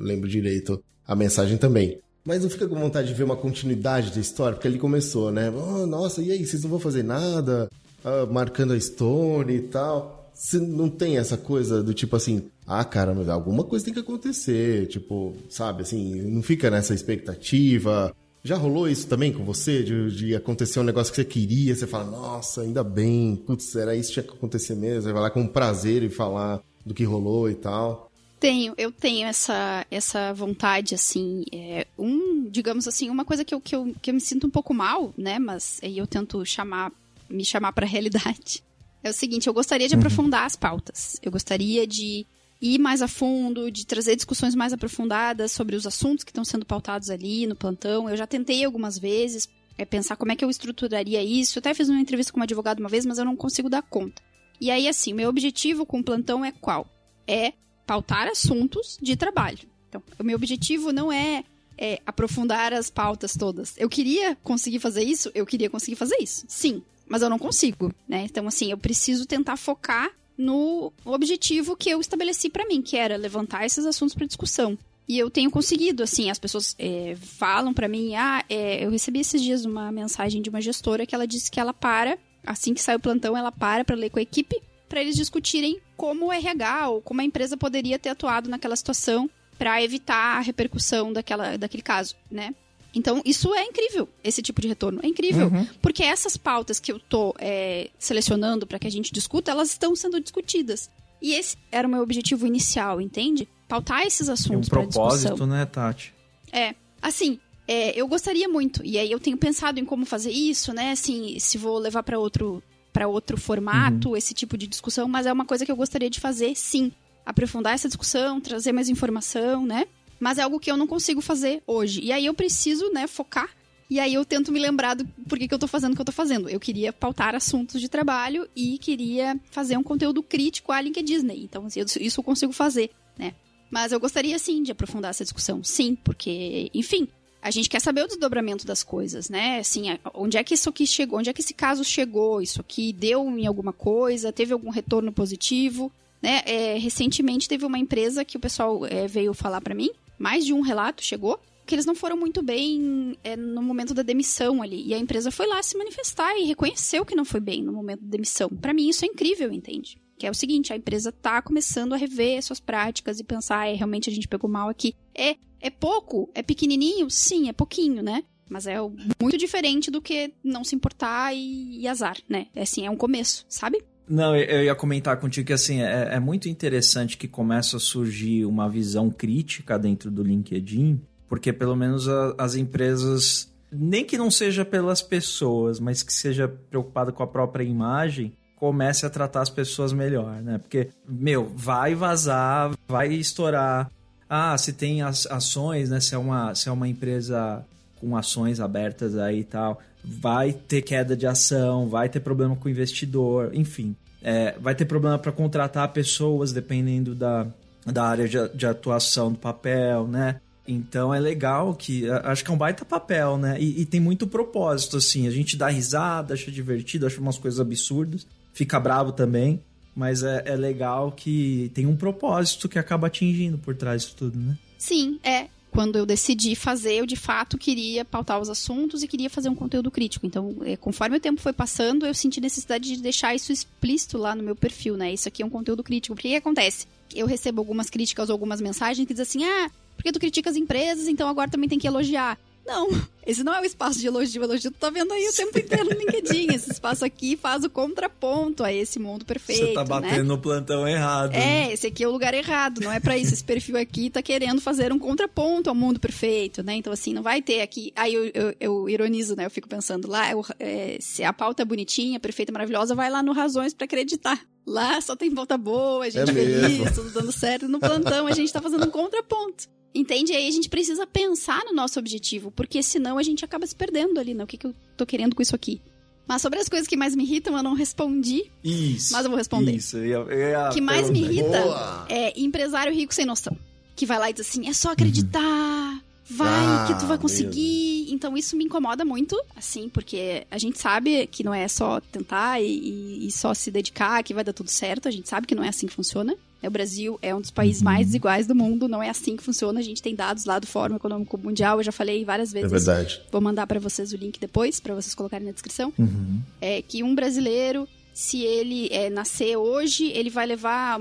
lembro 0.00 0.28
direito 0.28 0.82
a 1.06 1.14
mensagem 1.14 1.56
também. 1.56 1.98
Mas 2.24 2.42
não 2.42 2.50
fica 2.50 2.66
com 2.66 2.74
vontade 2.74 3.06
de 3.06 3.14
ver 3.14 3.22
uma 3.22 3.36
continuidade 3.36 4.10
da 4.12 4.20
história, 4.20 4.56
porque 4.56 4.66
ele 4.66 4.78
começou, 4.78 5.30
né? 5.30 5.48
Oh, 5.48 5.86
nossa, 5.86 6.20
e 6.20 6.32
aí, 6.32 6.44
vocês 6.44 6.62
não 6.64 6.70
vão 6.70 6.80
fazer 6.80 7.04
nada? 7.04 7.70
Ah, 8.04 8.26
marcando 8.26 8.72
a 8.72 8.80
Stone 8.80 9.54
e 9.54 9.60
tal. 9.62 10.30
Você 10.34 10.58
não 10.58 10.88
tem 10.88 11.16
essa 11.18 11.36
coisa 11.36 11.82
do 11.82 11.94
tipo 11.94 12.14
assim, 12.14 12.42
ah, 12.66 12.84
cara, 12.84 13.14
alguma 13.32 13.64
coisa 13.64 13.84
tem 13.84 13.94
que 13.94 14.00
acontecer, 14.00 14.86
tipo, 14.86 15.34
sabe, 15.48 15.82
assim, 15.82 16.20
não 16.22 16.42
fica 16.42 16.70
nessa 16.70 16.92
expectativa, 16.92 18.14
já 18.46 18.56
rolou 18.56 18.88
isso 18.88 19.06
também 19.08 19.32
com 19.32 19.44
você? 19.44 19.82
De, 19.82 20.10
de, 20.14 20.36
acontecer 20.36 20.78
um 20.78 20.84
negócio 20.84 21.12
que 21.12 21.16
você 21.16 21.24
queria, 21.24 21.74
você 21.74 21.86
fala, 21.86 22.04
nossa, 22.04 22.62
ainda 22.62 22.84
bem, 22.84 23.36
putz, 23.36 23.74
era 23.74 23.96
isso 23.96 24.08
que 24.08 24.14
tinha 24.14 24.22
que 24.22 24.30
acontecer 24.30 24.74
mesmo. 24.74 25.02
Você 25.02 25.12
vai 25.12 25.22
lá 25.22 25.30
com 25.30 25.46
prazer 25.46 26.02
e 26.02 26.08
falar 26.08 26.62
do 26.84 26.94
que 26.94 27.04
rolou 27.04 27.50
e 27.50 27.54
tal. 27.54 28.10
Tenho, 28.38 28.74
eu 28.78 28.92
tenho 28.92 29.26
essa, 29.26 29.84
essa 29.90 30.32
vontade, 30.32 30.94
assim, 30.94 31.44
é, 31.52 31.86
um, 31.98 32.48
digamos 32.48 32.86
assim, 32.86 33.10
uma 33.10 33.24
coisa 33.24 33.44
que 33.44 33.54
eu, 33.54 33.60
que, 33.60 33.74
eu, 33.74 33.94
que 34.00 34.10
eu 34.10 34.14
me 34.14 34.20
sinto 34.20 34.46
um 34.46 34.50
pouco 34.50 34.72
mal, 34.72 35.12
né, 35.16 35.38
mas 35.38 35.80
aí 35.82 35.98
eu 35.98 36.06
tento 36.06 36.44
chamar, 36.44 36.92
me 37.28 37.44
chamar 37.44 37.72
pra 37.72 37.84
realidade. 37.86 38.62
é 39.02 39.10
o 39.10 39.12
seguinte, 39.12 39.46
eu 39.46 39.54
gostaria 39.54 39.88
de 39.88 39.94
uhum. 39.94 40.00
aprofundar 40.00 40.44
as 40.44 40.54
pautas. 40.54 41.16
Eu 41.22 41.32
gostaria 41.32 41.86
de 41.86 42.26
ir 42.60 42.78
mais 42.78 43.02
a 43.02 43.08
fundo, 43.08 43.70
de 43.70 43.86
trazer 43.86 44.16
discussões 44.16 44.54
mais 44.54 44.72
aprofundadas 44.72 45.52
sobre 45.52 45.76
os 45.76 45.86
assuntos 45.86 46.24
que 46.24 46.30
estão 46.30 46.44
sendo 46.44 46.64
pautados 46.64 47.10
ali 47.10 47.46
no 47.46 47.56
plantão. 47.56 48.08
Eu 48.08 48.16
já 48.16 48.26
tentei 48.26 48.64
algumas 48.64 48.98
vezes 48.98 49.48
é, 49.76 49.84
pensar 49.84 50.16
como 50.16 50.32
é 50.32 50.36
que 50.36 50.44
eu 50.44 50.50
estruturaria 50.50 51.22
isso. 51.22 51.58
Eu 51.58 51.60
até 51.60 51.74
fiz 51.74 51.88
uma 51.88 52.00
entrevista 52.00 52.32
com 52.32 52.40
um 52.40 52.42
advogado 52.42 52.80
uma 52.80 52.88
vez, 52.88 53.04
mas 53.04 53.18
eu 53.18 53.24
não 53.24 53.36
consigo 53.36 53.68
dar 53.68 53.82
conta. 53.82 54.22
E 54.60 54.70
aí, 54.70 54.88
assim, 54.88 55.12
meu 55.12 55.28
objetivo 55.28 55.84
com 55.84 56.00
o 56.00 56.04
plantão 56.04 56.44
é 56.44 56.50
qual? 56.50 56.86
É 57.26 57.52
pautar 57.86 58.28
assuntos 58.28 58.98
de 59.00 59.16
trabalho. 59.16 59.68
Então, 59.88 60.02
o 60.18 60.24
meu 60.24 60.36
objetivo 60.36 60.92
não 60.92 61.12
é, 61.12 61.44
é 61.76 62.00
aprofundar 62.06 62.72
as 62.72 62.90
pautas 62.90 63.34
todas. 63.36 63.74
Eu 63.76 63.88
queria 63.88 64.34
conseguir 64.36 64.80
fazer 64.80 65.04
isso? 65.04 65.30
Eu 65.34 65.44
queria 65.44 65.68
conseguir 65.68 65.96
fazer 65.96 66.16
isso. 66.20 66.44
Sim, 66.48 66.82
mas 67.06 67.22
eu 67.22 67.28
não 67.28 67.38
consigo, 67.38 67.92
né? 68.08 68.24
Então, 68.24 68.48
assim, 68.48 68.70
eu 68.70 68.78
preciso 68.78 69.26
tentar 69.26 69.56
focar 69.56 70.10
no 70.36 70.92
objetivo 71.04 71.76
que 71.76 71.90
eu 71.90 72.00
estabeleci 72.00 72.50
para 72.50 72.66
mim, 72.66 72.82
que 72.82 72.96
era 72.96 73.16
levantar 73.16 73.64
esses 73.64 73.86
assuntos 73.86 74.14
para 74.14 74.26
discussão. 74.26 74.78
E 75.08 75.18
eu 75.18 75.30
tenho 75.30 75.50
conseguido, 75.50 76.02
assim, 76.02 76.30
as 76.30 76.38
pessoas 76.38 76.74
é, 76.78 77.16
falam 77.16 77.72
para 77.72 77.88
mim, 77.88 78.14
ah, 78.16 78.44
é, 78.48 78.84
eu 78.84 78.90
recebi 78.90 79.20
esses 79.20 79.40
dias 79.40 79.64
uma 79.64 79.92
mensagem 79.92 80.42
de 80.42 80.50
uma 80.50 80.60
gestora 80.60 81.06
que 81.06 81.14
ela 81.14 81.26
disse 81.26 81.50
que 81.50 81.60
ela 81.60 81.72
para, 81.72 82.18
assim 82.44 82.74
que 82.74 82.82
sai 82.82 82.96
o 82.96 83.00
plantão, 83.00 83.36
ela 83.36 83.52
para 83.52 83.84
para 83.84 83.94
ler 83.94 84.10
com 84.10 84.18
a 84.18 84.22
equipe, 84.22 84.60
para 84.88 85.00
eles 85.00 85.14
discutirem 85.14 85.80
como 85.96 86.26
o 86.26 86.32
RH 86.32 86.88
ou 86.88 87.00
como 87.00 87.20
a 87.20 87.24
empresa 87.24 87.56
poderia 87.56 87.98
ter 87.98 88.08
atuado 88.08 88.50
naquela 88.50 88.74
situação 88.74 89.30
para 89.56 89.82
evitar 89.82 90.38
a 90.38 90.40
repercussão 90.40 91.12
daquela, 91.12 91.56
daquele 91.56 91.82
caso, 91.82 92.14
né? 92.30 92.54
Então, 92.96 93.20
isso 93.26 93.54
é 93.54 93.62
incrível, 93.62 94.08
esse 94.24 94.40
tipo 94.40 94.58
de 94.58 94.68
retorno. 94.68 95.00
É 95.02 95.06
incrível. 95.06 95.48
Uhum. 95.48 95.66
Porque 95.82 96.02
essas 96.02 96.34
pautas 96.38 96.80
que 96.80 96.90
eu 96.90 96.98
tô 96.98 97.34
é, 97.38 97.90
selecionando 97.98 98.66
para 98.66 98.78
que 98.78 98.86
a 98.86 98.90
gente 98.90 99.12
discuta, 99.12 99.50
elas 99.50 99.68
estão 99.68 99.94
sendo 99.94 100.18
discutidas. 100.18 100.90
E 101.20 101.34
esse 101.34 101.58
era 101.70 101.86
o 101.86 101.90
meu 101.90 102.00
objetivo 102.02 102.46
inicial, 102.46 102.98
entende? 102.98 103.46
Pautar 103.68 104.06
esses 104.06 104.30
assuntos. 104.30 104.70
Tem 104.70 104.78
um 104.78 104.88
propósito, 104.88 105.46
né, 105.46 105.66
Tati? 105.66 106.14
É. 106.50 106.74
Assim, 107.02 107.38
é, 107.68 108.00
eu 108.00 108.08
gostaria 108.08 108.48
muito. 108.48 108.82
E 108.82 108.98
aí 108.98 109.12
eu 109.12 109.20
tenho 109.20 109.36
pensado 109.36 109.78
em 109.78 109.84
como 109.84 110.06
fazer 110.06 110.30
isso, 110.30 110.72
né? 110.72 110.92
Assim, 110.92 111.38
se 111.38 111.58
vou 111.58 111.78
levar 111.78 112.02
para 112.02 112.18
outro 112.18 112.62
para 112.94 113.06
outro 113.06 113.36
formato, 113.36 114.08
uhum. 114.08 114.16
esse 114.16 114.32
tipo 114.32 114.56
de 114.56 114.66
discussão, 114.66 115.06
mas 115.06 115.26
é 115.26 115.32
uma 115.32 115.44
coisa 115.44 115.66
que 115.66 115.70
eu 115.70 115.76
gostaria 115.76 116.08
de 116.08 116.18
fazer, 116.18 116.56
sim. 116.56 116.90
Aprofundar 117.26 117.74
essa 117.74 117.88
discussão, 117.88 118.40
trazer 118.40 118.72
mais 118.72 118.88
informação, 118.88 119.66
né? 119.66 119.84
Mas 120.18 120.38
é 120.38 120.42
algo 120.42 120.60
que 120.60 120.70
eu 120.70 120.76
não 120.76 120.86
consigo 120.86 121.20
fazer 121.20 121.62
hoje. 121.66 122.00
E 122.02 122.12
aí 122.12 122.26
eu 122.26 122.34
preciso, 122.34 122.90
né, 122.92 123.06
focar. 123.06 123.50
E 123.88 124.00
aí 124.00 124.14
eu 124.14 124.24
tento 124.24 124.50
me 124.50 124.58
lembrar 124.58 124.94
do 124.94 125.04
porquê 125.28 125.46
que 125.46 125.54
eu 125.54 125.58
tô 125.58 125.68
fazendo 125.68 125.92
o 125.92 125.94
que 125.94 126.00
eu 126.00 126.06
tô 126.06 126.12
fazendo. 126.12 126.48
Eu 126.48 126.58
queria 126.58 126.92
pautar 126.92 127.34
assuntos 127.34 127.80
de 127.80 127.88
trabalho 127.88 128.48
e 128.54 128.78
queria 128.78 129.38
fazer 129.50 129.76
um 129.76 129.82
conteúdo 129.82 130.22
crítico 130.22 130.72
à 130.72 130.80
LinkedIn 130.80 131.14
Disney. 131.14 131.44
Então, 131.44 131.66
assim, 131.66 131.80
isso 132.00 132.20
eu 132.20 132.24
consigo 132.24 132.52
fazer, 132.52 132.90
né? 133.16 133.34
Mas 133.70 133.92
eu 133.92 134.00
gostaria 134.00 134.38
sim 134.38 134.62
de 134.62 134.72
aprofundar 134.72 135.10
essa 135.10 135.24
discussão. 135.24 135.62
Sim, 135.62 135.94
porque, 135.94 136.68
enfim, 136.74 137.06
a 137.40 137.50
gente 137.50 137.68
quer 137.68 137.80
saber 137.80 138.02
o 138.02 138.08
desdobramento 138.08 138.66
das 138.66 138.82
coisas, 138.82 139.30
né? 139.30 139.60
Assim, 139.60 139.84
onde 140.14 140.36
é 140.36 140.42
que 140.42 140.54
isso 140.54 140.68
aqui 140.68 140.84
chegou? 140.84 141.20
Onde 141.20 141.30
é 141.30 141.32
que 141.32 141.40
esse 141.40 141.54
caso 141.54 141.84
chegou? 141.84 142.42
Isso 142.42 142.60
aqui 142.60 142.92
deu 142.92 143.24
em 143.38 143.46
alguma 143.46 143.72
coisa? 143.72 144.32
Teve 144.32 144.52
algum 144.52 144.70
retorno 144.70 145.12
positivo? 145.12 145.92
Né? 146.20 146.42
É, 146.44 146.76
recentemente 146.76 147.48
teve 147.48 147.64
uma 147.64 147.78
empresa 147.78 148.24
que 148.24 148.36
o 148.36 148.40
pessoal 148.40 148.84
é, 148.86 149.06
veio 149.06 149.32
falar 149.32 149.60
para 149.60 149.74
mim 149.74 149.90
mais 150.18 150.44
de 150.44 150.52
um 150.52 150.60
relato 150.60 151.02
chegou 151.02 151.40
que 151.66 151.74
eles 151.74 151.84
não 151.84 151.94
foram 151.94 152.16
muito 152.16 152.42
bem 152.42 153.18
é, 153.24 153.36
no 153.36 153.60
momento 153.60 153.92
da 153.92 154.02
demissão 154.02 154.62
ali. 154.62 154.86
E 154.86 154.94
a 154.94 154.98
empresa 154.98 155.30
foi 155.30 155.46
lá 155.46 155.60
se 155.62 155.76
manifestar 155.76 156.36
e 156.38 156.44
reconheceu 156.44 157.04
que 157.04 157.16
não 157.16 157.24
foi 157.24 157.40
bem 157.40 157.62
no 157.62 157.72
momento 157.72 158.02
da 158.02 158.10
demissão. 158.10 158.48
Para 158.48 158.72
mim, 158.72 158.88
isso 158.88 159.04
é 159.04 159.08
incrível, 159.08 159.52
entende? 159.52 160.00
Que 160.16 160.26
é 160.26 160.30
o 160.30 160.34
seguinte, 160.34 160.72
a 160.72 160.76
empresa 160.76 161.10
tá 161.10 161.42
começando 161.42 161.92
a 161.92 161.96
rever 161.96 162.42
suas 162.42 162.60
práticas 162.60 163.18
e 163.18 163.24
pensar, 163.24 163.68
é, 163.68 163.74
realmente 163.74 164.08
a 164.08 164.12
gente 164.12 164.28
pegou 164.28 164.48
mal 164.48 164.68
aqui. 164.68 164.94
É, 165.12 165.36
é 165.60 165.68
pouco? 165.68 166.30
É 166.34 166.42
pequenininho? 166.42 167.10
Sim, 167.10 167.48
é 167.48 167.52
pouquinho, 167.52 168.02
né? 168.02 168.22
Mas 168.48 168.68
é 168.68 168.76
muito 169.20 169.36
diferente 169.36 169.90
do 169.90 170.00
que 170.00 170.32
não 170.42 170.62
se 170.62 170.76
importar 170.76 171.34
e, 171.34 171.80
e 171.80 171.88
azar, 171.88 172.16
né? 172.28 172.46
É 172.54 172.62
assim, 172.62 172.86
é 172.86 172.90
um 172.90 172.96
começo, 172.96 173.44
sabe? 173.48 173.84
Não, 174.08 174.36
eu 174.36 174.62
ia 174.62 174.74
comentar 174.74 175.16
contigo 175.16 175.48
que 175.48 175.52
assim 175.52 175.82
é, 175.82 176.14
é, 176.14 176.20
muito 176.20 176.48
interessante 176.48 177.16
que 177.16 177.26
começa 177.26 177.76
a 177.76 177.80
surgir 177.80 178.44
uma 178.44 178.68
visão 178.68 179.10
crítica 179.10 179.76
dentro 179.76 180.10
do 180.10 180.22
LinkedIn, 180.22 181.00
porque 181.28 181.52
pelo 181.52 181.74
menos 181.74 182.08
a, 182.08 182.34
as 182.38 182.54
empresas, 182.54 183.52
nem 183.70 184.04
que 184.04 184.16
não 184.16 184.30
seja 184.30 184.64
pelas 184.64 185.02
pessoas, 185.02 185.80
mas 185.80 186.04
que 186.04 186.12
seja 186.12 186.46
preocupada 186.46 187.10
com 187.10 187.22
a 187.22 187.26
própria 187.26 187.64
imagem, 187.64 188.32
comece 188.54 189.04
a 189.04 189.10
tratar 189.10 189.42
as 189.42 189.50
pessoas 189.50 189.92
melhor, 189.92 190.40
né? 190.40 190.58
Porque, 190.58 190.88
meu, 191.06 191.50
vai 191.54 191.94
vazar, 191.94 192.72
vai 192.86 193.12
estourar. 193.12 193.90
Ah, 194.28 194.56
se 194.56 194.72
tem 194.72 195.02
as 195.02 195.26
ações, 195.26 195.90
né? 195.90 196.00
Se 196.00 196.14
é 196.14 196.18
uma, 196.18 196.54
se 196.54 196.68
é 196.68 196.72
uma 196.72 196.88
empresa 196.88 197.64
com 198.00 198.16
ações 198.16 198.60
abertas 198.60 199.16
aí 199.16 199.40
e 199.40 199.44
tal 199.44 199.80
vai 200.06 200.52
ter 200.52 200.82
queda 200.82 201.16
de 201.16 201.26
ação, 201.26 201.88
vai 201.88 202.08
ter 202.08 202.20
problema 202.20 202.54
com 202.54 202.68
o 202.68 202.70
investidor, 202.70 203.50
enfim. 203.52 203.96
É, 204.22 204.56
vai 204.60 204.74
ter 204.74 204.84
problema 204.84 205.18
para 205.18 205.32
contratar 205.32 205.92
pessoas 205.92 206.52
dependendo 206.52 207.14
da, 207.14 207.46
da 207.84 208.04
área 208.04 208.28
de, 208.28 208.48
de, 208.54 208.66
atuação 208.66 209.32
do 209.32 209.38
papel, 209.38 210.06
né? 210.06 210.40
Então 210.66 211.12
é 211.12 211.18
legal 211.18 211.74
que. 211.74 212.08
Acho 212.10 212.44
que 212.44 212.50
é 212.50 212.54
um 212.54 212.58
baita 212.58 212.84
papel, 212.84 213.36
né? 213.36 213.60
E, 213.60 213.82
e, 213.82 213.86
tem 213.86 214.00
muito 214.00 214.26
propósito, 214.26 214.96
assim. 214.96 215.26
A 215.26 215.30
gente 215.30 215.56
dá 215.56 215.68
risada, 215.68 216.34
acha 216.34 216.50
divertido, 216.50 217.06
acha 217.06 217.20
umas 217.20 217.38
coisas 217.38 217.60
absurdas, 217.60 218.26
fica 218.52 218.78
bravo 218.80 219.12
também. 219.12 219.60
Mas 219.94 220.22
é, 220.22 220.42
é 220.44 220.56
legal 220.56 221.12
que 221.12 221.70
tem 221.74 221.86
um 221.86 221.96
propósito 221.96 222.68
que 222.68 222.78
acaba 222.78 223.06
atingindo 223.06 223.58
por 223.58 223.74
trás 223.74 224.02
disso 224.02 224.16
tudo, 224.16 224.38
né? 224.38 224.58
Sim, 224.76 225.18
é 225.24 225.46
quando 225.76 225.96
eu 225.96 226.06
decidi 226.06 226.56
fazer, 226.56 226.94
eu 226.94 227.04
de 227.04 227.16
fato 227.16 227.58
queria 227.58 228.02
pautar 228.02 228.40
os 228.40 228.48
assuntos 228.48 229.02
e 229.02 229.06
queria 229.06 229.28
fazer 229.28 229.50
um 229.50 229.54
conteúdo 229.54 229.90
crítico. 229.90 230.26
Então, 230.26 230.56
é, 230.62 230.74
conforme 230.74 231.18
o 231.18 231.20
tempo 231.20 231.38
foi 231.38 231.52
passando, 231.52 232.06
eu 232.06 232.14
senti 232.14 232.40
necessidade 232.40 232.88
de 232.88 233.02
deixar 233.02 233.34
isso 233.34 233.52
explícito 233.52 234.16
lá 234.16 234.34
no 234.34 234.42
meu 234.42 234.56
perfil, 234.56 234.96
né? 234.96 235.12
Isso 235.12 235.28
aqui 235.28 235.42
é 235.42 235.46
um 235.46 235.50
conteúdo 235.50 235.84
crítico. 235.84 236.14
Porque 236.14 236.30
que 236.30 236.34
acontece? 236.34 236.86
Eu 237.14 237.26
recebo 237.26 237.60
algumas 237.60 237.90
críticas 237.90 238.30
ou 238.30 238.32
algumas 238.32 238.58
mensagens 238.58 239.06
que 239.06 239.12
dizem 239.12 239.44
assim: 239.44 239.44
ah, 239.44 239.70
porque 239.94 240.10
tu 240.10 240.18
critica 240.18 240.48
as 240.48 240.56
empresas, 240.56 241.08
então 241.08 241.28
agora 241.28 241.50
também 241.50 241.68
tem 241.68 241.78
que 241.78 241.86
elogiar. 241.86 242.38
Não, 242.66 242.88
esse 243.24 243.44
não 243.44 243.54
é 243.54 243.60
o 243.60 243.64
espaço 243.64 243.98
de 244.00 244.06
elogio. 244.06 244.42
O 244.42 244.44
elogio 244.44 244.70
tu 244.70 244.78
tá 244.78 244.90
vendo 244.90 245.12
aí 245.12 245.28
o 245.28 245.32
tempo 245.32 245.58
inteiro 245.58 245.84
no 245.84 245.92
LinkedIn. 245.92 246.52
Esse 246.52 246.72
espaço 246.72 247.04
aqui 247.04 247.36
faz 247.36 247.64
o 247.64 247.70
contraponto 247.70 248.64
a 248.64 248.72
esse 248.72 248.98
mundo 248.98 249.24
perfeito. 249.24 249.66
Você 249.66 249.72
tá 249.72 249.84
batendo 249.84 250.16
né? 250.16 250.22
no 250.22 250.38
plantão 250.38 250.86
errado. 250.86 251.32
É, 251.32 251.38
né? 251.38 251.72
esse 251.72 251.86
aqui 251.86 252.02
é 252.02 252.08
o 252.08 252.10
lugar 252.10 252.34
errado. 252.34 252.80
Não 252.80 252.90
é 252.90 252.98
para 252.98 253.16
isso. 253.16 253.34
Esse 253.34 253.44
perfil 253.44 253.76
aqui 253.76 254.10
tá 254.10 254.20
querendo 254.20 254.60
fazer 254.60 254.92
um 254.92 254.98
contraponto 254.98 255.70
ao 255.70 255.74
mundo 255.74 256.00
perfeito, 256.00 256.62
né? 256.62 256.74
Então, 256.74 256.92
assim, 256.92 257.14
não 257.14 257.22
vai 257.22 257.40
ter 257.40 257.62
aqui. 257.62 257.92
Aí 257.94 258.14
eu, 258.14 258.30
eu, 258.34 258.54
eu 258.58 258.88
ironizo, 258.88 259.36
né? 259.36 259.46
Eu 259.46 259.50
fico 259.50 259.68
pensando 259.68 260.08
lá, 260.08 260.30
eu, 260.32 260.44
é, 260.58 260.98
se 261.00 261.22
a 261.22 261.32
pauta 261.32 261.62
é 261.62 261.64
bonitinha, 261.64 262.18
perfeita, 262.18 262.52
maravilhosa, 262.52 262.94
vai 262.94 263.10
lá 263.10 263.22
no 263.22 263.32
Razões 263.32 263.72
para 263.72 263.84
acreditar. 263.84 264.40
Lá 264.66 265.00
só 265.00 265.14
tem 265.14 265.30
volta 265.30 265.56
boa, 265.56 266.04
a 266.04 266.10
gente 266.10 266.30
é 266.30 266.34
feliz, 266.34 266.78
mesmo. 266.78 266.92
tudo 266.92 267.10
dando 267.10 267.30
certo. 267.30 267.68
No 267.68 267.78
plantão 267.78 268.26
a 268.26 268.32
gente 268.32 268.52
tá 268.52 268.60
fazendo 268.60 268.86
um 268.86 268.90
contraponto. 268.90 269.68
Entende? 269.96 270.32
E 270.32 270.36
aí 270.36 270.46
a 270.46 270.50
gente 270.50 270.68
precisa 270.68 271.06
pensar 271.06 271.64
no 271.64 271.72
nosso 271.72 271.98
objetivo, 271.98 272.50
porque 272.50 272.82
senão 272.82 273.16
a 273.16 273.22
gente 273.22 273.44
acaba 273.44 273.66
se 273.66 273.74
perdendo 273.74 274.20
ali, 274.20 274.34
né? 274.34 274.44
O 274.44 274.46
que, 274.46 274.58
que 274.58 274.66
eu 274.66 274.74
tô 274.96 275.06
querendo 275.06 275.34
com 275.34 275.40
isso 275.40 275.54
aqui? 275.54 275.80
Mas 276.28 276.42
sobre 276.42 276.58
as 276.58 276.68
coisas 276.68 276.86
que 276.86 276.96
mais 276.96 277.14
me 277.14 277.22
irritam, 277.22 277.56
eu 277.56 277.62
não 277.62 277.72
respondi. 277.72 278.50
Isso. 278.62 279.12
Mas 279.12 279.24
eu 279.24 279.30
vou 279.30 279.38
responder. 279.38 279.72
Isso. 279.72 279.96
O 279.98 280.74
que 280.74 280.80
mais 280.80 281.08
me 281.08 281.22
irrita 281.22 281.62
Boa. 281.62 282.06
é 282.10 282.38
empresário 282.38 282.92
rico 282.92 283.14
sem 283.14 283.24
noção. 283.24 283.56
Que 283.94 284.04
vai 284.04 284.18
lá 284.18 284.28
e 284.28 284.32
diz 284.32 284.46
assim: 284.46 284.68
é 284.68 284.72
só 284.74 284.90
acreditar. 284.90 285.40
Uhum. 285.40 286.00
Vai, 286.28 286.48
ah, 286.48 286.84
que 286.88 286.98
tu 286.98 287.06
vai 287.06 287.18
conseguir. 287.18 288.00
Mesmo. 288.00 288.14
Então 288.14 288.36
isso 288.36 288.56
me 288.56 288.64
incomoda 288.64 289.04
muito, 289.04 289.40
assim, 289.54 289.88
porque 289.88 290.44
a 290.50 290.58
gente 290.58 290.78
sabe 290.78 291.26
que 291.26 291.44
não 291.44 291.54
é 291.54 291.68
só 291.68 292.00
tentar 292.00 292.60
e, 292.60 293.26
e, 293.26 293.30
só 293.30 293.54
se 293.54 293.70
dedicar 293.70 294.22
que 294.22 294.34
vai 294.34 294.42
dar 294.42 294.52
tudo 294.52 294.68
certo. 294.68 295.06
A 295.06 295.10
gente 295.10 295.28
sabe 295.28 295.46
que 295.46 295.54
não 295.54 295.62
é 295.62 295.68
assim 295.68 295.86
que 295.86 295.94
funciona. 295.94 296.36
O 296.62 296.70
Brasil 296.70 297.18
é 297.22 297.34
um 297.34 297.40
dos 297.40 297.50
países 297.50 297.80
uhum. 297.80 297.84
mais 297.84 298.06
desiguais 298.06 298.46
do 298.46 298.54
mundo, 298.54 298.88
não 298.88 299.02
é 299.02 299.08
assim 299.08 299.36
que 299.36 299.42
funciona. 299.42 299.78
A 299.78 299.82
gente 299.82 300.02
tem 300.02 300.14
dados 300.14 300.44
lá 300.44 300.58
do 300.58 300.66
Fórum 300.66 300.96
Econômico 300.96 301.38
Mundial, 301.38 301.78
eu 301.78 301.84
já 301.84 301.92
falei 301.92 302.24
várias 302.24 302.52
vezes. 302.52 302.72
É 302.72 302.74
verdade. 302.74 303.20
Vou 303.30 303.40
mandar 303.40 303.66
para 303.66 303.78
vocês 303.78 304.12
o 304.12 304.16
link 304.16 304.40
depois, 304.40 304.80
para 304.80 304.94
vocês 304.94 305.14
colocarem 305.14 305.46
na 305.46 305.52
descrição. 305.52 305.92
Uhum. 305.96 306.40
É 306.60 306.82
que 306.82 307.04
um 307.04 307.14
brasileiro, 307.14 307.88
se 308.12 308.42
ele 308.42 308.88
é, 308.90 309.08
nascer 309.10 309.56
hoje, 309.56 310.06
ele 310.08 310.30
vai 310.30 310.46
levar, 310.46 310.98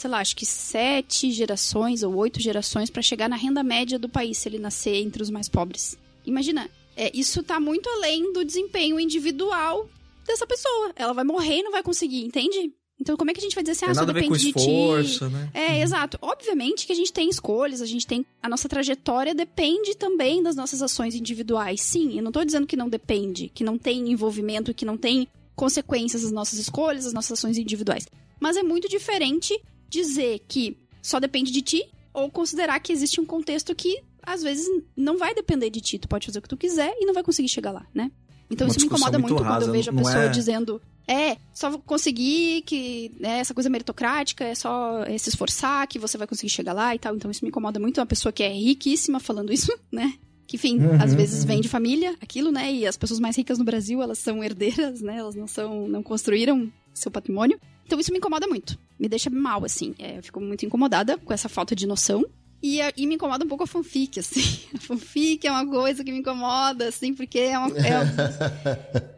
sei 0.00 0.10
lá, 0.10 0.18
acho 0.18 0.34
que 0.34 0.46
sete 0.46 1.30
gerações 1.30 2.02
ou 2.02 2.14
oito 2.16 2.40
gerações 2.40 2.88
para 2.88 3.02
chegar 3.02 3.28
na 3.28 3.36
renda 3.36 3.62
média 3.62 3.98
do 3.98 4.08
país, 4.08 4.38
se 4.38 4.48
ele 4.48 4.58
nascer 4.58 4.96
entre 4.96 5.22
os 5.22 5.30
mais 5.30 5.48
pobres. 5.48 5.98
Imagina, 6.24 6.70
é, 6.96 7.10
isso 7.14 7.42
tá 7.42 7.60
muito 7.60 7.88
além 7.88 8.32
do 8.32 8.44
desempenho 8.44 8.98
individual 8.98 9.88
dessa 10.26 10.46
pessoa. 10.46 10.92
Ela 10.96 11.12
vai 11.12 11.24
morrer 11.24 11.58
e 11.58 11.62
não 11.62 11.72
vai 11.72 11.82
conseguir, 11.82 12.24
entende? 12.24 12.72
Então, 12.98 13.16
como 13.16 13.30
é 13.30 13.34
que 13.34 13.40
a 13.40 13.42
gente 13.42 13.54
vai 13.54 13.62
dizer 13.62 13.72
assim, 13.72 13.86
ah, 13.86 13.94
só 13.94 14.04
depende 14.04 14.38
de 14.38 14.48
esforço, 14.48 15.26
ti? 15.26 15.32
Né? 15.32 15.50
É, 15.54 15.68
uhum. 15.68 15.82
exato. 15.82 16.18
Obviamente 16.20 16.86
que 16.86 16.92
a 16.92 16.96
gente 16.96 17.12
tem 17.12 17.30
escolhas, 17.30 17.80
a 17.80 17.86
gente 17.86 18.06
tem. 18.06 18.26
A 18.42 18.48
nossa 18.48 18.68
trajetória 18.68 19.34
depende 19.34 19.96
também 19.96 20.42
das 20.42 20.54
nossas 20.54 20.82
ações 20.82 21.14
individuais. 21.14 21.80
Sim, 21.80 22.16
eu 22.16 22.22
não 22.22 22.30
tô 22.30 22.44
dizendo 22.44 22.66
que 22.66 22.76
não 22.76 22.90
depende, 22.90 23.50
que 23.54 23.64
não 23.64 23.78
tem 23.78 24.10
envolvimento, 24.10 24.74
que 24.74 24.84
não 24.84 24.98
tem 24.98 25.26
consequências 25.56 26.22
das 26.22 26.32
nossas 26.32 26.58
escolhas, 26.58 27.04
das 27.04 27.14
nossas 27.14 27.38
ações 27.38 27.56
individuais. 27.56 28.06
Mas 28.38 28.56
é 28.56 28.62
muito 28.62 28.88
diferente 28.88 29.58
dizer 29.90 30.40
que 30.48 30.78
só 31.02 31.18
depende 31.20 31.50
de 31.50 31.60
ti 31.60 31.84
ou 32.14 32.30
considerar 32.30 32.78
que 32.80 32.92
existe 32.92 33.20
um 33.20 33.26
contexto 33.26 33.74
que 33.74 34.02
às 34.22 34.42
vezes 34.42 34.66
não 34.96 35.18
vai 35.18 35.34
depender 35.34 35.70
de 35.70 35.80
ti. 35.80 35.98
Tu 35.98 36.08
pode 36.08 36.26
fazer 36.26 36.38
o 36.38 36.42
que 36.42 36.48
tu 36.48 36.56
quiser 36.56 36.94
e 36.98 37.04
não 37.04 37.14
vai 37.14 37.22
conseguir 37.22 37.48
chegar 37.48 37.72
lá, 37.72 37.86
né? 37.94 38.10
Então 38.50 38.66
Uma 38.66 38.70
isso 38.70 38.80
me 38.80 38.86
incomoda 38.86 39.18
muito, 39.18 39.34
muito 39.34 39.46
quando 39.46 39.62
eu 39.62 39.72
vejo 39.72 39.90
a 39.90 39.94
pessoa 39.94 40.24
é- 40.24 40.28
dizendo 40.28 40.80
é, 41.06 41.36
só 41.52 41.70
vou 41.70 41.80
conseguir 41.80 42.62
que 42.62 43.10
né, 43.18 43.40
essa 43.40 43.52
coisa 43.52 43.68
meritocrática 43.68 44.44
é 44.44 44.54
só 44.54 45.02
é, 45.02 45.18
se 45.18 45.28
esforçar 45.28 45.86
que 45.88 45.98
você 45.98 46.16
vai 46.16 46.26
conseguir 46.26 46.50
chegar 46.50 46.72
lá 46.72 46.94
e 46.94 47.00
tal. 47.00 47.16
Então 47.16 47.28
isso 47.30 47.44
me 47.44 47.48
incomoda 47.48 47.80
muito. 47.80 47.98
Uma 47.98 48.06
pessoa 48.06 48.32
que 48.32 48.44
é 48.44 48.48
riquíssima 48.48 49.18
falando 49.18 49.52
isso, 49.52 49.76
né? 49.90 50.14
Que, 50.46 50.56
enfim, 50.56 50.78
Uhum, 50.78 51.02
às 51.02 51.12
vezes 51.14 51.44
vem 51.44 51.60
de 51.60 51.68
família, 51.68 52.16
aquilo, 52.20 52.52
né? 52.52 52.72
E 52.72 52.86
as 52.86 52.96
pessoas 52.96 53.18
mais 53.18 53.36
ricas 53.36 53.58
no 53.58 53.64
Brasil, 53.64 54.00
elas 54.02 54.18
são 54.18 54.42
herdeiras, 54.42 55.00
né? 55.00 55.16
Elas 55.16 55.34
não 55.34 55.46
são, 55.48 55.88
não 55.88 56.02
construíram 56.02 56.70
seu 56.94 57.10
patrimônio. 57.10 57.58
Então 57.90 57.98
isso 57.98 58.12
me 58.12 58.18
incomoda 58.18 58.46
muito. 58.46 58.78
Me 58.96 59.08
deixa 59.08 59.28
mal, 59.28 59.64
assim. 59.64 59.96
É, 59.98 60.18
eu 60.18 60.22
fico 60.22 60.40
muito 60.40 60.64
incomodada 60.64 61.18
com 61.18 61.32
essa 61.34 61.48
falta 61.48 61.74
de 61.74 61.88
noção. 61.88 62.24
E, 62.62 62.80
a- 62.80 62.92
e 62.96 63.04
me 63.04 63.16
incomoda 63.16 63.44
um 63.44 63.48
pouco 63.48 63.64
a 63.64 63.66
fanfic, 63.66 64.20
assim. 64.20 64.60
A 64.72 64.78
fanfic 64.78 65.44
é 65.44 65.50
uma 65.50 65.66
coisa 65.66 66.04
que 66.04 66.12
me 66.12 66.18
incomoda, 66.20 66.86
assim, 66.86 67.12
porque 67.12 67.40
é 67.40 67.58
uma. 67.58 67.68
É, 67.76 69.10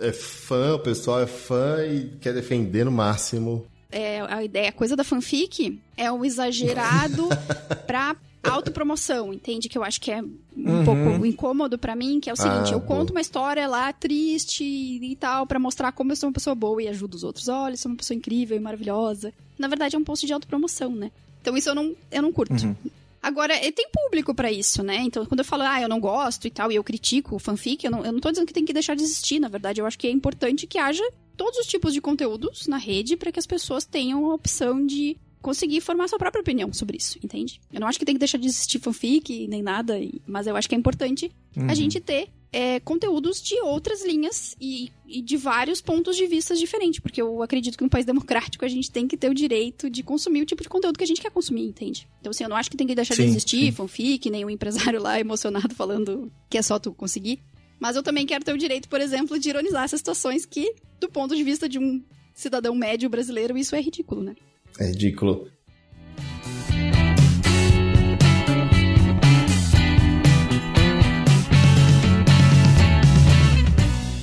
É 0.08 0.12
fã, 0.12 0.74
o 0.74 0.78
pessoal 0.78 1.20
é 1.20 1.26
fã 1.26 1.84
e 1.86 2.08
quer 2.20 2.32
defender 2.32 2.84
no 2.86 2.90
máximo. 2.92 3.66
é, 3.92 4.20
a 4.22 4.42
ideia, 4.42 4.68
a 4.70 4.72
coisa 4.72 4.96
da 4.96 5.04
fanfic 5.04 5.78
é 5.96 6.10
o 6.10 6.24
exagerado 6.24 7.28
pra 7.86 8.16
autopromoção, 8.48 9.32
entende? 9.32 9.68
Que 9.68 9.76
eu 9.78 9.84
acho 9.84 10.00
que 10.00 10.10
é 10.10 10.22
um 10.22 10.84
pouco 10.84 11.26
incômodo 11.26 11.78
pra 11.78 11.94
mim, 11.96 12.20
que 12.20 12.28
é 12.30 12.32
o 12.32 12.36
seguinte, 12.36 12.72
Ah, 12.72 12.76
eu 12.76 12.80
conto 12.80 13.10
uma 13.10 13.20
história 13.20 13.66
lá 13.66 13.92
triste 13.92 14.64
e 14.64 15.16
tal 15.16 15.46
pra 15.46 15.58
mostrar 15.58 15.92
como 15.92 16.12
eu 16.12 16.16
sou 16.16 16.28
uma 16.28 16.32
pessoa 16.34 16.54
boa 16.54 16.82
e 16.82 16.88
ajudo 16.88 17.14
os 17.14 17.24
outros. 17.24 17.48
Olha, 17.48 17.74
eu 17.74 17.78
sou 17.78 17.90
uma 17.90 17.96
pessoa 17.96 18.16
incrível 18.16 18.56
e 18.56 18.60
maravilhosa. 18.60 19.32
Na 19.58 19.68
verdade 19.68 19.96
é 19.96 19.98
um 19.98 20.04
post 20.04 20.26
de 20.26 20.32
autopromoção, 20.32 20.90
né? 20.90 21.10
Então 21.40 21.56
isso 21.56 21.68
eu 21.68 21.74
não, 21.74 21.94
eu 22.10 22.22
não 22.22 22.32
curto. 22.32 22.54
Agora, 23.22 23.54
eh, 23.54 23.72
tem 23.72 23.88
público 23.92 24.32
pra 24.34 24.52
isso, 24.52 24.84
né? 24.84 24.98
Então, 24.98 25.26
quando 25.26 25.40
eu 25.40 25.44
falo, 25.44 25.64
ah, 25.64 25.80
eu 25.82 25.88
não 25.88 25.98
gosto 25.98 26.46
e 26.46 26.50
tal, 26.50 26.70
e 26.70 26.76
eu 26.76 26.84
critico 26.84 27.34
o 27.34 27.38
fanfic, 27.40 27.84
eu 27.84 27.90
não, 27.90 28.04
eu 28.04 28.12
não 28.12 28.20
tô 28.20 28.30
dizendo 28.30 28.46
que 28.46 28.52
tem 28.52 28.64
que 28.64 28.72
deixar 28.72 28.94
de 28.94 29.02
existir, 29.02 29.40
na 29.40 29.48
verdade, 29.48 29.80
eu 29.80 29.86
acho 29.86 29.98
que 29.98 30.06
é 30.06 30.10
importante 30.10 30.64
que 30.66 30.78
haja 30.78 31.02
todos 31.36 31.58
os 31.58 31.66
tipos 31.66 31.92
de 31.92 32.00
conteúdos 32.00 32.68
na 32.68 32.76
rede 32.76 33.16
para 33.16 33.32
que 33.32 33.38
as 33.38 33.46
pessoas 33.46 33.84
tenham 33.84 34.30
a 34.30 34.34
opção 34.34 34.86
de 34.86 35.16
conseguir 35.46 35.80
formar 35.80 36.08
sua 36.08 36.18
própria 36.18 36.40
opinião 36.40 36.72
sobre 36.72 36.96
isso, 36.96 37.20
entende? 37.22 37.60
Eu 37.72 37.78
não 37.78 37.86
acho 37.86 38.00
que 38.00 38.04
tem 38.04 38.16
que 38.16 38.18
deixar 38.18 38.36
de 38.36 38.48
existir 38.48 38.80
fanfic 38.80 39.46
nem 39.46 39.62
nada, 39.62 39.94
mas 40.26 40.48
eu 40.48 40.56
acho 40.56 40.68
que 40.68 40.74
é 40.74 40.78
importante 40.78 41.30
a 41.68 41.72
gente 41.72 42.00
ter 42.00 42.30
é, 42.52 42.80
conteúdos 42.80 43.40
de 43.40 43.54
outras 43.60 44.04
linhas 44.04 44.56
e, 44.60 44.90
e 45.06 45.22
de 45.22 45.36
vários 45.36 45.80
pontos 45.80 46.16
de 46.16 46.26
vista 46.26 46.56
diferentes, 46.56 46.98
porque 46.98 47.22
eu 47.22 47.44
acredito 47.44 47.78
que 47.78 47.84
em 47.84 47.86
um 47.86 47.88
país 47.88 48.04
democrático 48.04 48.64
a 48.64 48.68
gente 48.68 48.90
tem 48.90 49.06
que 49.06 49.16
ter 49.16 49.30
o 49.30 49.34
direito 49.34 49.88
de 49.88 50.02
consumir 50.02 50.42
o 50.42 50.44
tipo 50.44 50.64
de 50.64 50.68
conteúdo 50.68 50.98
que 50.98 51.04
a 51.04 51.06
gente 51.06 51.20
quer 51.20 51.30
consumir, 51.30 51.66
entende? 51.66 52.08
Então, 52.20 52.32
assim, 52.32 52.42
eu 52.42 52.50
não 52.50 52.56
acho 52.56 52.68
que 52.68 52.76
tem 52.76 52.86
que 52.86 52.94
deixar 52.96 53.14
de 53.14 53.22
Sim, 53.22 53.28
existir 53.28 53.66
sim. 53.66 53.72
fanfic, 53.72 54.28
nem 54.28 54.44
o 54.44 54.50
empresário 54.50 55.00
lá 55.00 55.20
emocionado 55.20 55.72
falando 55.76 56.28
que 56.50 56.58
é 56.58 56.62
só 56.62 56.76
tu 56.76 56.92
conseguir. 56.92 57.38
Mas 57.78 57.94
eu 57.94 58.02
também 58.02 58.26
quero 58.26 58.44
ter 58.44 58.52
o 58.52 58.58
direito, 58.58 58.88
por 58.88 59.00
exemplo, 59.00 59.38
de 59.38 59.48
ironizar 59.48 59.84
essas 59.84 60.00
situações 60.00 60.44
que, 60.44 60.74
do 60.98 61.08
ponto 61.08 61.36
de 61.36 61.44
vista 61.44 61.68
de 61.68 61.78
um 61.78 62.02
cidadão 62.34 62.74
médio 62.74 63.08
brasileiro, 63.08 63.56
isso 63.56 63.76
é 63.76 63.80
ridículo, 63.80 64.24
né? 64.24 64.34
É 64.78 64.86
ridículo. 64.86 65.48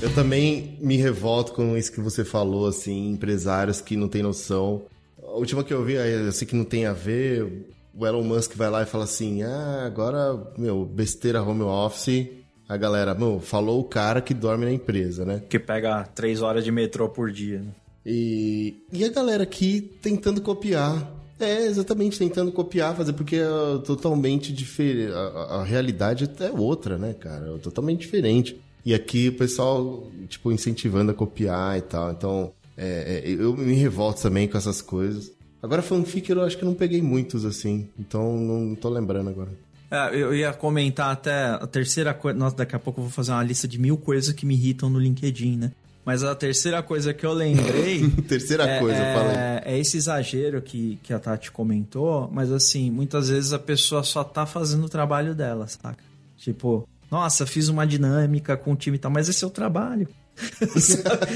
Eu 0.02 0.14
também 0.14 0.78
me 0.82 0.98
revolto 0.98 1.54
com 1.54 1.78
isso 1.78 1.92
que 1.92 2.02
você 2.02 2.26
falou, 2.26 2.68
assim, 2.68 3.12
empresários 3.12 3.82
que 3.82 3.96
não 3.96 4.08
têm 4.08 4.22
noção. 4.22 4.84
A 5.22 5.32
última 5.32 5.64
que 5.64 5.74
eu 5.74 5.84
vi, 5.84 5.94
eu 5.94 6.32
sei 6.32 6.48
que 6.48 6.56
não 6.56 6.66
tem 6.66 6.86
a 6.86 6.94
ver, 6.94 7.66
o 7.96 8.06
Elon 8.06 8.24
Musk 8.24 8.56
vai 8.56 8.70
lá 8.70 8.84
e 8.84 8.86
fala 8.86 9.06
assim, 9.06 9.44
ah, 9.44 9.84
agora, 9.86 10.52
meu, 10.58 10.84
besteira 10.84 11.42
home 11.42 11.62
office. 11.62 12.28
A 12.68 12.76
galera, 12.76 13.14
meu, 13.14 13.40
falou 13.40 13.80
o 13.80 13.84
cara 13.84 14.22
que 14.22 14.34
dorme 14.34 14.66
na 14.66 14.72
empresa, 14.72 15.26
né? 15.26 15.42
Que 15.50 15.60
pega 15.60 16.04
três 16.04 16.42
horas 16.42 16.64
de 16.64 16.72
metrô 16.72 17.08
por 17.08 17.32
dia. 17.32 17.60
Né? 17.60 17.72
E, 18.06 18.76
e 18.92 19.04
a 19.04 19.10
galera 19.10 19.44
aqui 19.44 19.82
tentando 20.02 20.42
copiar. 20.42 21.12
É, 21.40 21.66
exatamente, 21.66 22.18
tentando 22.18 22.52
copiar, 22.52 22.96
fazer, 22.96 23.14
porque 23.14 23.38
é 23.38 23.48
totalmente 23.86 24.54
diferente. 24.54 25.12
A, 25.12 25.18
a- 25.60 25.64
realidade 25.64 26.30
é 26.40 26.52
outra, 26.52 26.98
né, 26.98 27.14
cara? 27.14 27.54
É 27.56 27.58
totalmente 27.58 28.02
diferente. 28.02 28.60
E 28.86 28.94
aqui 28.94 29.30
o 29.30 29.34
pessoal, 29.38 30.10
tipo, 30.28 30.52
incentivando 30.52 31.12
a 31.12 31.14
copiar 31.14 31.78
e 31.78 31.82
tal. 31.82 32.12
Então, 32.12 32.54
é, 32.78 33.22
é, 33.26 33.30
eu 33.32 33.56
me 33.58 33.74
revolto 33.74 34.22
também 34.22 34.48
com 34.48 34.58
essas 34.58 34.82
coisas. 34.82 35.32
Agora, 35.62 35.82
fanfic 35.82 36.30
eu 36.30 36.42
acho 36.44 36.58
que 36.58 36.66
não 36.66 36.74
peguei 36.74 37.02
muitos, 37.02 37.46
assim. 37.46 37.88
Então, 37.98 38.38
não 38.38 38.76
tô 38.76 38.90
lembrando 38.90 39.30
agora. 39.30 39.52
É, 39.90 40.16
eu 40.16 40.34
ia 40.36 40.52
comentar 40.54 41.12
até 41.12 41.46
a 41.46 41.66
terceira 41.68 42.14
coisa. 42.14 42.38
Nossa, 42.38 42.56
daqui 42.58 42.76
a 42.76 42.80
pouco 42.80 43.00
eu 43.00 43.04
vou 43.06 43.12
fazer 43.12 43.32
uma 43.32 43.44
lista 43.44 43.68
de 43.68 43.80
mil 43.80 43.96
coisas 43.98 44.34
que 44.34 44.46
me 44.46 44.54
irritam 44.54 44.90
no 44.90 45.00
LinkedIn, 45.00 45.58
né? 45.58 45.72
Mas 46.06 46.22
a 46.24 46.36
terceira 46.36 46.84
coisa 46.84 47.14
que 47.14 47.26
eu 47.26 47.32
lembrei. 47.34 48.10
Terceira 48.28 48.66
é, 48.66 48.80
coisa, 48.80 48.98
é, 48.98 49.14
fala 49.14 49.30
aí. 49.32 49.74
é 49.76 49.80
esse 49.80 49.96
exagero 49.98 50.62
que, 50.62 51.00
que 51.02 51.14
a 51.14 51.20
Tati 51.20 51.50
comentou, 51.52 52.30
mas 52.32 52.52
assim, 52.52 52.92
muitas 52.92 53.30
vezes 53.30 53.54
a 53.54 53.60
pessoa 53.60 54.04
só 54.04 54.24
tá 54.24 54.46
fazendo 54.46 54.86
o 54.86 54.90
trabalho 54.90 55.34
dela, 55.34 55.66
saca? 55.68 56.04
Tipo, 56.38 56.86
nossa, 57.10 57.46
fiz 57.46 57.70
uma 57.70 57.88
dinâmica 57.88 58.58
com 58.58 58.74
o 58.74 58.76
time 58.76 58.98
e 58.98 59.00
tal, 59.00 59.10
mas 59.12 59.30
esse 59.30 59.44
é 59.44 59.48
o 59.48 59.50
trabalho. 59.50 60.08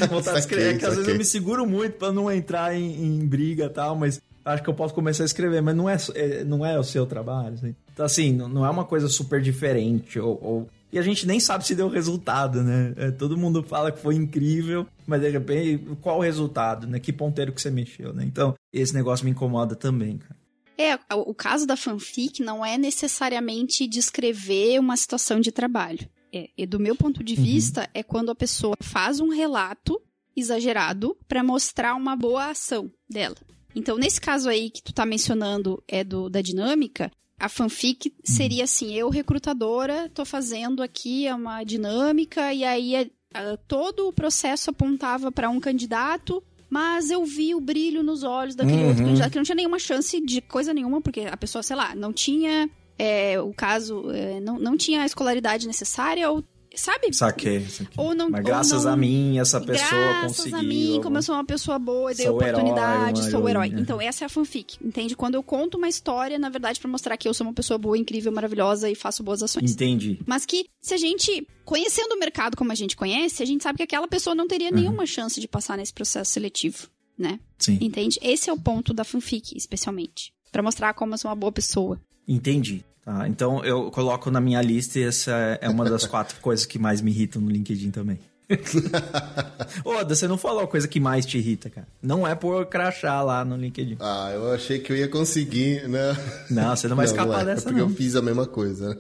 Vontade 0.09 0.33
de 0.33 0.39
escrever, 0.39 0.75
é 0.75 0.77
que 0.77 0.85
às 0.85 0.95
vezes 0.95 1.07
eu 1.07 1.17
me 1.17 1.23
seguro 1.25 1.65
muito 1.65 1.93
pra 1.93 2.11
não 2.11 2.31
entrar 2.31 2.75
em, 2.75 3.05
em 3.05 3.25
briga 3.25 3.65
e 3.65 3.69
tal, 3.69 3.95
mas 3.95 4.19
acho 4.43 4.63
que 4.63 4.69
eu 4.69 4.73
posso 4.73 4.93
começar 4.93 5.23
a 5.23 5.25
escrever, 5.25 5.61
mas 5.61 5.75
não 5.75 5.89
é, 5.89 5.97
é- 6.15 6.43
não 6.43 6.65
é 6.65 6.77
o 6.79 6.83
seu 6.83 7.05
trabalho. 7.05 7.53
assim. 7.53 7.75
Então, 7.93 8.05
assim, 8.05 8.33
não, 8.33 8.47
não 8.49 8.65
é 8.65 8.69
uma 8.69 8.85
coisa 8.85 9.07
super 9.07 9.41
diferente. 9.41 10.19
Ou, 10.19 10.39
ou- 10.41 10.69
E 10.91 10.97
a 10.97 11.01
gente 11.01 11.27
nem 11.27 11.39
sabe 11.39 11.65
se 11.65 11.75
deu 11.75 11.89
resultado, 11.89 12.63
né? 12.63 12.93
É, 12.95 13.11
todo 13.11 13.37
mundo 13.37 13.61
fala 13.61 13.91
que 13.91 13.99
foi 13.99 14.15
incrível, 14.15 14.87
mas 15.05 15.21
de 15.21 15.29
repente, 15.29 15.83
qual 16.01 16.19
o 16.19 16.21
resultado, 16.21 16.87
né? 16.87 16.99
Que 16.99 17.11
ponteiro 17.11 17.51
que 17.51 17.61
você 17.61 17.69
mexeu, 17.69 18.13
né? 18.13 18.23
Então, 18.23 18.53
esse 18.71 18.93
negócio 18.93 19.25
me 19.25 19.31
incomoda 19.31 19.75
também, 19.75 20.17
cara. 20.17 20.37
É, 20.77 20.97
o 21.11 21.33
caso 21.33 21.65
da 21.65 21.75
fanfic 21.75 22.41
não 22.41 22.63
é 22.63 22.77
necessariamente 22.77 23.87
descrever 23.87 24.79
uma 24.79 24.95
situação 24.95 25.39
de 25.39 25.51
trabalho. 25.51 26.07
É, 26.31 26.49
e 26.55 26.65
do 26.67 26.79
meu 26.79 26.95
ponto 26.95 27.23
de 27.23 27.35
vista, 27.35 27.89
é 27.93 28.03
quando 28.03 28.29
a 28.29 28.35
pessoa 28.35 28.75
faz 28.79 29.19
um 29.19 29.29
relato 29.29 29.99
exagerado 30.35 31.17
pra 31.27 31.43
mostrar 31.43 31.95
uma 31.95 32.15
boa 32.15 32.51
ação 32.51 32.91
dela. 33.09 33.35
Então, 33.75 33.97
nesse 33.97 34.21
caso 34.21 34.49
aí 34.49 34.69
que 34.69 34.83
tu 34.83 34.93
tá 34.93 35.05
mencionando 35.05 35.83
é 35.87 36.03
do 36.03 36.29
da 36.29 36.41
dinâmica, 36.41 37.11
a 37.39 37.49
fanfic 37.49 38.13
seria 38.23 38.63
assim, 38.63 38.93
eu 38.93 39.09
recrutadora, 39.09 40.09
tô 40.13 40.25
fazendo 40.25 40.81
aqui 40.81 41.27
uma 41.31 41.63
dinâmica 41.63 42.53
e 42.53 42.63
aí 42.63 42.95
é, 42.95 43.09
ah, 43.33 43.57
todo 43.67 44.07
o 44.07 44.13
processo 44.13 44.69
apontava 44.69 45.31
pra 45.31 45.49
um 45.49 45.59
candidato 45.59 46.43
mas 46.69 47.09
eu 47.09 47.23
vi 47.25 47.55
o 47.55 47.61
brilho 47.61 48.03
nos 48.03 48.23
olhos 48.23 48.55
daquele 48.55 48.87
outro 48.87 49.03
candidato 49.05 49.31
que 49.31 49.37
não 49.37 49.43
tinha 49.43 49.55
nenhuma 49.55 49.79
chance 49.79 50.19
de 50.19 50.41
coisa 50.41 50.73
nenhuma, 50.73 51.01
porque 51.01 51.21
a 51.21 51.37
pessoa, 51.37 51.63
sei 51.63 51.75
lá, 51.75 51.95
não 51.95 52.11
tinha 52.11 52.69
é, 52.99 53.39
o 53.39 53.53
caso, 53.53 54.11
é, 54.11 54.39
não, 54.39 54.59
não 54.59 54.75
tinha 54.75 55.01
a 55.01 55.05
escolaridade 55.05 55.65
necessária, 55.65 56.29
ou 56.29 56.43
sabe? 56.79 57.13
Saquei. 57.13 57.61
saquei. 57.67 57.87
Ou 57.97 58.13
não- 58.15 58.29
mas 58.29 58.43
graças 58.43 58.85
não- 58.85 58.93
a 58.93 58.97
mim, 58.97 59.39
essa 59.39 59.59
pessoa 59.59 59.89
Graças 60.01 60.37
conseguiu. 60.37 60.57
a 60.59 60.63
mim, 60.63 60.99
como 61.03 61.17
eu 61.17 61.21
sou 61.21 61.35
uma 61.35 61.45
pessoa 61.45 61.77
boa 61.79 62.13
dei 62.13 62.25
herói, 62.25 62.35
oportunidade, 62.49 63.21
uma 63.21 63.29
sou 63.31 63.41
o 63.43 63.49
herói. 63.49 63.67
Então, 63.75 63.99
essa 64.01 64.23
é 64.23 64.25
a 64.25 64.29
fanfic, 64.29 64.77
entende? 64.81 65.15
Quando 65.15 65.35
eu 65.35 65.43
conto 65.43 65.77
uma 65.77 65.87
história, 65.89 66.37
na 66.39 66.49
verdade, 66.49 66.79
pra 66.79 66.89
mostrar 66.89 67.17
que 67.17 67.27
eu 67.27 67.33
sou 67.33 67.45
uma 67.47 67.53
pessoa 67.53 67.77
boa, 67.77 67.97
incrível, 67.97 68.31
maravilhosa 68.31 68.89
e 68.89 68.95
faço 68.95 69.23
boas 69.23 69.41
ações. 69.43 69.71
Entendi. 69.71 70.19
Mas 70.25 70.45
que, 70.45 70.65
se 70.81 70.93
a 70.93 70.97
gente, 70.97 71.47
conhecendo 71.65 72.13
o 72.13 72.19
mercado 72.19 72.55
como 72.55 72.71
a 72.71 72.75
gente 72.75 72.95
conhece, 72.95 73.41
a 73.43 73.45
gente 73.45 73.63
sabe 73.63 73.77
que 73.77 73.83
aquela 73.83 74.07
pessoa 74.07 74.35
não 74.35 74.47
teria 74.47 74.69
Uhum. 74.69 74.75
nenhuma 74.75 75.05
chance 75.05 75.39
de 75.41 75.47
passar 75.47 75.77
nesse 75.77 75.93
processo 75.93 76.31
seletivo, 76.31 76.87
né? 77.17 77.39
Sim. 77.57 77.77
Entende? 77.81 78.19
Esse 78.21 78.49
é 78.49 78.53
o 78.53 78.57
ponto 78.59 78.93
da 78.93 79.03
fanfic, 79.03 79.55
especialmente. 79.57 80.31
Pra 80.51 80.63
mostrar 80.63 80.93
como 80.93 81.13
eu 81.13 81.17
sou 81.17 81.29
uma 81.29 81.35
boa 81.35 81.51
pessoa. 81.51 81.99
Entendi. 82.27 82.83
Tá, 83.07 83.25
então 83.25 83.63
eu 83.63 83.89
coloco 83.89 84.29
na 84.29 84.41
minha 84.41 84.61
lista 84.61 84.99
e 84.99 85.03
essa 85.03 85.31
é 85.61 85.69
uma 85.69 85.85
das 85.89 86.05
quatro 86.05 86.35
coisas 86.43 86.65
que 86.65 86.77
mais 86.77 86.99
me 86.99 87.09
irritam 87.09 87.41
no 87.41 87.49
LinkedIn 87.49 87.89
também. 87.89 88.19
Ô, 89.85 90.05
você 90.05 90.27
não 90.27 90.37
falou 90.37 90.63
a 90.63 90.67
coisa 90.67 90.89
que 90.89 90.99
mais 90.99 91.25
te 91.25 91.37
irrita, 91.37 91.69
cara. 91.69 91.87
Não 92.01 92.27
é 92.27 92.35
por 92.35 92.65
crachá 92.65 93.21
lá 93.21 93.45
no 93.45 93.55
LinkedIn. 93.55 93.95
Ah, 94.01 94.31
eu 94.33 94.51
achei 94.51 94.79
que 94.79 94.91
eu 94.91 94.97
ia 94.97 95.07
conseguir, 95.07 95.87
né? 95.87 96.17
Não, 96.51 96.75
você 96.75 96.89
não 96.89 96.97
vai 96.97 97.05
escapar 97.05 97.43
é, 97.43 97.45
dessa, 97.45 97.61
é 97.61 97.63
porque 97.71 97.79
não. 97.79 97.87
eu 97.89 97.95
fiz 97.95 98.13
a 98.17 98.21
mesma 98.21 98.45
coisa. 98.45 98.93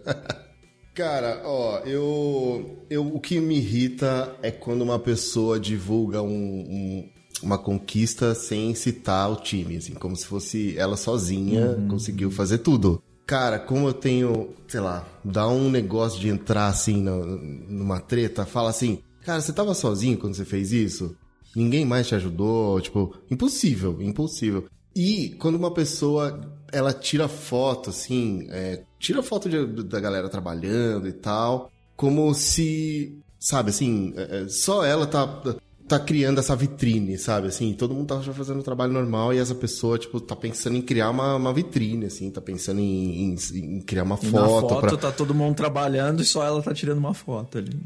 Cara, 0.95 1.41
ó, 1.43 1.79
eu, 1.79 2.85
eu. 2.89 3.05
O 3.05 3.19
que 3.19 3.39
me 3.41 3.57
irrita 3.57 4.33
é 4.41 4.51
quando 4.51 4.81
uma 4.83 4.97
pessoa 4.97 5.59
divulga 5.59 6.21
um- 6.23 6.29
um- 6.29 7.09
uma 7.43 7.57
conquista 7.57 8.33
sem 8.33 8.73
citar 8.73 9.29
o 9.31 9.35
time, 9.35 9.77
assim, 9.77 9.93
como 9.93 10.15
se 10.15 10.25
fosse 10.25 10.75
ela 10.77 10.97
sozinha 10.97 11.67
Uhum. 11.71 11.87
conseguiu 11.89 12.31
fazer 12.31 12.59
tudo. 12.59 13.03
Cara, 13.27 13.59
como 13.59 13.89
eu 13.89 13.93
tenho, 13.93 14.55
sei 14.69 14.79
lá, 14.79 15.05
dá 15.21 15.45
um 15.49 15.69
negócio 15.69 16.17
de 16.17 16.29
entrar 16.29 16.67
assim 16.67 17.01
numa 17.01 17.99
treta, 17.99 18.45
fala 18.45 18.69
assim. 18.69 18.99
Cara, 19.25 19.41
você 19.41 19.51
tava 19.51 19.73
sozinho 19.73 20.17
quando 20.17 20.33
você 20.33 20.45
fez 20.45 20.71
isso? 20.71 21.13
Ninguém 21.53 21.83
mais 21.83 22.07
te 22.07 22.15
ajudou? 22.15 22.79
Tipo, 22.79 23.13
impossível, 23.29 24.01
impossível. 24.01 24.69
E 24.95 25.35
quando 25.39 25.55
uma 25.55 25.73
pessoa, 25.73 26.39
ela 26.71 26.93
tira 26.93 27.27
foto, 27.27 27.89
assim, 27.89 28.47
é, 28.49 28.83
tira 28.97 29.21
foto 29.21 29.49
de, 29.49 29.83
da 29.83 29.99
galera 29.99 30.29
trabalhando 30.29 31.05
e 31.09 31.13
tal, 31.13 31.69
como 31.97 32.33
se, 32.33 33.19
sabe, 33.37 33.71
assim, 33.71 34.13
é, 34.15 34.43
é 34.43 34.47
só 34.47 34.85
ela 34.85 35.05
tá, 35.05 35.27
tá 35.87 35.99
criando 35.99 36.39
essa 36.39 36.55
vitrine, 36.55 37.17
sabe? 37.17 37.47
Assim, 37.47 37.73
todo 37.73 37.93
mundo 37.93 38.07
tá 38.07 38.21
fazendo 38.33 38.59
um 38.59 38.63
trabalho 38.63 38.91
normal 38.91 39.33
e 39.33 39.37
essa 39.37 39.55
pessoa, 39.55 39.97
tipo, 39.97 40.19
tá 40.19 40.35
pensando 40.35 40.75
em 40.75 40.81
criar 40.81 41.09
uma, 41.09 41.35
uma 41.35 41.53
vitrine, 41.53 42.05
assim, 42.05 42.29
tá 42.29 42.41
pensando 42.41 42.79
em, 42.79 43.33
em, 43.33 43.35
em 43.55 43.81
criar 43.81 44.03
uma 44.03 44.17
foto. 44.17 44.33
Na 44.33 44.47
foto 44.47 44.81
pra... 44.81 44.97
tá 44.97 45.11
todo 45.11 45.33
mundo 45.33 45.55
trabalhando 45.55 46.21
e 46.21 46.25
só 46.25 46.43
ela 46.43 46.61
tá 46.61 46.73
tirando 46.73 46.97
uma 46.97 47.13
foto 47.13 47.57
ali. 47.57 47.79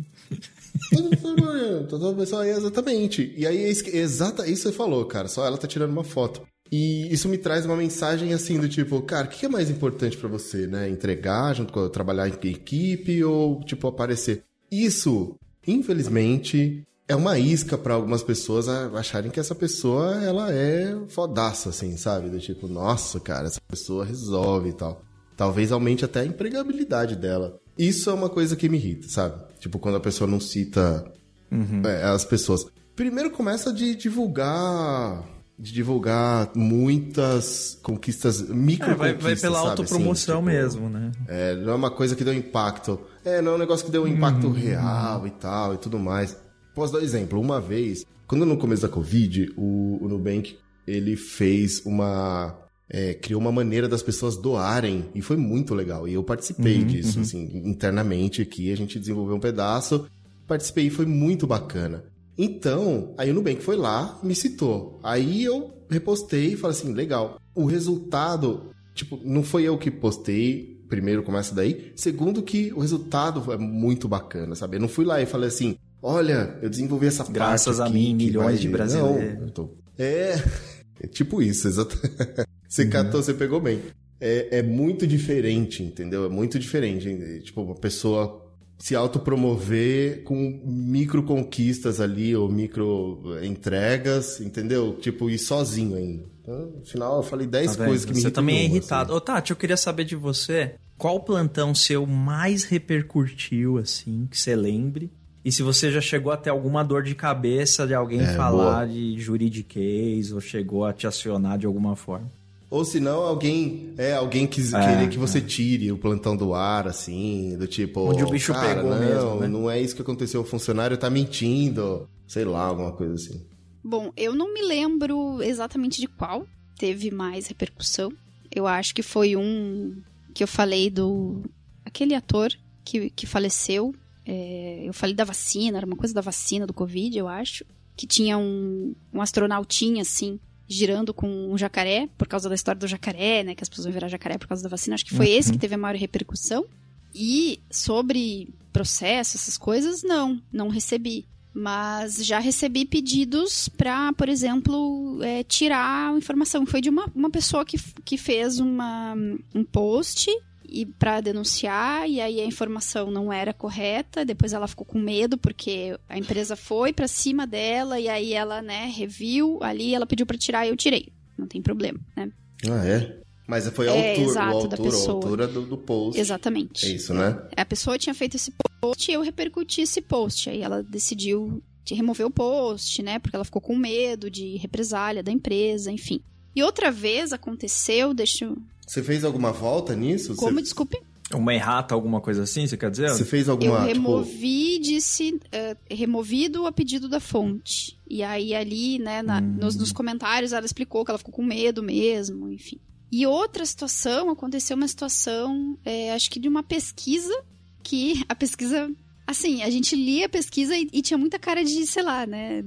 Toda 1.89 2.15
pessoa, 2.15 2.47
exatamente. 2.47 3.33
E 3.37 3.45
aí, 3.45 3.65
é 3.65 3.97
exata, 3.97 4.47
isso 4.47 4.63
você 4.63 4.71
falou, 4.71 5.05
cara. 5.05 5.27
Só 5.27 5.45
ela 5.45 5.57
tá 5.57 5.67
tirando 5.67 5.91
uma 5.91 6.03
foto. 6.03 6.41
E 6.71 7.13
isso 7.13 7.27
me 7.27 7.37
traz 7.37 7.65
uma 7.65 7.75
mensagem 7.75 8.33
assim 8.33 8.57
do 8.57 8.69
tipo, 8.69 9.01
cara, 9.01 9.27
o 9.27 9.29
que 9.29 9.45
é 9.45 9.49
mais 9.49 9.69
importante 9.69 10.15
para 10.15 10.29
você, 10.29 10.67
né? 10.67 10.89
Entregar 10.89 11.53
junto 11.53 11.73
com 11.73 11.89
trabalhar 11.89 12.29
em 12.29 12.49
equipe 12.49 13.21
ou 13.25 13.61
tipo 13.63 13.87
aparecer? 13.87 14.45
Isso, 14.71 15.35
infelizmente, 15.67 16.81
é 17.12 17.16
uma 17.16 17.38
isca 17.38 17.78
para 17.78 17.93
algumas 17.93 18.24
pessoas 18.24 18.70
acharem 18.70 19.30
que 19.30 19.39
essa 19.39 19.53
pessoa 19.53 20.24
ela 20.24 20.49
é 20.49 20.97
fodaça 21.09 21.68
assim, 21.68 21.97
sabe? 21.97 22.30
Do 22.30 22.39
tipo, 22.39 22.70
nossa, 22.70 23.20
cara, 23.20 23.47
essa 23.47 23.59
pessoa 23.68 24.05
resolve 24.05 24.70
e 24.70 24.74
tal. 24.74 25.03
Talvez 25.36 25.74
aumente 25.74 26.05
até 26.05 26.22
a 26.22 26.26
empregabilidade 26.26 27.18
dela. 27.18 27.59
Isso 27.78 28.09
é 28.09 28.14
uma 28.14 28.30
coisa 28.30 28.55
que 28.55 28.70
me 28.70 28.78
irrita, 28.78 29.09
sabe? 29.09 29.43
Tipo, 29.59 29.78
quando 29.78 29.95
a 29.95 29.99
pessoa 29.99 30.30
não 30.30 30.39
cita 30.39 31.05
uhum. 31.51 31.82
é, 31.86 32.03
as 32.05 32.24
pessoas. 32.24 32.66
Primeiro 32.95 33.30
começa 33.30 33.74
de 33.74 33.93
divulgar 33.93 35.22
de 35.59 35.74
divulgar 35.74 36.49
muitas 36.55 37.78
conquistas, 37.84 38.41
micro 38.41 38.91
é, 38.91 38.95
vai, 38.95 39.14
vai 39.14 39.36
pela 39.36 39.57
sabe? 39.57 39.70
autopromoção 39.70 40.39
assim, 40.39 40.49
tipo, 40.49 40.57
mesmo, 40.57 40.89
né? 40.89 41.12
É, 41.28 41.55
não 41.55 41.74
é 41.74 41.76
uma 41.76 41.91
coisa 41.91 42.16
que 42.16 42.24
deu 42.24 42.34
impacto. 42.34 42.99
É, 43.24 43.41
não 43.43 43.51
é 43.51 43.55
um 43.55 43.59
negócio 43.59 43.86
que 43.86 43.91
deu 43.91 44.05
um 44.05 44.07
impacto 44.07 44.47
uhum. 44.47 44.53
real 44.53 45.28
e 45.28 45.30
tal 45.30 45.76
e 45.76 45.78
tudo 45.78 45.99
mais. 45.99 46.36
Posso 46.74 46.93
dar 46.93 46.99
um 46.99 47.03
exemplo? 47.03 47.39
Uma 47.39 47.59
vez, 47.59 48.05
quando 48.28 48.45
no 48.45 48.57
começo 48.57 48.82
da 48.82 48.89
Covid, 48.89 49.53
o, 49.57 49.99
o 50.01 50.07
Nubank, 50.07 50.57
ele 50.88 51.15
fez 51.15 51.86
uma... 51.86 52.57
É, 52.93 53.13
criou 53.13 53.39
uma 53.39 53.53
maneira 53.53 53.88
das 53.88 54.03
pessoas 54.03 54.36
doarem 54.36 55.05
e 55.15 55.22
foi 55.22 55.38
muito 55.38 55.74
legal. 55.74 56.09
E 56.09 56.13
eu 56.13 56.24
participei 56.24 56.80
uhum, 56.80 56.88
disso, 56.88 57.17
uhum. 57.17 57.24
assim, 57.24 57.61
internamente 57.65 58.41
aqui, 58.41 58.69
a 58.69 58.76
gente 58.76 58.99
desenvolveu 58.99 59.38
um 59.38 59.39
pedaço, 59.39 60.07
participei 60.45 60.88
e 60.88 60.89
foi 60.89 61.05
muito 61.05 61.47
bacana. 61.47 62.03
Então, 62.38 63.13
aí 63.17 63.32
o 63.32 63.34
Nubank 63.34 63.61
foi 63.61 63.78
lá, 63.78 64.19
me 64.22 64.36
citou. 64.36 64.99
Aí 65.03 65.41
eu 65.41 65.72
repostei 65.89 66.53
e 66.53 66.57
falei 66.57 66.76
assim, 66.76 66.93
legal. 66.93 67.39
O 67.55 67.65
resultado, 67.65 68.72
tipo, 68.93 69.17
não 69.24 69.41
foi 69.43 69.63
eu 69.63 69.78
que 69.78 69.89
postei, 69.89 70.82
primeiro 70.89 71.24
começa 71.24 71.55
daí. 71.55 71.93
Segundo 71.95 72.41
que 72.41 72.74
o 72.74 72.80
resultado 72.80 73.53
é 73.53 73.57
muito 73.57 74.07
bacana, 74.07 74.55
sabe? 74.55 74.76
Eu 74.76 74.82
não 74.82 74.89
fui 74.89 75.05
lá 75.05 75.22
e 75.22 75.26
falei 75.26 75.47
assim, 75.47 75.78
olha, 76.01 76.57
eu 76.61 76.69
desenvolvi 76.69 77.07
essa 77.07 77.23
Graças 77.23 77.77
parte 77.77 77.89
a 77.89 77.93
mim, 77.93 78.15
milhões 78.15 78.59
de 78.59 78.69
brasileiros. 78.69 79.51
Não, 79.57 79.69
é, 79.97 80.35
é 81.01 81.07
tipo 81.07 81.41
isso, 81.41 81.67
exato. 81.67 81.97
você 82.67 82.83
uhum. 82.83 82.89
catou, 82.89 83.21
você 83.21 83.33
pegou 83.33 83.59
bem. 83.59 83.81
É, 84.19 84.59
é 84.59 84.63
muito 84.63 85.07
diferente, 85.07 85.81
entendeu? 85.81 86.25
É 86.25 86.29
muito 86.29 86.59
diferente. 86.59 87.41
Tipo, 87.43 87.61
uma 87.63 87.75
pessoa 87.75 88.41
se 88.81 88.95
autopromover 88.95 90.23
com 90.23 90.61
micro 90.65 91.21
conquistas 91.21 92.01
ali, 92.01 92.35
ou 92.35 92.49
micro 92.49 93.37
entregas, 93.43 94.41
entendeu? 94.41 94.97
Tipo, 94.99 95.29
ir 95.29 95.37
sozinho 95.37 95.95
ainda. 95.95 96.23
Então, 96.41 96.65
no 96.77 96.85
final, 96.85 97.17
eu 97.17 97.23
falei 97.23 97.45
10 97.45 97.75
tá 97.75 97.85
coisas 97.85 98.05
que 98.05 98.13
me 98.13 98.21
Você 98.21 98.31
também 98.31 98.57
é 98.57 98.63
irritado. 98.65 99.11
Assim. 99.11 99.17
Ô, 99.17 99.21
Tati, 99.21 99.51
eu 99.51 99.57
queria 99.57 99.77
saber 99.77 100.03
de 100.03 100.15
você, 100.15 100.75
qual 100.97 101.19
plantão 101.19 101.75
seu 101.75 102.07
mais 102.07 102.63
repercutiu, 102.63 103.77
assim, 103.77 104.27
que 104.29 104.37
você 104.37 104.55
lembre? 104.55 105.11
E 105.43 105.51
se 105.51 105.63
você 105.63 105.91
já 105.91 106.01
chegou 106.01 106.31
até 106.31 106.49
alguma 106.49 106.83
dor 106.83 107.03
de 107.03 107.15
cabeça 107.15 107.87
de 107.87 107.93
alguém 107.93 108.21
é, 108.21 108.33
falar 108.33 108.85
boa. 108.85 108.87
de 108.87 109.19
juridiquês, 109.19 110.31
ou 110.31 110.39
chegou 110.39 110.85
a 110.85 110.93
te 110.93 111.07
acionar 111.07 111.57
de 111.57 111.65
alguma 111.65 111.95
forma? 111.95 112.27
Ou 112.71 112.85
se 112.85 113.01
não, 113.01 113.21
alguém 113.21 113.93
é 113.97 114.13
alguém 114.13 114.47
que 114.47 114.61
é, 114.61 114.79
querer 114.79 115.09
que 115.09 115.17
você 115.17 115.39
é. 115.39 115.41
tire 115.41 115.91
o 115.91 115.97
plantão 115.97 116.37
do 116.37 116.53
ar, 116.53 116.87
assim, 116.87 117.57
do 117.57 117.67
tipo. 117.67 118.09
Onde 118.09 118.23
o 118.23 118.29
bicho 118.29 118.53
cara, 118.53 118.75
pegou 118.75 118.91
não, 118.91 118.99
mesmo. 118.99 119.35
Né? 119.41 119.47
Não 119.49 119.69
é 119.69 119.81
isso 119.81 119.93
que 119.93 120.01
aconteceu, 120.01 120.39
o 120.39 120.45
funcionário 120.45 120.97
tá 120.97 121.09
mentindo. 121.09 122.07
Sei 122.25 122.45
lá, 122.45 122.61
alguma 122.61 122.93
coisa 122.93 123.15
assim. 123.15 123.45
Bom, 123.83 124.13
eu 124.15 124.33
não 124.33 124.53
me 124.53 124.61
lembro 124.61 125.43
exatamente 125.43 125.99
de 125.99 126.07
qual 126.07 126.45
teve 126.77 127.11
mais 127.11 127.47
repercussão. 127.47 128.13
Eu 128.49 128.65
acho 128.65 128.95
que 128.95 129.03
foi 129.03 129.35
um 129.35 130.01
que 130.33 130.41
eu 130.41 130.47
falei 130.47 130.89
do. 130.89 131.41
aquele 131.83 132.15
ator 132.15 132.53
que, 132.85 133.09
que 133.09 133.27
faleceu. 133.27 133.93
É, 134.26 134.84
eu 134.86 134.93
falei 134.93 135.15
da 135.15 135.24
vacina, 135.24 135.78
era 135.78 135.86
uma 135.86 135.95
coisa 135.95 136.13
da 136.13 136.22
vacina 136.22 136.67
do 136.67 136.74
Covid, 136.74 137.17
eu 137.17 137.28
acho. 137.28 137.65
Que 137.95 138.07
tinha 138.07 138.38
um, 138.38 138.95
um 139.13 139.22
astronautinha, 139.22 140.01
assim, 140.01 140.39
girando 140.67 141.13
com 141.13 141.28
um 141.28 141.57
jacaré, 141.57 142.07
por 142.17 142.28
causa 142.28 142.47
da 142.47 142.55
história 142.55 142.80
do 142.80 142.88
jacaré, 142.88 143.43
né? 143.43 143.55
Que 143.55 143.63
as 143.63 143.69
pessoas 143.69 143.86
vão 143.86 143.93
virar 143.93 144.07
jacaré 144.07 144.38
por 144.38 144.47
causa 144.47 144.63
da 144.63 144.69
vacina. 144.69 144.95
Acho 144.95 145.05
que 145.05 145.15
foi 145.15 145.28
uhum. 145.28 145.38
esse 145.38 145.51
que 145.51 145.59
teve 145.59 145.76
a 145.76 145.78
maior 145.78 145.95
repercussão. 145.95 146.65
E 147.13 147.59
sobre 147.69 148.49
processo, 148.72 149.36
essas 149.36 149.57
coisas, 149.57 150.01
não, 150.01 150.41
não 150.51 150.69
recebi. 150.69 151.26
Mas 151.53 152.26
já 152.26 152.39
recebi 152.39 152.86
pedidos 152.86 153.67
para, 153.67 154.13
por 154.13 154.30
exemplo, 154.30 155.19
é, 155.22 155.43
tirar 155.43 156.13
a 156.13 156.17
informação. 156.17 156.65
Foi 156.65 156.80
de 156.80 156.89
uma, 156.89 157.11
uma 157.13 157.30
pessoa 157.30 157.65
que, 157.65 157.78
que 158.05 158.17
fez 158.17 158.59
uma, 158.59 159.13
um 159.53 159.63
post 159.63 160.30
e 160.72 160.86
para 160.86 161.19
denunciar 161.19 162.09
e 162.09 162.22
aí 162.22 162.39
a 162.39 162.45
informação 162.45 163.11
não 163.11 163.32
era 163.32 163.53
correta, 163.53 164.24
depois 164.24 164.53
ela 164.53 164.67
ficou 164.67 164.86
com 164.86 164.97
medo 164.97 165.38
porque 165.38 165.97
a 166.07 166.17
empresa 166.17 166.55
foi 166.55 166.93
para 166.93 167.07
cima 167.07 167.45
dela 167.45 167.99
e 167.99 168.07
aí 168.07 168.34
ela, 168.34 168.61
né, 168.61 168.91
reviu 168.95 169.59
ali, 169.61 169.93
ela 169.93 170.05
pediu 170.05 170.26
para 170.26 170.38
tirar 170.38 170.65
e 170.65 170.69
eu 170.69 170.78
tirei. 170.78 171.11
Não 171.38 171.47
tem 171.47 171.61
problema, 171.61 171.99
né? 172.15 172.32
Ah, 172.69 172.86
é? 172.86 173.22
Mas 173.47 173.67
foi 173.69 173.89
a 173.89 173.93
é, 173.93 174.11
altura, 174.11 174.30
exato, 174.30 174.47
o 174.47 174.55
autor, 174.55 174.67
da 174.69 174.78
pessoa. 174.78 175.11
a 175.11 175.15
altura 175.15 175.47
do, 175.47 175.65
do, 175.65 175.78
post. 175.78 176.19
Exatamente. 176.19 176.86
É 176.86 176.89
isso, 176.89 177.13
né? 177.13 177.38
A 177.57 177.65
pessoa 177.65 177.97
tinha 177.97 178.13
feito 178.13 178.36
esse 178.36 178.53
post 178.80 179.11
e 179.11 179.13
eu 179.13 179.22
repercuti 179.22 179.82
esse 179.82 179.99
post. 179.99 180.49
Aí 180.49 180.61
ela 180.61 180.82
decidiu 180.82 181.61
de 181.84 181.93
remover 181.93 182.26
o 182.26 182.32
post, 182.32 183.03
né? 183.03 183.19
Porque 183.19 183.36
ela 183.36 183.43
ficou 183.43 183.61
com 183.61 183.76
medo 183.76 184.30
de 184.30 184.55
represália 184.55 185.22
da 185.22 185.32
empresa, 185.32 185.91
enfim. 185.91 186.22
E 186.55 186.63
outra 186.63 186.91
vez 186.91 187.34
aconteceu, 187.34 188.13
deixa 188.13 188.45
eu 188.45 188.57
você 188.91 189.01
fez 189.01 189.23
alguma 189.23 189.53
volta 189.53 189.95
nisso? 189.95 190.35
Como, 190.35 190.55
você... 190.55 190.63
desculpe? 190.63 191.01
Uma 191.33 191.55
errata, 191.55 191.95
alguma 191.95 192.19
coisa 192.19 192.43
assim, 192.43 192.67
você 192.67 192.75
quer 192.75 192.91
dizer? 192.91 193.09
Você 193.11 193.23
fez 193.23 193.47
alguma... 193.47 193.87
Eu 193.87 193.93
tipo, 193.93 193.93
removi, 193.93 194.71
tipo... 194.73 194.83
disse... 194.83 195.29
Uh, 195.29 195.77
removido 195.89 196.67
a 196.67 196.73
pedido 196.73 197.07
da 197.07 197.21
fonte. 197.21 197.97
E 198.05 198.21
aí 198.21 198.53
ali, 198.53 198.99
né, 198.99 199.21
na, 199.21 199.39
hum. 199.39 199.55
nos, 199.61 199.77
nos 199.77 199.93
comentários 199.93 200.51
ela 200.51 200.65
explicou 200.65 201.05
que 201.05 201.11
ela 201.11 201.17
ficou 201.17 201.33
com 201.33 201.41
medo 201.41 201.81
mesmo, 201.81 202.51
enfim. 202.51 202.81
E 203.09 203.25
outra 203.25 203.65
situação, 203.65 204.29
aconteceu 204.29 204.75
uma 204.75 204.89
situação, 204.89 205.77
é, 205.85 206.11
acho 206.11 206.29
que 206.29 206.37
de 206.37 206.49
uma 206.49 206.61
pesquisa, 206.61 207.45
que 207.81 208.25
a 208.27 208.35
pesquisa 208.35 208.93
assim, 209.25 209.63
a 209.63 209.69
gente 209.69 209.95
lia 209.95 210.25
a 210.25 210.29
pesquisa 210.29 210.75
e, 210.75 210.89
e, 210.91 211.01
tinha 211.01 211.17
muita 211.17 211.39
cara 211.39 211.63
de, 211.63 211.87
sei 211.87 212.03
lá, 212.03 212.27
né? 212.27 212.61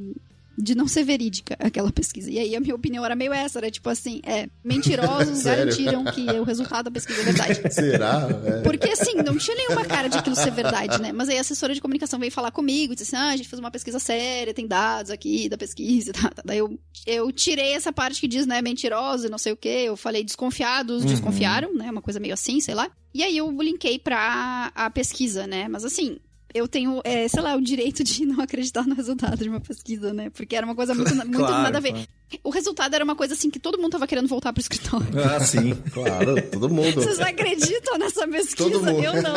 De 0.57 0.75
não 0.75 0.87
ser 0.87 1.05
verídica 1.05 1.57
aquela 1.59 1.93
pesquisa. 1.93 2.31
E 2.31 2.39
aí 2.39 2.57
a 2.57 2.61
minha 2.61 2.75
opinião 2.75 3.05
era 3.05 3.15
meio 3.15 3.33
essa, 3.33 3.59
era 3.59 3.71
tipo 3.71 3.89
assim, 3.89 4.21
é, 4.25 4.49
mentirosos 4.63 5.43
garantiram 5.45 6.05
que 6.05 6.23
o 6.39 6.45
resultado 6.45 6.87
da 6.87 6.91
pesquisa 6.91 7.21
é 7.21 7.25
verdade. 7.25 7.61
Será? 7.73 8.29
É. 8.45 8.63
Porque 8.63 8.89
assim, 8.89 9.15
não 9.15 9.37
tinha 9.37 9.57
nenhuma 9.57 9.85
cara 9.85 10.09
de 10.09 10.19
aquilo 10.19 10.37
ser 10.37 10.51
verdade, 10.51 11.01
né? 11.01 11.13
Mas 11.13 11.29
aí 11.29 11.39
a 11.39 11.41
assessora 11.41 11.75
de 11.75 11.81
comunicação 11.81 12.19
veio 12.19 12.33
falar 12.33 12.51
comigo 12.51 12.93
e 12.93 12.97
disse 12.97 13.15
assim, 13.15 13.25
ah, 13.25 13.31
a 13.31 13.37
gente 13.37 13.49
fez 13.49 13.61
uma 13.61 13.71
pesquisa 13.71 13.99
séria, 13.99 14.55
tem 14.55 14.67
dados 14.67 15.11
aqui 15.11 15.49
da 15.49 15.57
pesquisa, 15.57 16.13
tá, 16.13 16.31
tá. 16.31 16.43
daí 16.45 16.59
eu, 16.59 16.79
eu 17.07 17.31
tirei 17.33 17.73
essa 17.73 17.93
parte 17.93 18.21
que 18.21 18.29
diz, 18.29 18.47
né, 18.47 18.63
mentiroso 18.63 19.27
e 19.27 19.31
não 19.31 19.39
sei 19.39 19.53
o 19.53 19.57
quê, 19.57 19.85
eu 19.87 19.97
falei 19.97 20.25
desconfiados, 20.25 21.03
uhum. 21.03 21.09
desconfiaram, 21.09 21.75
né, 21.75 21.91
uma 21.91 22.03
coisa 22.03 22.21
meio 22.21 22.35
assim, 22.35 22.61
sei 22.61 22.75
lá. 22.75 22.91
E 23.13 23.23
aí 23.23 23.37
eu 23.37 23.51
linkei 23.63 23.99
pra 23.99 24.73
a 24.75 24.91
pesquisa, 24.91 25.47
né? 25.47 25.69
Mas 25.69 25.85
assim, 25.85 26.19
eu 26.55 26.69
tenho, 26.69 27.01
é, 27.03 27.27
sei 27.27 27.43
lá, 27.43 27.57
o 27.57 27.61
direito 27.61 28.05
de 28.05 28.25
não 28.25 28.41
acreditar 28.41 28.87
no 28.87 28.95
resultado 28.95 29.37
de 29.39 29.49
uma 29.49 29.61
pesquisa, 29.61 30.15
né? 30.15 30.31
Porque 30.31 30.55
era 30.55 30.65
uma 30.65 30.75
coisa 30.75 30.95
muito, 30.95 31.13
muito 31.17 31.37
claro, 31.37 31.63
nada 31.65 31.79
a 31.79 31.81
ver. 31.81 31.91
Claro. 31.91 32.09
O 32.43 32.51
resultado 32.51 32.95
era 32.95 33.05
uma 33.05 33.17
coisa 33.17 33.35
assim 33.35 33.51
que 33.51 33.59
todo 33.59 33.77
mundo 33.77 33.93
tava 33.93 34.07
querendo 34.07 34.29
voltar 34.29 34.53
pro 34.53 34.61
escritório. 34.61 35.07
Ah, 35.19 35.41
sim, 35.41 35.75
claro, 35.93 36.41
todo 36.51 36.69
mundo. 36.69 36.95
Vocês 36.95 37.21
acreditam 37.21 37.99
nessa 37.99 38.27
pesquisa? 38.27 38.71
Todo 38.71 38.85
mundo. 38.85 39.03
Eu 39.03 39.23
não. 39.23 39.35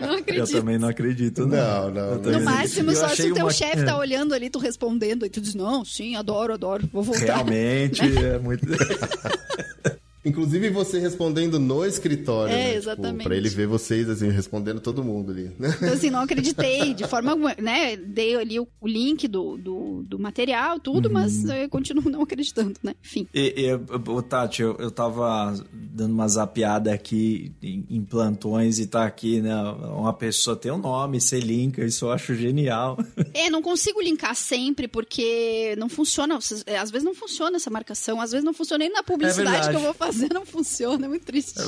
Não 0.00 0.14
acredito. 0.16 0.50
Eu 0.50 0.60
também 0.60 0.78
não 0.78 0.88
acredito. 0.88 1.46
Não, 1.46 1.90
não. 1.90 2.14
não. 2.16 2.32
No 2.32 2.40
máximo, 2.40 2.94
só 2.94 3.08
se 3.08 3.30
o 3.30 3.34
teu 3.34 3.46
uma... 3.46 3.52
chefe 3.52 3.84
tá 3.84 3.96
olhando 3.96 4.34
ali, 4.34 4.50
tu 4.50 4.58
respondendo, 4.58 5.24
e 5.24 5.30
tu 5.30 5.40
diz, 5.40 5.54
não, 5.54 5.84
sim, 5.84 6.14
adoro, 6.14 6.52
adoro, 6.52 6.88
vou 6.92 7.02
voltar. 7.02 7.24
Realmente, 7.24 8.06
né? 8.06 8.34
é 8.34 8.38
muito. 8.38 8.66
Inclusive 10.24 10.70
você 10.70 10.98
respondendo 10.98 11.58
no 11.58 11.84
escritório, 11.84 12.52
É, 12.52 12.56
né? 12.64 12.74
exatamente. 12.74 13.18
Tipo, 13.18 13.24
pra 13.28 13.36
ele 13.36 13.48
ver 13.48 13.66
vocês, 13.66 14.08
assim, 14.08 14.28
respondendo 14.30 14.80
todo 14.80 15.02
mundo 15.04 15.30
ali. 15.32 15.50
né? 15.58 15.74
Então, 15.76 15.92
assim, 15.92 16.10
não 16.10 16.20
acreditei 16.20 16.92
de 16.94 17.06
forma 17.06 17.30
alguma, 17.30 17.54
né? 17.60 17.96
Dei 17.96 18.34
ali 18.36 18.58
o, 18.60 18.66
o 18.80 18.86
link 18.88 19.26
do, 19.28 19.56
do, 19.56 20.02
do 20.02 20.18
material, 20.18 20.78
tudo, 20.80 21.08
mas 21.10 21.44
eu 21.48 21.68
continuo 21.68 22.10
não 22.10 22.22
acreditando, 22.22 22.74
né? 22.82 22.94
Enfim. 23.02 23.26
E, 23.32 23.54
e, 23.56 24.10
ô, 24.10 24.20
Tati, 24.22 24.62
eu, 24.62 24.76
eu 24.78 24.90
tava 24.90 25.54
dando 25.72 26.12
uma 26.12 26.26
zapiada 26.28 26.92
aqui 26.92 27.52
em, 27.62 27.86
em 27.88 28.02
plantões 28.04 28.78
e 28.78 28.86
tá 28.86 29.04
aqui, 29.04 29.40
né? 29.40 29.54
Uma 29.94 30.12
pessoa 30.12 30.56
tem 30.56 30.72
um 30.72 30.78
nome, 30.78 31.20
você 31.20 31.38
linka, 31.38 31.84
isso 31.84 32.06
eu 32.06 32.12
acho 32.12 32.34
genial. 32.34 32.98
É, 33.34 33.48
não 33.50 33.62
consigo 33.62 34.00
linkar 34.02 34.34
sempre, 34.34 34.88
porque 34.88 35.74
não 35.78 35.88
funciona. 35.88 36.38
é, 36.66 36.76
Às 36.78 36.90
vezes 36.90 37.04
não 37.04 37.14
funciona 37.14 37.56
essa 37.56 37.70
marcação, 37.70 38.20
às 38.20 38.32
vezes 38.32 38.44
não 38.44 38.52
funciona 38.52 38.84
nem 38.84 38.92
na 38.92 39.02
publicidade 39.02 39.48
verdade. 39.50 39.68
que 39.70 39.76
eu 39.76 39.80
vou 39.80 39.94
fazer, 39.94 40.07
não 40.32 40.44
funciona, 40.46 41.06
é 41.06 41.08
muito 41.08 41.24
triste. 41.24 41.60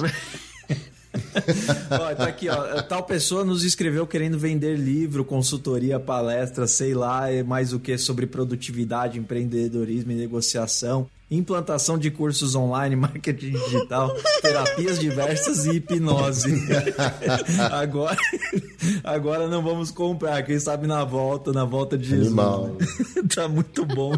ó, 1.91 2.15
tá 2.15 2.25
aqui, 2.25 2.49
ó. 2.49 2.83
Tal 2.83 3.03
pessoa 3.03 3.45
nos 3.45 3.65
escreveu 3.65 4.07
querendo 4.07 4.39
vender 4.39 4.77
livro, 4.77 5.25
consultoria, 5.25 5.99
palestra, 5.99 6.67
sei 6.67 6.95
lá, 6.95 7.33
e 7.33 7.43
mais 7.43 7.73
o 7.73 7.81
que 7.81 7.97
sobre 7.99 8.27
produtividade, 8.27 9.19
empreendedorismo 9.19 10.13
e 10.13 10.15
negociação, 10.15 11.09
implantação 11.31 11.99
de 11.99 12.11
cursos 12.11 12.55
online, 12.55 12.95
marketing 12.97 13.53
digital, 13.53 14.15
terapias 14.43 14.99
diversas 14.99 15.67
e 15.67 15.77
hipnose. 15.77 16.53
agora, 17.71 18.17
agora 19.05 19.49
não 19.49 19.63
vamos 19.63 19.91
comprar, 19.91 20.43
quem 20.43 20.59
sabe 20.59 20.87
na 20.87 21.05
volta, 21.05 21.53
na 21.53 21.65
volta 21.65 21.97
de 21.97 22.09
Jesus. 22.09 22.27
Animal. 22.29 22.77
tá 23.35 23.49
muito 23.49 23.85
bom. 23.85 24.13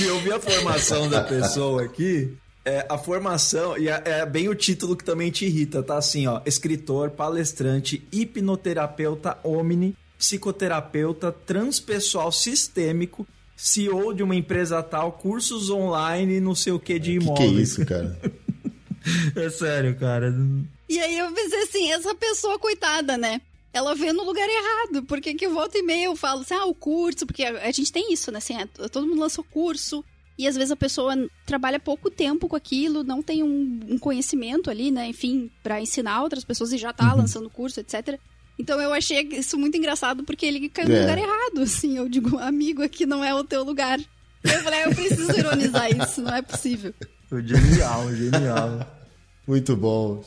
E 0.00 0.04
eu 0.04 0.20
vi 0.20 0.32
a 0.32 0.40
formação 0.40 1.08
da 1.08 1.22
pessoa 1.22 1.82
aqui. 1.82 2.36
É, 2.64 2.86
a 2.88 2.98
formação, 2.98 3.78
e 3.78 3.88
é, 3.88 4.02
é 4.04 4.26
bem 4.26 4.48
o 4.48 4.54
título 4.54 4.94
que 4.94 5.04
também 5.04 5.30
te 5.30 5.46
irrita, 5.46 5.82
tá 5.82 5.96
assim, 5.96 6.26
ó. 6.26 6.42
Escritor, 6.44 7.10
palestrante, 7.10 8.06
hipnoterapeuta 8.12 9.38
omni, 9.42 9.96
psicoterapeuta, 10.18 11.32
transpessoal 11.32 12.30
sistêmico, 12.30 13.26
CEO 13.56 14.12
de 14.12 14.22
uma 14.22 14.34
empresa 14.36 14.82
tal, 14.82 15.12
cursos 15.12 15.70
online, 15.70 16.40
não 16.40 16.54
sei 16.54 16.72
o 16.72 16.78
que 16.78 16.98
de 16.98 17.18
Que 17.18 17.18
que 17.18 17.42
é 17.42 17.46
imóveis. 17.46 17.68
isso, 17.70 17.86
cara? 17.86 18.18
É 19.34 19.48
sério, 19.48 19.96
cara. 19.96 20.30
E 20.86 21.00
aí 21.00 21.16
eu 21.16 21.32
pensei 21.32 21.62
assim, 21.62 21.90
essa 21.90 22.14
pessoa, 22.14 22.58
coitada, 22.58 23.16
né? 23.16 23.40
Ela 23.72 23.94
vê 23.94 24.12
no 24.12 24.24
lugar 24.24 24.46
errado, 24.46 25.04
porque 25.04 25.32
que 25.32 25.48
volta 25.48 25.78
e 25.78 25.82
meia 25.82 26.04
eu 26.04 26.14
falo 26.16 26.42
assim, 26.42 26.52
ah, 26.52 26.66
o 26.66 26.74
curso, 26.74 27.24
porque 27.24 27.42
a 27.42 27.66
a 27.66 27.70
gente 27.70 27.90
tem 27.90 28.12
isso, 28.12 28.30
né? 28.30 28.36
Assim, 28.36 28.56
é, 28.60 28.66
todo 28.88 29.06
mundo 29.06 29.20
lança 29.20 29.40
o 29.40 29.44
curso, 29.44 30.04
e 30.42 30.48
às 30.48 30.54
vezes 30.56 30.70
a 30.70 30.76
pessoa 30.76 31.14
trabalha 31.46 31.78
pouco 31.78 32.10
tempo 32.10 32.48
com 32.48 32.56
aquilo, 32.56 33.02
não 33.04 33.22
tem 33.22 33.42
um, 33.42 33.80
um 33.88 33.98
conhecimento 33.98 34.70
ali, 34.70 34.90
né? 34.90 35.06
Enfim, 35.08 35.50
pra 35.62 35.80
ensinar 35.80 36.22
outras 36.22 36.44
pessoas 36.44 36.72
e 36.72 36.78
já 36.78 36.92
tá 36.92 37.12
lançando 37.12 37.46
o 37.46 37.50
curso, 37.50 37.80
etc. 37.80 38.18
Então 38.58 38.80
eu 38.80 38.92
achei 38.92 39.20
isso 39.32 39.58
muito 39.58 39.76
engraçado, 39.78 40.22
porque 40.24 40.44
ele 40.46 40.68
caiu 40.68 40.88
no 40.88 40.94
É. 40.94 41.00
lugar 41.00 41.18
errado, 41.18 41.60
assim. 41.62 41.96
Eu 41.96 42.08
digo, 42.08 42.38
amigo, 42.38 42.82
aqui 42.82 43.06
não 43.06 43.24
é 43.24 43.34
o 43.34 43.42
teu 43.44 43.62
lugar. 43.64 43.98
Eu 44.42 44.62
falei, 44.62 44.80
ah, 44.80 44.84
eu 44.88 44.94
preciso 44.94 45.38
ironizar 45.38 45.88
isso, 45.90 46.22
não 46.22 46.34
é 46.34 46.42
possível. 46.42 46.94
Genial, 47.30 48.14
genial. 48.14 48.86
Muito 49.46 49.76
bom. 49.76 50.22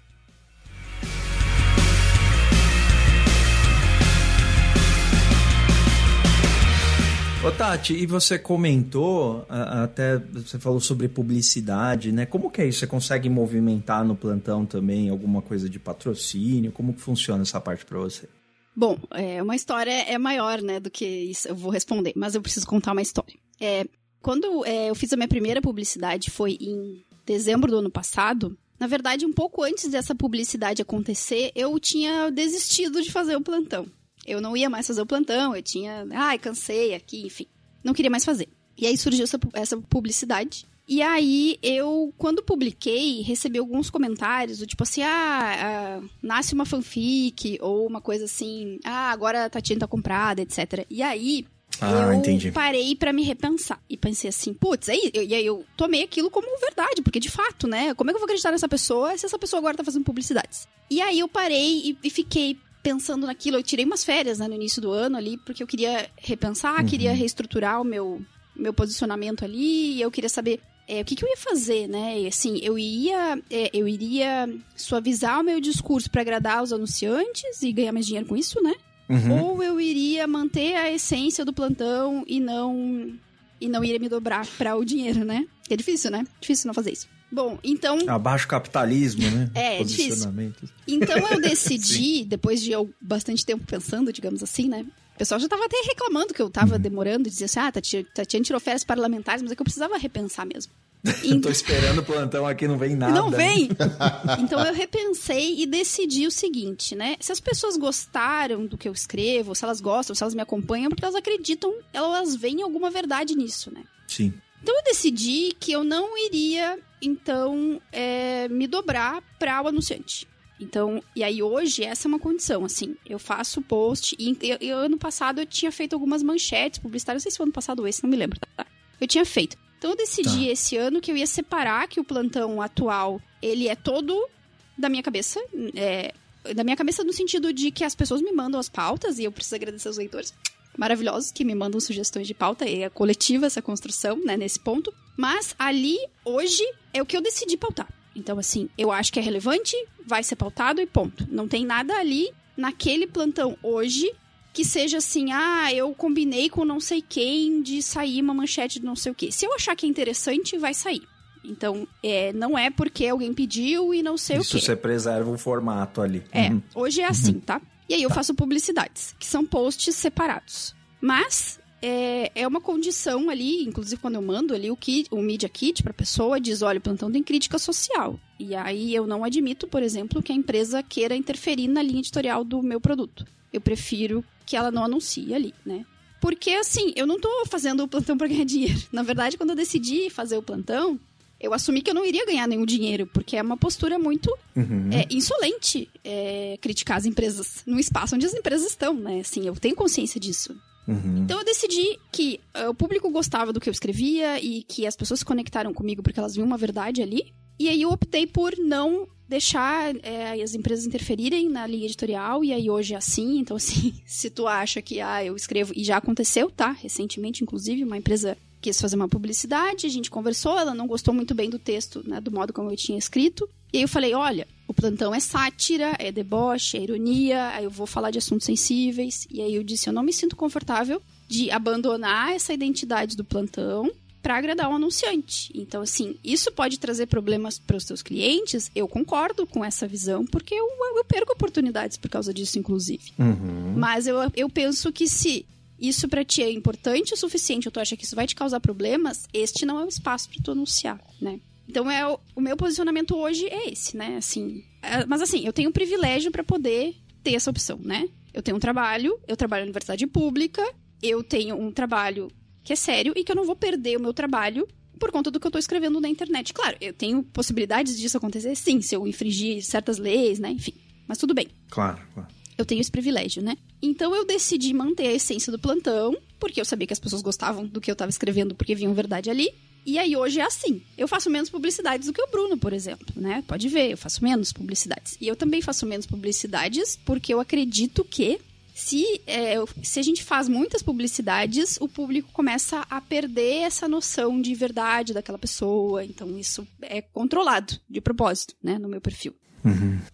Ô 7.45 7.51
Tati, 7.51 7.93
e 7.93 8.05
você 8.05 8.39
comentou, 8.39 9.45
até 9.49 10.17
você 10.17 10.57
falou 10.57 10.79
sobre 10.79 11.09
publicidade, 11.09 12.09
né? 12.09 12.25
Como 12.25 12.49
que 12.49 12.61
é 12.61 12.67
isso? 12.67 12.79
Você 12.79 12.87
consegue 12.87 13.29
movimentar 13.29 14.05
no 14.05 14.15
plantão 14.15 14.65
também 14.65 15.09
alguma 15.09 15.41
coisa 15.41 15.69
de 15.69 15.77
patrocínio? 15.77 16.71
Como 16.71 16.93
que 16.93 17.01
funciona 17.01 17.41
essa 17.41 17.59
parte 17.59 17.83
pra 17.83 17.99
você? 17.99 18.29
Bom, 18.73 18.97
é, 19.11 19.43
uma 19.43 19.57
história 19.57 19.91
é 19.91 20.17
maior, 20.17 20.61
né, 20.61 20.79
do 20.79 20.89
que 20.89 21.05
isso. 21.05 21.49
Eu 21.49 21.55
vou 21.55 21.69
responder, 21.69 22.13
mas 22.15 22.33
eu 22.33 22.41
preciso 22.41 22.65
contar 22.65 22.93
uma 22.93 23.01
história. 23.01 23.35
É, 23.59 23.85
quando 24.21 24.65
é, 24.65 24.89
eu 24.89 24.95
fiz 24.95 25.11
a 25.11 25.17
minha 25.17 25.27
primeira 25.27 25.61
publicidade 25.61 26.31
foi 26.31 26.57
em 26.61 27.03
dezembro 27.25 27.69
do 27.69 27.79
ano 27.79 27.91
passado. 27.91 28.57
Na 28.79 28.87
verdade, 28.87 29.25
um 29.25 29.33
pouco 29.33 29.63
antes 29.63 29.89
dessa 29.89 30.15
publicidade 30.15 30.81
acontecer, 30.81 31.51
eu 31.53 31.77
tinha 31.77 32.29
desistido 32.29 33.01
de 33.01 33.11
fazer 33.11 33.35
o 33.35 33.41
plantão. 33.41 33.85
Eu 34.25 34.39
não 34.41 34.55
ia 34.55 34.69
mais 34.69 34.87
fazer 34.87 35.01
o 35.01 35.05
plantão, 35.05 35.55
eu 35.55 35.61
tinha. 35.61 36.05
Ai, 36.11 36.37
cansei 36.37 36.93
aqui, 36.93 37.25
enfim. 37.25 37.45
Não 37.83 37.93
queria 37.93 38.11
mais 38.11 38.23
fazer. 38.25 38.47
E 38.77 38.87
aí 38.87 38.97
surgiu 38.97 39.23
essa, 39.23 39.39
essa 39.53 39.77
publicidade. 39.77 40.65
E 40.87 41.01
aí, 41.01 41.57
eu, 41.63 42.13
quando 42.17 42.43
publiquei, 42.43 43.21
recebi 43.21 43.57
alguns 43.57 43.89
comentários 43.89 44.57
do 44.59 44.67
tipo 44.67 44.83
assim: 44.83 45.01
ah, 45.01 45.99
ah, 46.01 46.07
nasce 46.21 46.53
uma 46.53 46.65
fanfic, 46.65 47.57
ou 47.61 47.87
uma 47.87 48.01
coisa 48.01 48.25
assim, 48.25 48.79
ah, 48.83 49.11
agora 49.11 49.45
a 49.45 49.49
Tatiana 49.49 49.79
tá 49.81 49.87
comprada, 49.87 50.41
etc. 50.41 50.85
E 50.89 51.01
aí. 51.01 51.45
Ah, 51.81 51.89
eu 52.03 52.13
entendi. 52.13 52.51
parei 52.51 52.95
pra 52.95 53.11
me 53.11 53.23
repensar 53.23 53.81
e 53.89 53.97
pensei 53.97 54.29
assim, 54.29 54.53
putz, 54.53 54.89
aí, 54.89 55.09
eu- 55.11 55.23
e 55.23 55.33
aí 55.33 55.43
eu 55.45 55.65
tomei 55.75 56.03
aquilo 56.03 56.29
como 56.29 56.47
verdade, 56.59 57.01
porque 57.01 57.19
de 57.19 57.31
fato, 57.31 57.67
né? 57.67 57.95
Como 57.95 58.09
é 58.09 58.13
que 58.13 58.17
eu 58.17 58.19
vou 58.19 58.25
acreditar 58.25 58.51
nessa 58.51 58.69
pessoa 58.69 59.17
se 59.17 59.25
essa 59.25 59.39
pessoa 59.39 59.57
agora 59.59 59.75
tá 59.75 59.83
fazendo 59.83 60.03
publicidades? 60.03 60.67
E 60.89 61.01
aí 61.01 61.19
eu 61.19 61.27
parei 61.27 61.79
e, 61.89 61.97
e 62.03 62.09
fiquei 62.11 62.57
pensando 62.83 63.25
naquilo. 63.25 63.57
Eu 63.57 63.63
tirei 63.63 63.85
umas 63.85 64.03
férias 64.03 64.37
né, 64.37 64.47
no 64.47 64.53
início 64.53 64.81
do 64.81 64.91
ano 64.91 65.17
ali, 65.17 65.37
porque 65.37 65.63
eu 65.63 65.67
queria 65.67 66.09
repensar, 66.17 66.85
queria 66.85 67.13
reestruturar 67.13 67.81
o 67.81 67.85
meu, 67.85 68.21
meu 68.53 68.73
posicionamento 68.73 69.45
ali, 69.45 69.93
e 69.93 70.01
eu 70.01 70.11
queria 70.11 70.29
saber 70.29 70.59
é, 70.87 71.01
o 71.01 71.05
que, 71.05 71.15
que 71.15 71.23
eu 71.23 71.29
ia 71.29 71.37
fazer, 71.37 71.87
né? 71.87 72.19
E, 72.19 72.27
assim, 72.27 72.59
eu 72.61 72.77
ia, 72.77 73.41
é, 73.49 73.69
eu 73.73 73.87
iria 73.87 74.53
suavizar 74.75 75.39
o 75.39 75.43
meu 75.43 75.61
discurso 75.61 76.11
pra 76.11 76.21
agradar 76.21 76.61
os 76.61 76.73
anunciantes 76.73 77.61
e 77.61 77.71
ganhar 77.71 77.93
mais 77.93 78.05
dinheiro 78.05 78.27
com 78.27 78.35
isso, 78.35 78.61
né? 78.61 78.73
Uhum. 79.09 79.43
Ou 79.43 79.63
eu 79.63 79.79
iria 79.79 80.27
manter 80.27 80.75
a 80.75 80.91
essência 80.91 81.45
do 81.45 81.53
plantão 81.53 82.23
e 82.27 82.39
não 82.39 83.13
e 83.59 83.69
não 83.69 83.83
iria 83.83 83.99
me 83.99 84.09
dobrar 84.09 84.45
pra 84.57 84.75
o 84.75 84.83
dinheiro, 84.83 85.23
né? 85.23 85.45
É 85.69 85.75
difícil, 85.77 86.11
né? 86.11 86.25
Difícil 86.41 86.67
não 86.67 86.73
fazer 86.73 86.91
isso. 86.91 87.07
Bom, 87.33 87.57
então 87.63 87.97
Abaixo 88.07 88.47
capitalismo, 88.47 89.23
né? 89.29 89.49
É, 89.55 89.81
é 89.81 89.83
difícil. 89.83 90.09
Posicionamento. 90.09 90.69
então 90.87 91.17
eu 91.29 91.41
decidi, 91.41 92.23
depois 92.23 92.61
de 92.61 92.71
eu 92.71 92.89
bastante 93.01 93.43
tempo 93.45 93.65
pensando, 93.65 94.13
digamos 94.13 94.43
assim, 94.43 94.69
né? 94.69 94.85
O 95.15 95.17
pessoal 95.17 95.39
já 95.39 95.47
tava 95.47 95.65
até 95.65 95.77
reclamando 95.85 96.33
que 96.33 96.41
eu 96.41 96.49
tava 96.49 96.77
demorando, 96.79 97.29
dizia 97.29 97.45
assim: 97.45 97.59
ah, 97.59 97.71
Tati- 97.71 98.07
Tatiana 98.13 98.43
tirou 98.43 98.59
férias 98.59 98.83
parlamentares, 98.83 99.41
mas 99.41 99.51
é 99.51 99.55
que 99.55 99.61
eu 99.61 99.65
precisava 99.65 99.97
repensar 99.97 100.45
mesmo. 100.45 100.71
Eu 101.21 101.41
tô 101.41 101.49
esperando 101.49 101.99
o 101.99 102.03
plantão 102.05 102.47
aqui, 102.47 102.65
não 102.65 102.77
vem 102.77 102.95
nada. 102.95 103.11
Não 103.13 103.29
vem! 103.29 103.67
então 104.39 104.63
eu 104.65 104.73
repensei 104.73 105.61
e 105.61 105.65
decidi 105.65 106.25
o 106.25 106.31
seguinte, 106.31 106.95
né? 106.95 107.17
Se 107.19 107.29
as 107.29 107.41
pessoas 107.41 107.75
gostaram 107.75 108.65
do 108.65 108.77
que 108.77 108.87
eu 108.87 108.93
escrevo, 108.93 109.53
se 109.53 109.65
elas 109.65 109.81
gostam, 109.81 110.15
se 110.15 110.23
elas 110.23 110.33
me 110.33 110.41
acompanham, 110.41 110.87
porque 110.89 111.03
elas 111.03 111.15
acreditam, 111.15 111.73
elas 111.91 112.37
veem 112.37 112.61
alguma 112.61 112.89
verdade 112.89 113.35
nisso, 113.35 113.69
né? 113.69 113.83
Sim. 114.07 114.33
Então 114.63 114.77
eu 114.77 114.83
decidi 114.85 115.53
que 115.59 115.73
eu 115.73 115.83
não 115.83 116.17
iria, 116.17 116.79
então, 117.01 117.81
é, 117.91 118.47
me 118.47 118.65
dobrar 118.65 119.21
para 119.37 119.61
o 119.61 119.67
anunciante. 119.67 120.25
Então, 120.57 121.03
e 121.13 121.21
aí 121.21 121.43
hoje 121.43 121.83
essa 121.83 122.07
é 122.07 122.09
uma 122.09 122.19
condição, 122.19 122.63
assim, 122.63 122.95
eu 123.05 123.19
faço 123.19 123.61
post, 123.61 124.15
e 124.17 124.37
eu, 124.41 124.57
eu, 124.61 124.77
ano 124.77 124.97
passado 124.97 125.41
eu 125.41 125.45
tinha 125.45 125.69
feito 125.69 125.93
algumas 125.93 126.23
manchetes 126.23 126.79
publicitárias, 126.79 127.21
não 127.21 127.23
sei 127.23 127.31
se 127.31 127.37
foi 127.37 127.43
ano 127.43 127.51
passado 127.51 127.81
ou 127.81 127.87
esse, 127.87 128.01
não 128.01 128.09
me 128.09 128.15
lembro, 128.15 128.39
tá? 128.39 128.65
Eu 129.01 129.05
tinha 129.05 129.25
feito. 129.25 129.57
Então 129.77 129.91
eu 129.91 129.97
decidi 129.97 130.47
esse 130.47 130.77
ano 130.77 131.01
que 131.01 131.11
eu 131.11 131.17
ia 131.17 131.27
separar 131.27 131.85
que 131.89 131.99
o 131.99 132.03
plantão 132.05 132.61
atual, 132.61 133.19
ele 133.41 133.67
é 133.67 133.75
todo 133.75 134.29
da 134.77 134.87
minha 134.87 135.03
cabeça, 135.03 135.43
é, 135.75 136.13
da 136.55 136.63
minha 136.63 136.77
cabeça 136.77 137.03
no 137.03 137.11
sentido 137.11 137.51
de 137.51 137.69
que 137.69 137.83
as 137.83 137.93
pessoas 137.93 138.21
me 138.21 138.31
mandam 138.31 138.57
as 138.57 138.69
pautas, 138.69 139.19
e 139.19 139.25
eu 139.25 139.31
preciso 139.31 139.55
agradecer 139.55 139.89
aos 139.89 139.97
leitores, 139.97 140.33
maravilhosos 140.77 141.31
que 141.31 141.43
me 141.45 141.53
mandam 141.55 141.79
sugestões 141.79 142.27
de 142.27 142.33
pauta, 142.33 142.65
e 142.67 142.83
é 142.83 142.89
coletiva 142.89 143.45
essa 143.45 143.61
construção, 143.61 144.17
né, 144.23 144.35
nesse 144.37 144.59
ponto. 144.59 144.93
Mas 145.17 145.55
ali, 145.59 145.97
hoje, 146.25 146.63
é 146.93 147.01
o 147.01 147.05
que 147.05 147.15
eu 147.15 147.21
decidi 147.21 147.55
pautar. 147.57 147.87
Então, 148.15 148.37
assim, 148.39 148.69
eu 148.77 148.91
acho 148.91 149.11
que 149.11 149.19
é 149.19 149.21
relevante, 149.21 149.75
vai 150.05 150.23
ser 150.23 150.35
pautado 150.35 150.79
e 150.81 150.85
ponto. 150.85 151.27
Não 151.31 151.47
tem 151.47 151.65
nada 151.65 151.95
ali 151.95 152.29
naquele 152.55 153.07
plantão 153.07 153.57
hoje 153.63 154.11
que 154.53 154.63
seja 154.63 154.97
assim, 154.99 155.31
ah, 155.31 155.73
eu 155.73 155.91
combinei 155.95 156.47
com 156.47 156.63
não 156.63 156.79
sei 156.79 157.01
quem 157.01 157.61
de 157.63 157.81
sair 157.81 158.21
uma 158.21 158.35
manchete 158.35 158.79
de 158.79 158.85
não 158.85 158.95
sei 158.95 159.11
o 159.11 159.15
quê. 159.15 159.31
Se 159.31 159.45
eu 159.47 159.53
achar 159.55 159.75
que 159.75 159.85
é 159.87 159.89
interessante, 159.89 160.59
vai 160.59 160.75
sair. 160.75 161.01
Então, 161.43 161.87
é, 162.03 162.31
não 162.33 162.55
é 162.57 162.69
porque 162.69 163.07
alguém 163.07 163.33
pediu 163.33 163.93
e 163.95 164.03
não 164.03 164.15
sei 164.15 164.37
Isso 164.37 164.55
o 164.57 164.59
quê. 164.59 164.65
você 164.65 164.75
preserva 164.75 165.29
o 165.31 165.37
formato 165.37 166.01
ali. 166.01 166.23
É, 166.31 166.49
Uhum. 166.51 166.61
hoje 166.75 167.01
é 167.01 167.05
assim, 167.05 167.39
tá? 167.39 167.59
E 167.87 167.93
aí 167.93 168.03
eu 168.03 168.09
faço 168.09 168.33
publicidades, 168.33 169.15
que 169.19 169.25
são 169.25 169.45
posts 169.45 169.95
separados. 169.95 170.75
Mas 171.01 171.59
é, 171.81 172.31
é 172.33 172.47
uma 172.47 172.61
condição 172.61 173.29
ali, 173.29 173.63
inclusive 173.63 174.01
quando 174.01 174.15
eu 174.15 174.21
mando 174.21 174.53
ali 174.53 174.71
o, 174.71 174.75
kit, 174.77 175.09
o 175.11 175.21
Media 175.21 175.49
Kit 175.49 175.83
pra 175.83 175.91
pessoa, 175.91 176.39
diz, 176.39 176.61
olha, 176.61 176.79
o 176.79 176.81
plantão 176.81 177.11
tem 177.11 177.21
crítica 177.21 177.59
social. 177.59 178.17
E 178.39 178.55
aí 178.55 178.95
eu 178.95 179.05
não 179.05 179.23
admito, 179.23 179.67
por 179.67 179.83
exemplo, 179.83 180.23
que 180.23 180.31
a 180.31 180.35
empresa 180.35 180.81
queira 180.81 181.15
interferir 181.15 181.67
na 181.67 181.83
linha 181.83 181.99
editorial 181.99 182.43
do 182.45 182.63
meu 182.63 182.79
produto. 182.79 183.25
Eu 183.51 183.59
prefiro 183.59 184.23
que 184.45 184.55
ela 184.55 184.71
não 184.71 184.85
anuncie 184.85 185.33
ali, 185.33 185.53
né? 185.65 185.85
Porque, 186.21 186.51
assim, 186.51 186.93
eu 186.95 187.05
não 187.05 187.19
tô 187.19 187.45
fazendo 187.47 187.83
o 187.83 187.87
plantão 187.87 188.17
pra 188.17 188.27
ganhar 188.27 188.45
dinheiro. 188.45 188.81
Na 188.89 189.03
verdade, 189.03 189.37
quando 189.37 189.49
eu 189.49 189.55
decidi 189.57 190.09
fazer 190.09 190.37
o 190.37 190.41
plantão, 190.41 190.97
eu 191.43 191.53
assumi 191.53 191.81
que 191.81 191.91
eu 191.91 191.93
não 191.93 192.05
iria 192.05 192.25
ganhar 192.25 192.47
nenhum 192.47 192.65
dinheiro, 192.65 193.05
porque 193.07 193.37
é 193.37 193.41
uma 193.41 193.57
postura 193.57 193.99
muito 193.99 194.35
Uhum. 194.55 194.89
é, 194.91 195.05
insolente 195.13 195.89
é, 196.03 196.57
criticar 196.61 196.97
as 196.97 197.05
empresas 197.05 197.63
no 197.65 197.79
espaço 197.79 198.15
onde 198.15 198.25
as 198.25 198.33
empresas 198.33 198.67
estão, 198.67 198.93
né? 198.93 199.19
Assim, 199.19 199.45
eu 199.45 199.55
tenho 199.55 199.75
consciência 199.75 200.19
disso. 200.19 200.55
Uhum. 200.87 201.23
Então 201.23 201.39
eu 201.39 201.45
decidi 201.45 201.97
que 202.11 202.39
eh, 202.53 202.67
o 202.67 202.73
público 202.73 203.09
gostava 203.09 203.53
do 203.53 203.59
que 203.59 203.69
eu 203.69 203.71
escrevia 203.71 204.39
e 204.41 204.63
que 204.63 204.85
as 204.85 204.95
pessoas 204.95 205.21
se 205.21 205.25
conectaram 205.25 205.73
comigo 205.73 206.03
porque 206.03 206.19
elas 206.19 206.35
viam 206.35 206.45
uma 206.45 206.57
verdade 206.57 207.01
ali. 207.01 207.33
E 207.57 207.69
aí 207.69 207.81
eu 207.81 207.89
optei 207.89 208.27
por 208.27 208.57
não 208.57 209.07
deixar 209.29 209.95
eh, 210.03 210.41
as 210.43 210.53
empresas 210.53 210.85
interferirem 210.85 211.47
na 211.49 211.65
linha 211.65 211.85
editorial, 211.85 212.43
e 212.43 212.51
aí 212.51 212.69
hoje 212.69 212.93
é 212.93 212.97
assim. 212.97 213.39
Então, 213.39 213.55
assim, 213.57 213.93
se 214.05 214.29
tu 214.29 214.45
acha 214.47 214.81
que 214.81 214.99
ah, 214.99 215.23
eu 215.23 215.35
escrevo, 215.35 215.71
e 215.75 215.83
já 215.83 215.97
aconteceu, 215.97 216.51
tá? 216.51 216.71
Recentemente, 216.71 217.43
inclusive, 217.43 217.83
uma 217.83 217.97
empresa 217.97 218.37
quis 218.63 218.79
fazer 218.79 218.95
uma 218.95 219.09
publicidade, 219.09 219.85
a 219.85 219.89
gente 219.89 220.09
conversou, 220.09 220.57
ela 220.57 220.73
não 220.73 220.87
gostou 220.87 221.13
muito 221.13 221.35
bem 221.35 221.49
do 221.49 221.59
texto, 221.59 222.01
né, 222.07 222.21
do 222.21 222.31
modo 222.31 222.53
como 222.53 222.71
eu 222.71 222.77
tinha 222.77 222.97
escrito. 222.97 223.47
E 223.73 223.77
aí 223.77 223.83
eu 223.83 223.87
falei, 223.89 224.13
olha, 224.13 224.47
o 224.67 224.73
plantão 224.73 225.13
é 225.13 225.19
sátira, 225.19 225.95
é 225.99 226.11
deboche, 226.11 226.77
é 226.77 226.81
ironia, 226.81 227.49
aí 227.49 227.65
eu 227.65 227.69
vou 227.69 227.85
falar 227.85 228.09
de 228.09 228.19
assuntos 228.19 228.45
sensíveis. 228.45 229.27
E 229.29 229.41
aí 229.41 229.53
eu 229.53 229.63
disse, 229.63 229.89
eu 229.89 229.93
não 229.93 230.01
me 230.01 230.13
sinto 230.13 230.35
confortável 230.35 231.01
de 231.27 231.51
abandonar 231.51 232.31
essa 232.31 232.53
identidade 232.53 233.17
do 233.17 233.23
plantão 233.23 233.91
para 234.21 234.37
agradar 234.37 234.69
um 234.69 234.75
anunciante. 234.75 235.51
Então, 235.53 235.81
assim, 235.81 236.15
isso 236.23 236.49
pode 236.53 236.79
trazer 236.79 237.07
problemas 237.07 237.59
para 237.59 237.75
os 237.75 237.83
seus 237.83 238.01
clientes. 238.01 238.71
Eu 238.73 238.87
concordo 238.87 239.45
com 239.45 239.65
essa 239.65 239.85
visão, 239.85 240.25
porque 240.25 240.55
eu, 240.55 240.65
eu 240.95 241.03
perco 241.03 241.33
oportunidades 241.33 241.97
por 241.97 242.09
causa 242.09 242.33
disso, 242.33 242.57
inclusive. 242.57 243.11
Uhum. 243.19 243.73
Mas 243.75 244.07
eu, 244.07 244.15
eu 244.33 244.49
penso 244.49 244.93
que 244.93 245.09
se 245.09 245.45
isso 245.87 246.07
pra 246.07 246.23
ti 246.23 246.41
é 246.41 246.49
importante 246.51 247.13
o 247.13 247.17
suficiente, 247.17 247.67
ou 247.67 247.71
tu 247.71 247.79
acha 247.79 247.95
que 247.97 248.05
isso 248.05 248.15
vai 248.15 248.25
te 248.25 248.35
causar 248.35 248.59
problemas, 248.59 249.23
este 249.33 249.65
não 249.65 249.79
é 249.79 249.85
o 249.85 249.89
espaço 249.89 250.29
pra 250.29 250.39
tu 250.43 250.51
anunciar, 250.51 250.99
né? 251.21 251.39
Então 251.67 251.89
é 251.91 252.07
o, 252.07 252.19
o 252.35 252.41
meu 252.41 252.55
posicionamento 252.57 253.15
hoje 253.15 253.45
é 253.47 253.69
esse, 253.71 253.95
né? 253.97 254.17
Assim, 254.17 254.63
é- 254.81 255.05
mas 255.05 255.21
assim, 255.21 255.45
eu 255.45 255.53
tenho 255.53 255.69
um 255.69 255.73
privilégio 255.73 256.31
pra 256.31 256.43
poder 256.43 256.95
ter 257.23 257.35
essa 257.35 257.49
opção, 257.49 257.77
né? 257.83 258.07
Eu 258.33 258.41
tenho 258.41 258.57
um 258.57 258.59
trabalho, 258.59 259.19
eu 259.27 259.35
trabalho 259.37 259.61
na 259.61 259.67
universidade 259.67 260.05
pública, 260.07 260.61
eu 261.01 261.23
tenho 261.23 261.55
um 261.55 261.71
trabalho 261.71 262.29
que 262.63 262.73
é 262.73 262.75
sério 262.75 263.13
e 263.15 263.23
que 263.23 263.31
eu 263.31 263.35
não 263.35 263.45
vou 263.45 263.55
perder 263.55 263.97
o 263.97 264.01
meu 264.01 264.13
trabalho 264.13 264.67
por 264.99 265.11
conta 265.11 265.29
do 265.29 265.39
que 265.39 265.45
eu 265.47 265.51
tô 265.51 265.57
escrevendo 265.59 265.99
na 265.99 266.07
internet. 266.07 266.53
Claro, 266.53 266.77
eu 266.79 266.93
tenho 266.93 267.21
possibilidades 267.23 267.97
disso 267.99 268.17
acontecer, 268.17 268.55
sim, 268.55 268.81
se 268.81 268.95
eu 268.95 269.05
infringir 269.07 269.61
certas 269.63 269.97
leis, 269.97 270.39
né? 270.39 270.49
Enfim, 270.51 270.73
mas 271.07 271.17
tudo 271.17 271.33
bem 271.33 271.47
Claro, 271.69 271.99
claro. 272.13 272.29
eu 272.57 272.65
tenho 272.65 272.79
esse 272.81 272.91
privilégio, 272.91 273.41
né? 273.43 273.57
Então 273.85 274.15
eu 274.15 274.25
decidi 274.25 274.73
manter 274.73 275.07
a 275.07 275.13
essência 275.13 275.51
do 275.51 275.59
plantão, 275.59 276.17
porque 276.39 276.61
eu 276.61 276.63
sabia 276.63 276.87
que 276.87 276.93
as 276.93 276.99
pessoas 276.99 277.21
gostavam 277.21 277.67
do 277.67 277.81
que 277.81 277.91
eu 277.91 277.95
tava 277.97 278.09
escrevendo, 278.09 278.55
porque 278.55 278.73
viam 278.73 278.93
verdade 278.93 279.29
ali. 279.29 279.53
E 279.85 279.99
aí 279.99 280.15
hoje 280.15 280.39
é 280.39 280.45
assim. 280.45 280.81
Eu 280.97 281.05
faço 281.05 281.29
menos 281.29 281.49
publicidades 281.49 282.07
do 282.07 282.13
que 282.13 282.21
o 282.21 282.27
Bruno, 282.27 282.57
por 282.57 282.71
exemplo, 282.71 283.05
né? 283.13 283.43
Pode 283.45 283.67
ver, 283.67 283.91
eu 283.91 283.97
faço 283.97 284.23
menos 284.23 284.53
publicidades. 284.53 285.17
E 285.19 285.27
eu 285.27 285.35
também 285.35 285.61
faço 285.61 285.85
menos 285.85 286.05
publicidades 286.05 286.97
porque 287.03 287.33
eu 287.33 287.41
acredito 287.41 288.05
que 288.05 288.39
se, 288.73 289.21
é, 289.27 289.55
se 289.83 289.99
a 289.99 290.03
gente 290.03 290.23
faz 290.23 290.47
muitas 290.47 290.81
publicidades, 290.81 291.77
o 291.81 291.89
público 291.89 292.31
começa 292.31 292.85
a 292.89 293.01
perder 293.01 293.63
essa 293.63 293.85
noção 293.85 294.41
de 294.41 294.55
verdade 294.55 295.13
daquela 295.13 295.37
pessoa. 295.37 296.05
Então 296.05 296.37
isso 296.37 296.65
é 296.81 297.01
controlado 297.01 297.77
de 297.89 297.99
propósito, 297.99 298.55
né? 298.63 298.79
No 298.79 298.87
meu 298.87 299.01
perfil. 299.01 299.35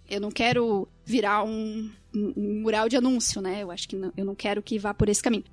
Eu 0.09 0.19
não 0.19 0.31
quero 0.31 0.87
virar 1.05 1.43
um, 1.43 1.89
um- 2.15 2.61
mural 2.61 2.87
de 2.89 2.95
anúncio, 2.97 3.41
né? 3.41 3.61
Eu 3.63 3.71
acho 3.71 3.87
que 3.87 3.95
não- 3.95 4.11
eu 4.15 4.25
não 4.25 4.35
quero 4.35 4.61
que 4.61 4.77
vá 4.79 4.93
por 4.93 5.09
esse 5.09 5.21
caminho. 5.21 5.43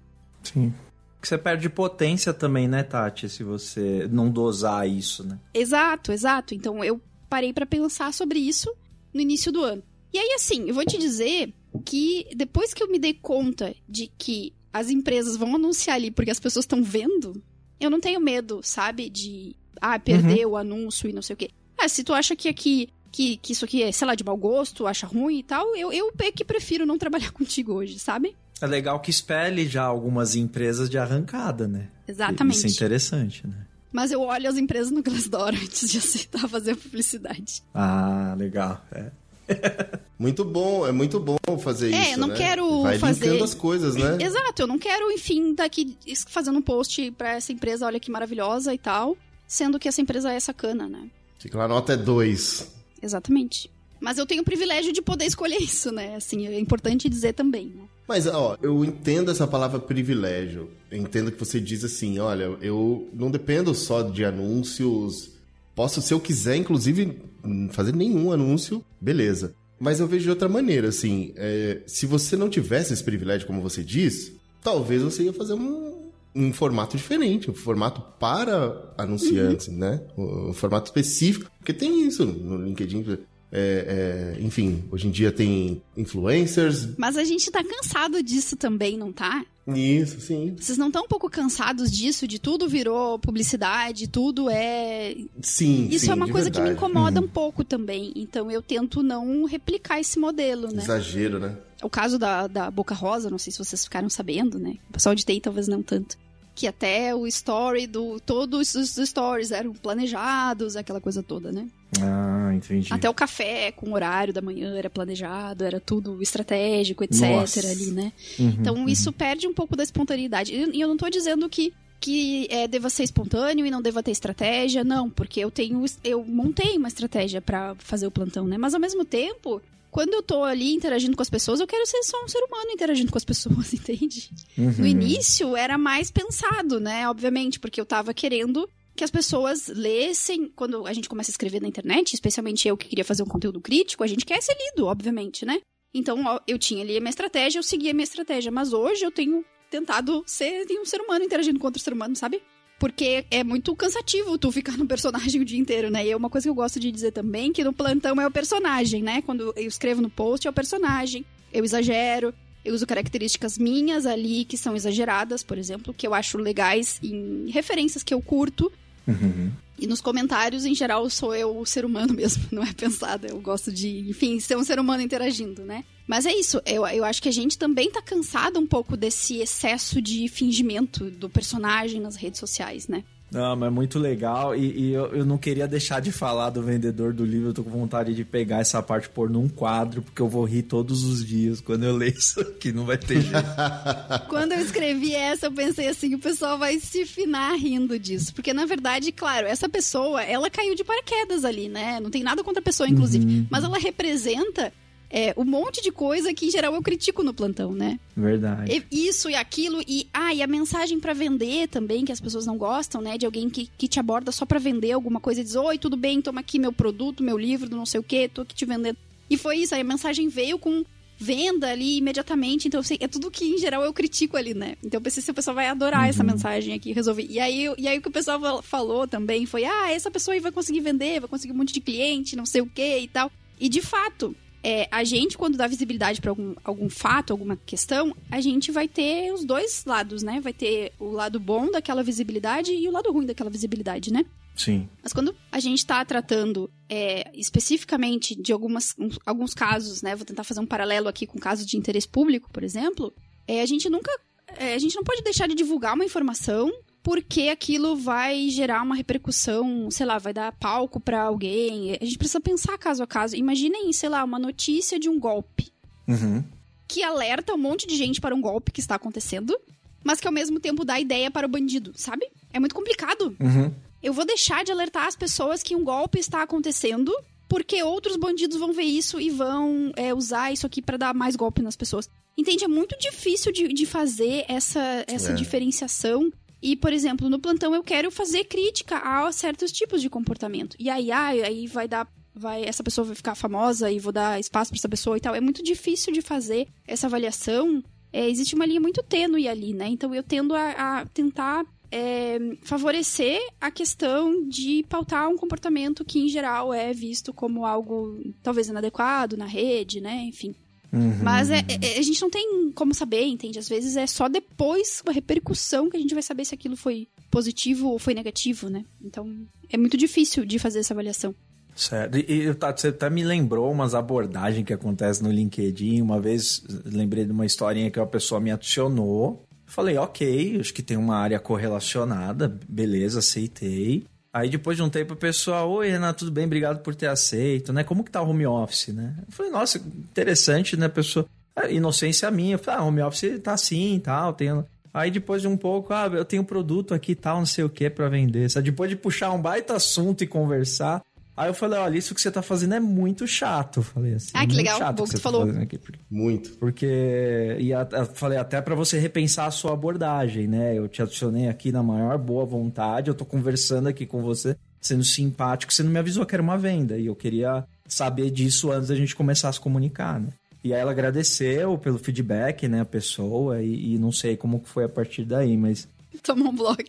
Sim. 0.42 0.72
Que 1.20 1.28
você 1.28 1.38
perde 1.38 1.68
potência 1.68 2.32
também, 2.32 2.68
né, 2.68 2.82
Tati? 2.82 3.28
Se 3.28 3.42
você 3.42 4.06
não 4.10 4.30
dosar 4.30 4.88
isso, 4.88 5.24
né? 5.26 5.38
Exato, 5.52 6.12
exato. 6.12 6.54
Então 6.54 6.84
eu 6.84 7.00
parei 7.28 7.52
pra 7.52 7.66
pensar 7.66 8.12
sobre 8.12 8.38
isso 8.38 8.72
no 9.12 9.20
início 9.20 9.50
do 9.50 9.62
ano. 9.62 9.82
E 10.12 10.18
aí, 10.18 10.32
assim, 10.34 10.68
eu 10.68 10.74
vou 10.74 10.84
te 10.84 10.96
dizer 10.98 11.52
que 11.84 12.26
depois 12.36 12.72
que 12.72 12.82
eu 12.82 12.90
me 12.90 12.98
dei 12.98 13.12
conta 13.14 13.74
de 13.88 14.10
que 14.18 14.54
as 14.72 14.88
empresas 14.90 15.36
vão 15.36 15.56
anunciar 15.56 15.96
ali 15.96 16.10
porque 16.10 16.30
as 16.30 16.38
pessoas 16.40 16.64
estão 16.64 16.82
vendo, 16.82 17.42
eu 17.80 17.90
não 17.90 18.00
tenho 18.00 18.20
medo, 18.20 18.60
sabe? 18.62 19.10
De 19.10 19.56
ah, 19.80 19.98
perder 19.98 20.46
o 20.46 20.56
anúncio 20.56 21.08
e 21.08 21.12
não 21.12 21.22
sei 21.22 21.34
o 21.34 21.36
quê. 21.36 21.50
Ah, 21.78 21.88
se 21.88 22.02
tu 22.04 22.14
acha 22.14 22.34
que 22.36 22.48
aqui. 22.48 22.88
Que, 23.16 23.38
que 23.38 23.54
isso 23.54 23.64
aqui 23.64 23.82
é, 23.82 23.90
sei 23.90 24.06
lá, 24.06 24.14
de 24.14 24.22
mau 24.22 24.36
gosto, 24.36 24.86
acha 24.86 25.06
ruim 25.06 25.38
e 25.38 25.42
tal, 25.42 25.74
eu, 25.74 25.90
eu 25.90 26.12
é 26.18 26.30
que 26.30 26.44
prefiro 26.44 26.84
não 26.84 26.98
trabalhar 26.98 27.30
contigo 27.32 27.72
hoje, 27.72 27.98
sabe? 27.98 28.36
É 28.60 28.66
legal 28.66 29.00
que 29.00 29.08
espelhe 29.10 29.66
já 29.66 29.84
algumas 29.84 30.36
empresas 30.36 30.90
de 30.90 30.98
arrancada, 30.98 31.66
né? 31.66 31.88
Exatamente. 32.06 32.58
Isso 32.58 32.66
é 32.66 32.70
interessante, 32.70 33.46
né? 33.46 33.54
Mas 33.90 34.12
eu 34.12 34.20
olho 34.20 34.46
as 34.46 34.58
empresas 34.58 34.90
no 34.90 35.02
Glassdoor 35.02 35.48
antes 35.56 35.90
de 35.90 35.96
aceitar 35.96 36.46
fazer 36.46 36.76
publicidade. 36.76 37.62
Ah, 37.74 38.34
legal. 38.36 38.84
É. 38.92 39.10
Muito 40.18 40.44
bom, 40.44 40.86
é 40.86 40.92
muito 40.92 41.18
bom 41.20 41.36
fazer 41.62 41.94
É, 41.94 42.02
isso. 42.02 42.12
eu 42.12 42.18
não 42.18 42.28
né? 42.28 42.36
quero 42.36 42.82
Vai 42.82 42.98
fazer- 42.98 43.42
as 43.42 43.54
coisas, 43.54 43.94
né? 43.94 44.18
Exato, 44.20 44.60
eu 44.62 44.66
não 44.66 44.78
quero, 44.78 45.10
enfim, 45.12 45.54
daqui 45.54 45.96
fazendo 46.28 46.58
um 46.58 46.62
post 46.62 47.10
pra 47.12 47.34
essa 47.34 47.50
empresa, 47.52 47.86
olha 47.86 48.00
que 48.00 48.10
maravilhosa 48.10 48.74
e 48.74 48.78
tal, 48.78 49.16
sendo 49.46 49.78
que 49.78 49.88
essa 49.88 50.02
empresa 50.02 50.32
é 50.32 50.40
sacana, 50.40 50.86
né? 50.88 51.08
Fica 51.38 51.56
lá, 51.56 51.66
nota 51.68 51.92
é 51.92 51.96
2. 51.96 52.76
Exatamente. 53.06 53.70
Mas 54.00 54.18
eu 54.18 54.26
tenho 54.26 54.42
o 54.42 54.44
privilégio 54.44 54.92
de 54.92 55.00
poder 55.00 55.24
escolher 55.24 55.56
isso, 55.56 55.90
né? 55.90 56.16
Assim, 56.16 56.46
é 56.46 56.58
importante 56.60 57.08
dizer 57.08 57.32
também, 57.32 57.68
né? 57.68 57.84
Mas, 58.06 58.26
ó, 58.26 58.56
eu 58.62 58.84
entendo 58.84 59.30
essa 59.30 59.46
palavra 59.46 59.80
privilégio. 59.80 60.70
Eu 60.90 60.98
entendo 60.98 61.32
que 61.32 61.38
você 61.38 61.58
diz 61.58 61.82
assim, 61.82 62.18
olha, 62.18 62.56
eu 62.60 63.08
não 63.12 63.30
dependo 63.30 63.74
só 63.74 64.02
de 64.02 64.24
anúncios. 64.24 65.30
Posso, 65.74 66.02
se 66.02 66.12
eu 66.12 66.20
quiser, 66.20 66.56
inclusive, 66.56 67.18
hum, 67.44 67.68
fazer 67.72 67.94
nenhum 67.94 68.32
anúncio, 68.32 68.84
beleza. 69.00 69.54
Mas 69.78 69.98
eu 69.98 70.06
vejo 70.06 70.24
de 70.24 70.30
outra 70.30 70.48
maneira, 70.48 70.88
assim, 70.88 71.32
é, 71.36 71.82
se 71.86 72.06
você 72.06 72.36
não 72.36 72.48
tivesse 72.48 72.92
esse 72.92 73.04
privilégio, 73.04 73.46
como 73.46 73.60
você 73.60 73.82
diz, 73.82 74.32
talvez 74.62 75.02
você 75.02 75.24
ia 75.24 75.32
fazer 75.32 75.54
um, 75.54 76.05
um 76.36 76.52
formato 76.52 76.96
diferente, 76.96 77.50
um 77.50 77.54
formato 77.54 78.02
para 78.20 78.92
anunciantes, 78.98 79.68
né? 79.68 80.02
Um, 80.16 80.52
formato 80.52 80.86
específico, 80.86 81.50
porque 81.58 81.72
tem 81.72 82.06
isso 82.06 82.26
no 82.26 82.62
LinkedIn. 82.62 83.18
é, 83.50 84.36
é, 84.38 84.44
enfim, 84.44 84.84
hoje 84.92 85.08
em 85.08 85.10
dia 85.10 85.32
tem 85.32 85.82
influencers. 85.96 86.88
Mas 86.98 87.16
a 87.16 87.24
gente 87.24 87.50
tá 87.50 87.64
cansado 87.64 88.22
disso 88.22 88.54
também, 88.54 88.98
não 88.98 89.12
tá? 89.12 89.44
Isso, 89.74 90.20
sim. 90.20 90.54
Vocês 90.56 90.78
não 90.78 90.88
estão 90.88 91.04
um 91.04 91.08
pouco 91.08 91.28
cansados 91.28 91.90
disso, 91.90 92.28
de 92.28 92.38
tudo 92.38 92.68
virou 92.68 93.18
publicidade, 93.18 94.06
tudo 94.06 94.48
é 94.48 95.16
Sim, 95.40 95.88
Isso 95.90 96.04
sim, 96.04 96.10
é 96.10 96.14
uma 96.14 96.28
coisa 96.28 96.50
que 96.50 96.58
me 96.58 96.66
verdade. 96.66 96.84
Uhum. 96.84 96.90
incomoda 96.90 97.20
um 97.20 97.26
pouco 97.28 97.64
também. 97.64 98.12
Então 98.14 98.48
eu 98.50 98.62
tento 98.62 99.02
não 99.02 99.44
replicar 99.44 99.98
esse 99.98 100.18
modelo, 100.18 100.68
né? 100.68 100.82
Exagero, 100.82 101.40
né? 101.40 101.56
O 101.82 101.90
caso 101.90 102.18
da, 102.18 102.46
da 102.46 102.70
Boca 102.70 102.94
Rosa, 102.94 103.28
não 103.28 103.38
sei 103.38 103.52
se 103.52 103.58
vocês 103.58 103.84
ficaram 103.84 104.08
sabendo, 104.08 104.58
né? 104.58 104.76
O 104.88 104.92
pessoal 104.92 105.14
de 105.14 105.24
TI 105.24 105.40
talvez 105.40 105.66
não 105.66 105.82
tanto. 105.82 106.16
Que 106.56 106.66
até 106.66 107.14
o 107.14 107.26
story 107.26 107.86
do. 107.86 108.18
Todos 108.18 108.74
os 108.74 108.94
stories 108.96 109.52
eram 109.52 109.74
planejados, 109.74 110.74
aquela 110.74 111.00
coisa 111.00 111.22
toda, 111.22 111.52
né? 111.52 111.68
Ah, 112.00 112.50
entendi. 112.54 112.92
Até 112.92 113.08
o 113.08 113.14
café 113.14 113.70
com 113.72 113.90
o 113.90 113.94
horário 113.94 114.32
da 114.32 114.40
manhã 114.40 114.74
era 114.76 114.88
planejado, 114.90 115.64
era 115.64 115.78
tudo 115.78 116.20
estratégico, 116.22 117.04
etc. 117.04 117.20
Nossa. 117.20 117.60
ali, 117.60 117.90
né? 117.90 118.12
Uhum, 118.38 118.56
Então 118.58 118.88
isso 118.88 119.12
perde 119.12 119.46
um 119.46 119.52
pouco 119.54 119.76
da 119.76 119.82
espontaneidade. 119.82 120.52
E 120.54 120.80
eu 120.80 120.88
não 120.88 120.96
tô 120.96 121.08
dizendo 121.10 121.46
que, 121.48 121.74
que 122.00 122.46
é, 122.50 122.66
deva 122.66 122.88
ser 122.88 123.04
espontâneo 123.04 123.66
e 123.66 123.70
não 123.70 123.82
deva 123.82 124.02
ter 124.02 124.10
estratégia, 124.10 124.82
não, 124.82 125.10
porque 125.10 125.40
eu 125.40 125.50
tenho. 125.50 125.84
Eu 126.02 126.24
montei 126.24 126.76
uma 126.78 126.88
estratégia 126.88 127.40
pra 127.42 127.74
fazer 127.78 128.06
o 128.06 128.10
plantão, 128.10 128.46
né? 128.46 128.56
Mas 128.56 128.72
ao 128.74 128.80
mesmo 128.80 129.04
tempo. 129.04 129.60
Quando 129.96 130.12
eu 130.12 130.22
tô 130.22 130.44
ali 130.44 130.74
interagindo 130.74 131.16
com 131.16 131.22
as 131.22 131.30
pessoas, 131.30 131.58
eu 131.58 131.66
quero 131.66 131.86
ser 131.86 132.02
só 132.02 132.22
um 132.22 132.28
ser 132.28 132.40
humano 132.40 132.70
interagindo 132.70 133.10
com 133.10 133.16
as 133.16 133.24
pessoas, 133.24 133.72
entende? 133.72 134.30
Uhum. 134.58 134.70
No 134.80 134.86
início 134.86 135.56
era 135.56 135.78
mais 135.78 136.10
pensado, 136.10 136.78
né? 136.78 137.08
Obviamente, 137.08 137.58
porque 137.58 137.80
eu 137.80 137.86
tava 137.86 138.12
querendo 138.12 138.68
que 138.94 139.02
as 139.02 139.10
pessoas 139.10 139.68
lessem. 139.68 140.52
Quando 140.54 140.86
a 140.86 140.92
gente 140.92 141.08
começa 141.08 141.30
a 141.30 141.32
escrever 141.32 141.62
na 141.62 141.68
internet, 141.68 142.12
especialmente 142.12 142.68
eu 142.68 142.76
que 142.76 142.88
queria 142.88 143.06
fazer 143.06 143.22
um 143.22 143.26
conteúdo 143.26 143.58
crítico, 143.58 144.04
a 144.04 144.06
gente 144.06 144.26
quer 144.26 144.42
ser 144.42 144.54
lido, 144.66 144.84
obviamente, 144.84 145.46
né? 145.46 145.62
Então, 145.94 146.42
eu 146.46 146.58
tinha 146.58 146.82
ali 146.82 146.98
a 146.98 147.00
minha 147.00 147.08
estratégia, 147.08 147.58
eu 147.58 147.62
seguia 147.62 147.92
a 147.92 147.94
minha 147.94 148.04
estratégia. 148.04 148.52
Mas 148.52 148.74
hoje 148.74 149.02
eu 149.02 149.10
tenho 149.10 149.42
tentado 149.70 150.22
ser 150.26 150.66
um 150.72 150.84
ser 150.84 151.00
humano 151.00 151.24
interagindo 151.24 151.58
com 151.58 151.68
outro 151.68 151.80
ser 151.80 151.94
humano, 151.94 152.14
sabe? 152.14 152.42
Porque 152.78 153.24
é 153.30 153.42
muito 153.42 153.74
cansativo 153.74 154.36
tu 154.38 154.52
ficar 154.52 154.76
no 154.78 154.86
personagem 154.86 155.40
o 155.40 155.44
dia 155.44 155.58
inteiro, 155.58 155.90
né? 155.90 156.06
E 156.06 156.10
é 156.10 156.16
uma 156.16 156.30
coisa 156.30 156.46
que 156.46 156.50
eu 156.50 156.54
gosto 156.54 156.78
de 156.78 156.92
dizer 156.92 157.12
também, 157.12 157.52
que 157.52 157.64
no 157.64 157.72
plantão 157.72 158.20
é 158.20 158.26
o 158.26 158.30
personagem, 158.30 159.02
né? 159.02 159.22
Quando 159.22 159.52
eu 159.56 159.66
escrevo 159.66 160.02
no 160.02 160.10
post 160.10 160.46
é 160.46 160.50
o 160.50 160.52
personagem. 160.52 161.24
Eu 161.52 161.64
exagero, 161.64 162.34
eu 162.64 162.74
uso 162.74 162.86
características 162.86 163.56
minhas 163.56 164.04
ali 164.04 164.44
que 164.44 164.58
são 164.58 164.74
exageradas, 164.74 165.42
por 165.42 165.56
exemplo, 165.56 165.94
que 165.94 166.06
eu 166.06 166.12
acho 166.12 166.36
legais 166.36 166.98
em 167.02 167.48
referências 167.50 168.02
que 168.02 168.12
eu 168.12 168.20
curto. 168.20 168.70
Uhum. 169.06 169.52
E 169.78 169.86
nos 169.86 170.00
comentários, 170.00 170.64
em 170.64 170.74
geral, 170.74 171.08
sou 171.10 171.34
eu 171.34 171.58
o 171.58 171.66
ser 171.66 171.84
humano 171.84 172.14
mesmo, 172.14 172.44
não 172.52 172.62
é 172.62 172.72
pensada. 172.72 173.28
Eu 173.28 173.40
gosto 173.40 173.70
de, 173.70 174.08
enfim, 174.08 174.40
ser 174.40 174.56
um 174.56 174.64
ser 174.64 174.78
humano 174.78 175.02
interagindo, 175.02 175.62
né? 175.62 175.84
Mas 176.06 176.24
é 176.24 176.32
isso, 176.32 176.62
eu, 176.64 176.86
eu 176.86 177.04
acho 177.04 177.20
que 177.20 177.28
a 177.28 177.32
gente 177.32 177.58
também 177.58 177.90
tá 177.90 178.00
cansado 178.00 178.60
um 178.60 178.66
pouco 178.66 178.96
desse 178.96 179.38
excesso 179.38 180.00
de 180.00 180.28
fingimento 180.28 181.10
do 181.10 181.28
personagem 181.28 182.00
nas 182.00 182.14
redes 182.14 182.38
sociais, 182.38 182.86
né? 182.86 183.02
Não, 183.30 183.56
mas 183.56 183.66
é 183.66 183.70
muito 183.70 183.98
legal. 183.98 184.54
E, 184.54 184.66
e 184.78 184.92
eu, 184.92 185.06
eu, 185.06 185.26
não 185.26 185.36
queria 185.36 185.66
deixar 185.66 186.00
de 186.00 186.12
falar 186.12 186.50
do 186.50 186.62
vendedor 186.62 187.12
do 187.12 187.24
livro. 187.24 187.48
Eu 187.48 187.54
tô 187.54 187.64
com 187.64 187.70
vontade 187.70 188.14
de 188.14 188.24
pegar 188.24 188.60
essa 188.60 188.80
parte 188.82 189.06
e 189.06 189.08
pôr 189.08 189.28
num 189.28 189.48
quadro, 189.48 190.00
porque 190.00 190.22
eu 190.22 190.28
vou 190.28 190.44
rir 190.44 190.62
todos 190.62 191.02
os 191.04 191.24
dias 191.24 191.60
quando 191.60 191.84
eu 191.84 191.96
ler 191.96 192.14
isso 192.16 192.40
aqui. 192.40 192.72
Não 192.72 192.84
vai 192.84 192.96
ter 192.96 193.20
jeito. 193.20 193.46
quando 194.28 194.52
eu 194.52 194.60
escrevi 194.60 195.12
essa, 195.12 195.46
eu 195.46 195.52
pensei 195.52 195.88
assim: 195.88 196.14
o 196.14 196.20
pessoal 196.20 196.56
vai 196.56 196.78
se 196.78 197.04
finar 197.04 197.54
rindo 197.56 197.98
disso. 197.98 198.32
Porque, 198.32 198.54
na 198.54 198.64
verdade, 198.64 199.10
claro, 199.10 199.46
essa 199.46 199.68
pessoa, 199.68 200.22
ela 200.22 200.48
caiu 200.48 200.74
de 200.74 200.84
paraquedas 200.84 201.44
ali, 201.44 201.68
né? 201.68 201.98
Não 202.00 202.10
tem 202.10 202.22
nada 202.22 202.44
contra 202.44 202.60
a 202.60 202.64
pessoa, 202.64 202.88
inclusive. 202.88 203.26
Uhum. 203.26 203.46
Mas 203.50 203.64
ela 203.64 203.78
representa 203.78 204.72
é, 205.10 205.34
um 205.36 205.44
monte 205.44 205.82
de 205.82 205.92
coisa 205.92 206.34
que 206.34 206.46
em 206.46 206.50
geral 206.50 206.74
eu 206.74 206.82
critico 206.82 207.22
no 207.22 207.32
plantão, 207.32 207.72
né? 207.72 207.98
Verdade. 208.16 208.84
E, 208.90 209.08
isso 209.08 209.30
e 209.30 209.34
aquilo 209.34 209.80
e 209.86 210.08
ah, 210.12 210.34
e 210.34 210.42
a 210.42 210.46
mensagem 210.46 210.98
para 210.98 211.12
vender 211.12 211.68
também 211.68 212.04
que 212.04 212.12
as 212.12 212.20
pessoas 212.20 212.46
não 212.46 212.58
gostam, 212.58 213.00
né? 213.00 213.16
De 213.16 213.24
alguém 213.24 213.48
que, 213.48 213.70
que 213.78 213.88
te 213.88 214.00
aborda 214.00 214.32
só 214.32 214.44
para 214.44 214.58
vender 214.58 214.92
alguma 214.92 215.20
coisa 215.20 215.40
e 215.40 215.44
diz: 215.44 215.54
"Oi, 215.54 215.78
tudo 215.78 215.96
bem? 215.96 216.20
Toma 216.20 216.40
aqui 216.40 216.58
meu 216.58 216.72
produto, 216.72 217.22
meu 217.22 217.38
livro, 217.38 217.70
não 217.70 217.86
sei 217.86 218.00
o 218.00 218.02
quê, 218.02 218.28
tô 218.32 218.42
aqui 218.42 218.54
te 218.54 218.64
vendendo". 218.64 218.98
E 219.28 219.36
foi 219.36 219.58
isso, 219.58 219.74
aí 219.74 219.80
a 219.80 219.84
mensagem 219.84 220.28
veio 220.28 220.58
com 220.58 220.84
venda 221.18 221.70
ali 221.70 221.96
imediatamente. 221.96 222.68
Então, 222.68 222.80
assim, 222.80 222.96
é 223.00 223.08
tudo 223.08 223.30
que 223.30 223.44
em 223.44 223.58
geral 223.58 223.82
eu 223.82 223.92
critico 223.92 224.36
ali, 224.36 224.54
né? 224.54 224.76
Então, 224.84 224.98
eu 224.98 225.02
pensei 225.02 225.22
se 225.22 225.30
o 225.30 225.34
pessoal 225.34 225.54
vai 225.54 225.66
adorar 225.68 226.02
uhum. 226.02 226.08
essa 226.08 226.22
mensagem 226.22 226.74
aqui, 226.74 226.92
resolvi. 226.92 227.26
E 227.30 227.40
aí, 227.40 227.72
e 227.78 227.88
aí 227.88 227.98
o 227.98 228.02
que 228.02 228.08
o 228.08 228.12
pessoal 228.12 228.62
falou 228.62 229.06
também 229.06 229.46
foi: 229.46 229.64
ah, 229.64 229.90
essa 229.90 230.10
pessoa 230.10 230.34
aí 230.34 230.40
vai 230.40 230.52
conseguir 230.52 230.80
vender, 230.80 231.20
vai 231.20 231.28
conseguir 231.28 231.52
um 231.52 231.56
monte 231.56 231.72
de 231.72 231.80
cliente, 231.80 232.36
não 232.36 232.46
sei 232.46 232.60
o 232.60 232.66
quê 232.66 232.98
e 233.00 233.08
tal. 233.08 233.30
E 233.58 233.68
de 233.68 233.80
fato, 233.80 234.36
é, 234.68 234.88
a 234.90 235.04
gente, 235.04 235.38
quando 235.38 235.56
dá 235.56 235.68
visibilidade 235.68 236.20
para 236.20 236.32
algum, 236.32 236.56
algum 236.64 236.90
fato, 236.90 237.32
alguma 237.32 237.56
questão, 237.56 238.12
a 238.28 238.40
gente 238.40 238.72
vai 238.72 238.88
ter 238.88 239.32
os 239.32 239.44
dois 239.44 239.84
lados, 239.84 240.24
né? 240.24 240.40
Vai 240.40 240.52
ter 240.52 240.92
o 240.98 241.08
lado 241.12 241.38
bom 241.38 241.70
daquela 241.70 242.02
visibilidade 242.02 242.72
e 242.72 242.88
o 242.88 242.90
lado 242.90 243.12
ruim 243.12 243.24
daquela 243.24 243.48
visibilidade, 243.48 244.12
né? 244.12 244.24
Sim. 244.56 244.88
Mas 245.00 245.12
quando 245.12 245.32
a 245.52 245.60
gente 245.60 245.78
está 245.78 246.04
tratando 246.04 246.68
é, 246.88 247.30
especificamente 247.32 248.34
de 248.34 248.52
algumas, 248.52 248.92
um, 248.98 249.08
alguns 249.24 249.54
casos, 249.54 250.02
né? 250.02 250.16
Vou 250.16 250.26
tentar 250.26 250.42
fazer 250.42 250.58
um 250.58 250.66
paralelo 250.66 251.06
aqui 251.06 251.28
com 251.28 251.38
casos 251.38 251.64
de 251.64 251.76
interesse 251.76 252.08
público, 252.08 252.50
por 252.50 252.64
exemplo. 252.64 253.14
É, 253.46 253.62
a 253.62 253.66
gente 253.66 253.88
nunca. 253.88 254.10
É, 254.58 254.74
a 254.74 254.78
gente 254.80 254.96
não 254.96 255.04
pode 255.04 255.22
deixar 255.22 255.46
de 255.46 255.54
divulgar 255.54 255.94
uma 255.94 256.04
informação 256.04 256.72
porque 257.06 257.42
aquilo 257.42 257.94
vai 257.94 258.48
gerar 258.48 258.82
uma 258.82 258.96
repercussão, 258.96 259.88
sei 259.92 260.04
lá, 260.04 260.18
vai 260.18 260.32
dar 260.32 260.50
palco 260.50 260.98
para 260.98 261.22
alguém. 261.22 261.96
A 262.00 262.04
gente 262.04 262.18
precisa 262.18 262.40
pensar 262.40 262.76
caso 262.76 263.00
a 263.00 263.06
caso. 263.06 263.36
Imaginem, 263.36 263.92
sei 263.92 264.08
lá, 264.08 264.24
uma 264.24 264.40
notícia 264.40 264.98
de 264.98 265.08
um 265.08 265.16
golpe. 265.16 265.72
Uhum. 266.08 266.42
Que 266.88 267.04
alerta 267.04 267.54
um 267.54 267.58
monte 267.58 267.86
de 267.86 267.94
gente 267.94 268.20
para 268.20 268.34
um 268.34 268.40
golpe 268.40 268.72
que 268.72 268.80
está 268.80 268.96
acontecendo, 268.96 269.56
mas 270.02 270.18
que 270.18 270.26
ao 270.26 270.32
mesmo 270.32 270.58
tempo 270.58 270.84
dá 270.84 270.98
ideia 270.98 271.30
para 271.30 271.46
o 271.46 271.48
bandido, 271.48 271.92
sabe? 271.94 272.26
É 272.52 272.58
muito 272.58 272.74
complicado. 272.74 273.36
Uhum. 273.38 273.72
Eu 274.02 274.12
vou 274.12 274.26
deixar 274.26 274.64
de 274.64 274.72
alertar 274.72 275.06
as 275.06 275.14
pessoas 275.14 275.62
que 275.62 275.76
um 275.76 275.84
golpe 275.84 276.18
está 276.18 276.42
acontecendo 276.42 277.12
porque 277.48 277.84
outros 277.84 278.16
bandidos 278.16 278.56
vão 278.56 278.72
ver 278.72 278.82
isso 278.82 279.20
e 279.20 279.30
vão 279.30 279.92
é, 279.94 280.12
usar 280.12 280.52
isso 280.52 280.66
aqui 280.66 280.82
para 280.82 280.96
dar 280.96 281.14
mais 281.14 281.36
golpe 281.36 281.62
nas 281.62 281.76
pessoas. 281.76 282.10
Entende? 282.36 282.64
É 282.64 282.68
muito 282.68 282.98
difícil 282.98 283.52
de, 283.52 283.68
de 283.68 283.86
fazer 283.86 284.44
essa, 284.48 285.04
essa 285.06 285.30
é. 285.30 285.34
diferenciação 285.34 286.32
e, 286.66 286.74
por 286.74 286.92
exemplo, 286.92 287.30
no 287.30 287.38
plantão 287.38 287.72
eu 287.72 287.82
quero 287.84 288.10
fazer 288.10 288.42
crítica 288.42 288.98
a 288.98 289.30
certos 289.30 289.70
tipos 289.70 290.02
de 290.02 290.10
comportamento. 290.10 290.76
E 290.80 290.90
aí, 290.90 291.12
ah, 291.12 291.28
aí 291.28 291.68
vai 291.68 291.86
dar 291.86 292.08
vai 292.34 292.64
essa 292.64 292.82
pessoa 292.82 293.06
vai 293.06 293.14
ficar 293.14 293.36
famosa 293.36 293.88
e 293.88 294.00
vou 294.00 294.12
dar 294.12 294.40
espaço 294.40 294.72
para 294.72 294.78
essa 294.78 294.88
pessoa 294.88 295.16
e 295.16 295.20
tal. 295.20 295.32
É 295.32 295.40
muito 295.40 295.62
difícil 295.62 296.12
de 296.12 296.20
fazer 296.20 296.66
essa 296.84 297.06
avaliação. 297.06 297.84
É, 298.12 298.28
existe 298.28 298.56
uma 298.56 298.66
linha 298.66 298.80
muito 298.80 299.00
tênue 299.00 299.46
ali, 299.46 299.74
né? 299.74 299.86
Então 299.86 300.12
eu 300.12 300.24
tendo 300.24 300.56
a, 300.56 300.70
a 300.72 301.06
tentar 301.06 301.64
é, 301.88 302.36
favorecer 302.62 303.40
a 303.60 303.70
questão 303.70 304.48
de 304.48 304.84
pautar 304.88 305.28
um 305.28 305.36
comportamento 305.36 306.04
que 306.04 306.18
em 306.18 306.28
geral 306.28 306.74
é 306.74 306.92
visto 306.92 307.32
como 307.32 307.64
algo 307.64 308.18
talvez 308.42 308.66
inadequado 308.66 309.36
na 309.36 309.46
rede, 309.46 310.00
né? 310.00 310.24
Enfim. 310.24 310.52
Uhum. 310.92 311.18
Mas 311.22 311.50
é, 311.50 311.64
é, 311.68 311.98
a 311.98 312.02
gente 312.02 312.20
não 312.22 312.30
tem 312.30 312.72
como 312.72 312.94
saber, 312.94 313.24
entende? 313.24 313.58
Às 313.58 313.68
vezes 313.68 313.96
é 313.96 314.06
só 314.06 314.28
depois 314.28 315.02
a 315.06 315.12
repercussão 315.12 315.90
que 315.90 315.96
a 315.96 316.00
gente 316.00 316.14
vai 316.14 316.22
saber 316.22 316.44
se 316.44 316.54
aquilo 316.54 316.76
foi 316.76 317.08
positivo 317.30 317.88
ou 317.88 317.98
foi 317.98 318.14
negativo, 318.14 318.68
né? 318.68 318.84
Então 319.02 319.46
é 319.70 319.76
muito 319.76 319.96
difícil 319.96 320.44
de 320.44 320.58
fazer 320.58 320.80
essa 320.80 320.94
avaliação. 320.94 321.34
Certo. 321.74 322.16
E, 322.16 322.50
você 322.52 322.88
até 322.88 323.10
me 323.10 323.22
lembrou 323.22 323.70
umas 323.70 323.94
abordagens 323.94 324.64
que 324.64 324.72
acontecem 324.72 325.22
no 325.22 325.30
LinkedIn. 325.30 326.00
Uma 326.00 326.18
vez 326.18 326.64
lembrei 326.86 327.26
de 327.26 327.32
uma 327.32 327.44
historinha 327.44 327.90
que 327.90 328.00
uma 328.00 328.06
pessoa 328.06 328.40
me 328.40 328.50
adicionou. 328.50 329.44
Falei, 329.66 329.98
ok, 329.98 330.58
acho 330.58 330.72
que 330.72 330.82
tem 330.82 330.96
uma 330.96 331.16
área 331.16 331.38
correlacionada, 331.38 332.48
beleza, 332.68 333.18
aceitei. 333.18 334.06
Aí 334.36 334.50
depois 334.50 334.76
de 334.76 334.82
um 334.82 334.90
tempo 334.90 335.14
a 335.14 335.16
pessoa, 335.16 335.64
oi 335.64 335.88
Renato, 335.88 336.26
tudo 336.26 336.30
bem, 336.30 336.44
obrigado 336.44 336.82
por 336.82 336.94
ter 336.94 337.06
aceito, 337.06 337.72
né? 337.72 337.82
Como 337.82 338.04
que 338.04 338.10
tá 338.10 338.20
o 338.20 338.28
home 338.28 338.46
office, 338.46 338.88
né? 338.88 339.14
Eu 339.26 339.32
falei, 339.32 339.50
nossa, 339.50 339.78
interessante, 339.78 340.76
né? 340.76 340.90
Pessoa, 340.90 341.26
ah, 341.56 341.70
inocência 341.70 342.30
minha, 342.30 342.56
eu 342.56 342.58
falei, 342.58 342.80
ah, 342.80 342.84
home 342.84 343.00
office 343.00 343.40
tá 343.42 343.54
assim 343.54 343.94
e 343.94 344.00
tal, 344.00 344.34
tem... 344.34 344.62
Aí 344.92 345.10
depois 345.10 345.40
de 345.40 345.48
um 345.48 345.56
pouco, 345.56 345.90
ah, 345.94 346.10
eu 346.12 346.22
tenho 346.22 346.44
produto 346.44 346.92
aqui 346.92 347.12
e 347.12 347.14
tal, 347.14 347.38
não 347.38 347.46
sei 347.46 347.64
o 347.64 347.70
que 347.70 347.88
para 347.88 348.10
vender. 348.10 348.50
Sabe? 348.50 348.70
Depois 348.70 348.90
de 348.90 348.96
puxar 348.96 349.32
um 349.32 349.40
baita 349.40 349.74
assunto 349.74 350.22
e 350.22 350.26
conversar, 350.26 351.00
Aí 351.36 351.50
eu 351.50 351.54
falei, 351.54 351.78
olha, 351.78 351.98
isso 351.98 352.14
que 352.14 352.20
você 352.20 352.30
tá 352.30 352.40
fazendo 352.40 352.74
é 352.74 352.80
muito 352.80 353.26
chato. 353.26 353.82
falei 353.82 354.14
assim. 354.14 354.30
Ah, 354.32 354.46
que 354.46 354.54
legal, 354.54 354.78
chato 354.78 354.96
bom 354.96 355.04
que 355.04 355.10
você, 355.10 355.16
tá 355.16 355.22
falou. 355.22 355.42
Aqui, 355.50 355.76
porque, 355.76 355.98
muito. 356.10 356.50
Porque, 356.58 357.56
e 357.60 357.74
a, 357.74 357.82
a, 357.82 358.04
falei 358.06 358.38
até 358.38 358.62
para 358.62 358.74
você 358.74 358.98
repensar 358.98 359.46
a 359.46 359.50
sua 359.50 359.74
abordagem, 359.74 360.46
né? 360.46 360.76
Eu 360.76 360.88
te 360.88 361.02
adicionei 361.02 361.48
aqui 361.48 361.70
na 361.70 361.82
maior 361.82 362.16
boa 362.16 362.46
vontade, 362.46 363.08
eu 363.08 363.14
tô 363.14 363.26
conversando 363.26 363.86
aqui 363.86 364.06
com 364.06 364.22
você, 364.22 364.56
sendo 364.80 365.04
simpático, 365.04 365.74
você 365.74 365.82
não 365.82 365.90
me 365.90 365.98
avisou 365.98 366.24
que 366.24 366.34
era 366.34 366.42
uma 366.42 366.56
venda. 366.56 366.96
E 366.96 367.06
eu 367.06 367.14
queria 367.14 367.66
saber 367.86 368.30
disso 368.30 368.72
antes 368.72 368.88
da 368.88 368.94
gente 368.94 369.14
começar 369.14 369.50
a 369.50 369.52
se 369.52 369.60
comunicar, 369.60 370.18
né? 370.18 370.28
E 370.64 370.72
aí 370.72 370.80
ela 370.80 370.90
agradeceu 370.90 371.76
pelo 371.78 371.98
feedback, 371.98 372.66
né, 372.66 372.80
a 372.80 372.84
pessoa, 372.84 373.62
e, 373.62 373.94
e 373.94 373.98
não 373.98 374.10
sei 374.10 374.36
como 374.36 374.62
foi 374.64 374.84
a 374.84 374.88
partir 374.88 375.24
daí, 375.24 375.56
mas 375.56 375.86
Tomou 376.22 376.48
um 376.48 376.54
bloco. 376.54 376.82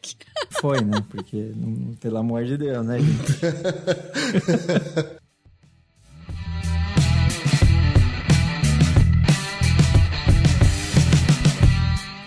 Foi, 0.59 0.81
né? 0.81 1.03
Porque, 1.09 1.51
pelo 1.99 2.17
amor 2.17 2.45
de 2.45 2.57
Deus, 2.57 2.85
né, 2.85 2.99
gente? 2.99 3.39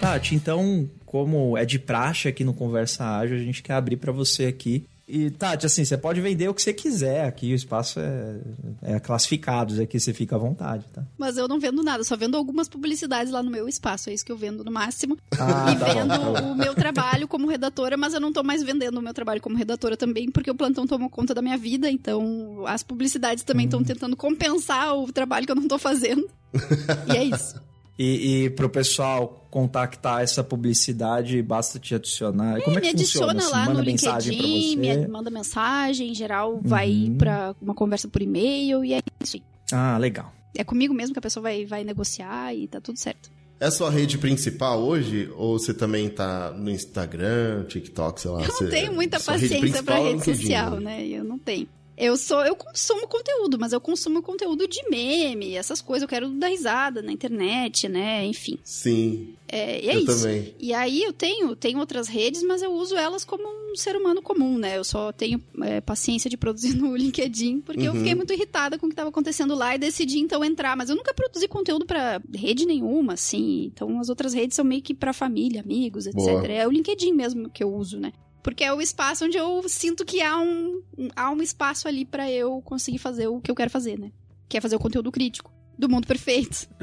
Tati, 0.01 0.34
então, 0.34 0.90
como 1.05 1.57
é 1.57 1.64
de 1.64 1.78
praxe 1.78 2.26
aqui 2.26 2.42
no 2.42 2.55
Conversa 2.55 3.05
Ágil, 3.18 3.36
a 3.36 3.40
gente 3.40 3.62
quer 3.62 3.74
abrir 3.74 3.96
para 3.96 4.11
você 4.11 4.46
aqui 4.46 4.86
e, 5.11 5.30
Tati, 5.30 5.66
assim, 5.66 5.84
você 5.84 5.96
pode 5.96 6.20
vender 6.20 6.48
o 6.48 6.54
que 6.54 6.62
você 6.62 6.72
quiser 6.72 7.24
aqui, 7.24 7.52
o 7.52 7.56
espaço 7.56 7.98
é, 8.00 8.40
é 8.82 9.00
classificado, 9.00 9.80
aqui 9.82 9.98
você 9.98 10.12
fica 10.12 10.36
à 10.36 10.38
vontade, 10.38 10.84
tá? 10.92 11.04
Mas 11.18 11.36
eu 11.36 11.48
não 11.48 11.58
vendo 11.58 11.82
nada, 11.82 12.04
só 12.04 12.16
vendo 12.16 12.36
algumas 12.36 12.68
publicidades 12.68 13.32
lá 13.32 13.42
no 13.42 13.50
meu 13.50 13.68
espaço, 13.68 14.11
é 14.11 14.14
isso 14.14 14.24
que 14.24 14.32
eu 14.32 14.36
vendo 14.36 14.64
no 14.64 14.70
máximo. 14.70 15.18
Ah, 15.32 15.72
e 15.72 15.78
tá 15.78 15.92
vendo 15.92 16.18
bom, 16.18 16.32
tá 16.32 16.42
o 16.42 16.54
meu 16.54 16.74
trabalho 16.74 17.26
como 17.26 17.48
redatora, 17.48 17.96
mas 17.96 18.14
eu 18.14 18.20
não 18.20 18.32
tô 18.32 18.42
mais 18.42 18.62
vendendo 18.62 18.98
o 18.98 19.02
meu 19.02 19.12
trabalho 19.12 19.40
como 19.40 19.56
redatora 19.56 19.96
também, 19.96 20.30
porque 20.30 20.50
o 20.50 20.54
plantão 20.54 20.86
tomou 20.86 21.11
conta 21.11 21.34
da 21.34 21.42
minha 21.42 21.58
vida, 21.58 21.90
então 21.90 22.64
as 22.66 22.82
publicidades 22.82 23.42
também 23.42 23.66
estão 23.66 23.80
hum. 23.80 23.84
tentando 23.84 24.16
compensar 24.16 24.96
o 24.96 25.12
trabalho 25.12 25.46
que 25.46 25.52
eu 25.52 25.56
não 25.56 25.66
tô 25.66 25.78
fazendo. 25.78 26.28
e 27.12 27.16
é 27.16 27.24
isso. 27.24 27.61
E, 27.99 28.45
e 28.45 28.51
para 28.51 28.66
o 28.66 28.70
pessoal 28.70 29.47
contactar 29.51 30.22
essa 30.22 30.43
publicidade, 30.43 31.43
basta 31.43 31.78
te 31.78 31.95
adicionar. 31.95 32.59
É, 32.59 32.61
Como 32.62 32.78
é 32.78 32.80
que 32.80 32.93
me 32.95 32.99
funciona? 32.99 33.38
Assim, 33.38 33.51
lá 33.51 33.66
manda 33.66 33.80
no 33.80 33.84
mensagem 33.84 34.38
LinkedIn, 34.38 34.80
você? 34.80 34.97
me 34.97 35.09
manda 35.09 35.30
mensagem, 35.30 36.11
em 36.11 36.14
geral 36.14 36.61
vai 36.62 36.91
uhum. 36.91 37.18
para 37.18 37.55
uma 37.61 37.74
conversa 37.74 38.09
por 38.09 38.22
e-mail 38.22 38.84
e 38.84 38.95
é 38.95 39.01
isso. 39.22 39.38
Ah, 39.72 39.99
legal. 39.99 40.32
É 40.57 40.64
comigo 40.64 40.95
mesmo 40.95 41.12
que 41.12 41.18
a 41.18 41.22
pessoa 41.22 41.43
vai, 41.43 41.64
vai 41.66 41.84
negociar 41.84 42.55
e 42.55 42.66
tá 42.66 42.80
tudo 42.80 42.99
certo. 42.99 43.30
É 43.61 43.66
a 43.66 43.70
sua 43.70 43.91
rede 43.91 44.16
principal 44.16 44.80
hoje? 44.80 45.30
Ou 45.36 45.59
você 45.59 45.74
também 45.74 46.09
tá 46.09 46.51
no 46.51 46.70
Instagram, 46.70 47.64
TikTok, 47.64 48.18
sei 48.18 48.30
lá? 48.30 48.41
Eu 48.41 48.49
não 48.49 48.55
você... 48.55 48.68
tenho 48.68 48.95
muita 48.95 49.20
paciência 49.20 49.82
pra 49.82 49.99
rede 49.99 50.24
social, 50.24 50.80
né? 50.80 51.07
Eu 51.07 51.22
não 51.22 51.38
tenho. 51.38 51.68
Eu 52.01 52.16
sou, 52.16 52.40
eu 52.40 52.57
consumo 52.57 53.07
conteúdo, 53.07 53.59
mas 53.59 53.74
eu 53.74 53.80
consumo 53.80 54.22
conteúdo 54.22 54.66
de 54.66 54.82
meme, 54.88 55.55
essas 55.55 55.82
coisas. 55.82 56.03
Eu 56.03 56.09
quero 56.09 56.30
dar 56.30 56.48
risada 56.48 57.03
na 57.03 57.12
internet, 57.12 57.90
né? 57.90 58.24
Enfim. 58.24 58.59
Sim. 58.64 59.34
É, 59.46 59.84
e 59.84 59.88
é 59.90 59.96
eu 59.96 60.01
isso. 60.01 60.22
também. 60.22 60.55
E 60.59 60.72
aí 60.72 61.03
eu 61.03 61.12
tenho, 61.12 61.55
tenho 61.55 61.78
outras 61.78 62.09
redes, 62.09 62.42
mas 62.42 62.62
eu 62.62 62.72
uso 62.72 62.96
elas 62.96 63.22
como 63.22 63.46
um 63.46 63.76
ser 63.76 63.96
humano 63.96 64.22
comum, 64.22 64.57
né? 64.57 64.78
Eu 64.78 64.84
só 64.84 65.12
tenho 65.12 65.42
é, 65.62 65.82
paciência 65.82 66.30
de 66.30 66.38
produzir 66.38 66.72
no 66.80 66.96
LinkedIn, 66.96 67.61
porque 67.61 67.82
uhum. 67.82 67.86
eu 67.88 67.94
fiquei 67.96 68.14
muito 68.14 68.32
irritada 68.32 68.78
com 68.78 68.86
o 68.86 68.88
que 68.88 68.94
estava 68.94 69.11
acontecendo 69.11 69.55
lá 69.55 69.74
e 69.74 69.78
decidi 69.78 70.20
então 70.20 70.42
entrar. 70.42 70.74
Mas 70.78 70.88
eu 70.88 70.96
nunca 70.96 71.12
produzi 71.12 71.46
conteúdo 71.46 71.84
para 71.84 72.22
rede 72.34 72.64
nenhuma, 72.64 73.12
assim. 73.12 73.64
Então 73.66 74.01
as 74.01 74.09
outras 74.09 74.32
redes 74.32 74.57
são 74.57 74.64
meio 74.64 74.80
que 74.80 74.94
para 74.94 75.12
família, 75.12 75.61
amigos, 75.61 76.07
etc. 76.07 76.24
Boa. 76.24 76.46
É 76.46 76.66
o 76.66 76.70
LinkedIn 76.70 77.12
mesmo 77.12 77.51
que 77.51 77.62
eu 77.62 77.70
uso, 77.70 78.01
né? 78.01 78.14
Porque 78.43 78.64
é 78.64 78.72
o 78.72 78.80
espaço 78.80 79.24
onde 79.24 79.36
eu 79.36 79.62
sinto 79.68 80.05
que 80.05 80.22
há 80.22 80.38
um, 80.38 80.82
há 81.14 81.30
um 81.30 81.43
espaço 81.43 81.86
ali 81.86 82.05
para 82.05 82.30
eu 82.30 82.61
conseguir 82.62 82.99
fazer 82.99 83.28
o 83.28 83.41
que 83.41 83.51
eu 83.51 83.55
quero 83.55 83.70
fazer, 83.70 83.99
né? 83.99 84.11
Que 84.49 84.57
é 84.57 84.61
fazer 84.61 84.76
o 84.76 84.80
conteúdo 84.80 85.12
crítico. 85.12 85.53
Do 85.78 85.88
mundo 85.88 86.07
perfeito. 86.07 86.68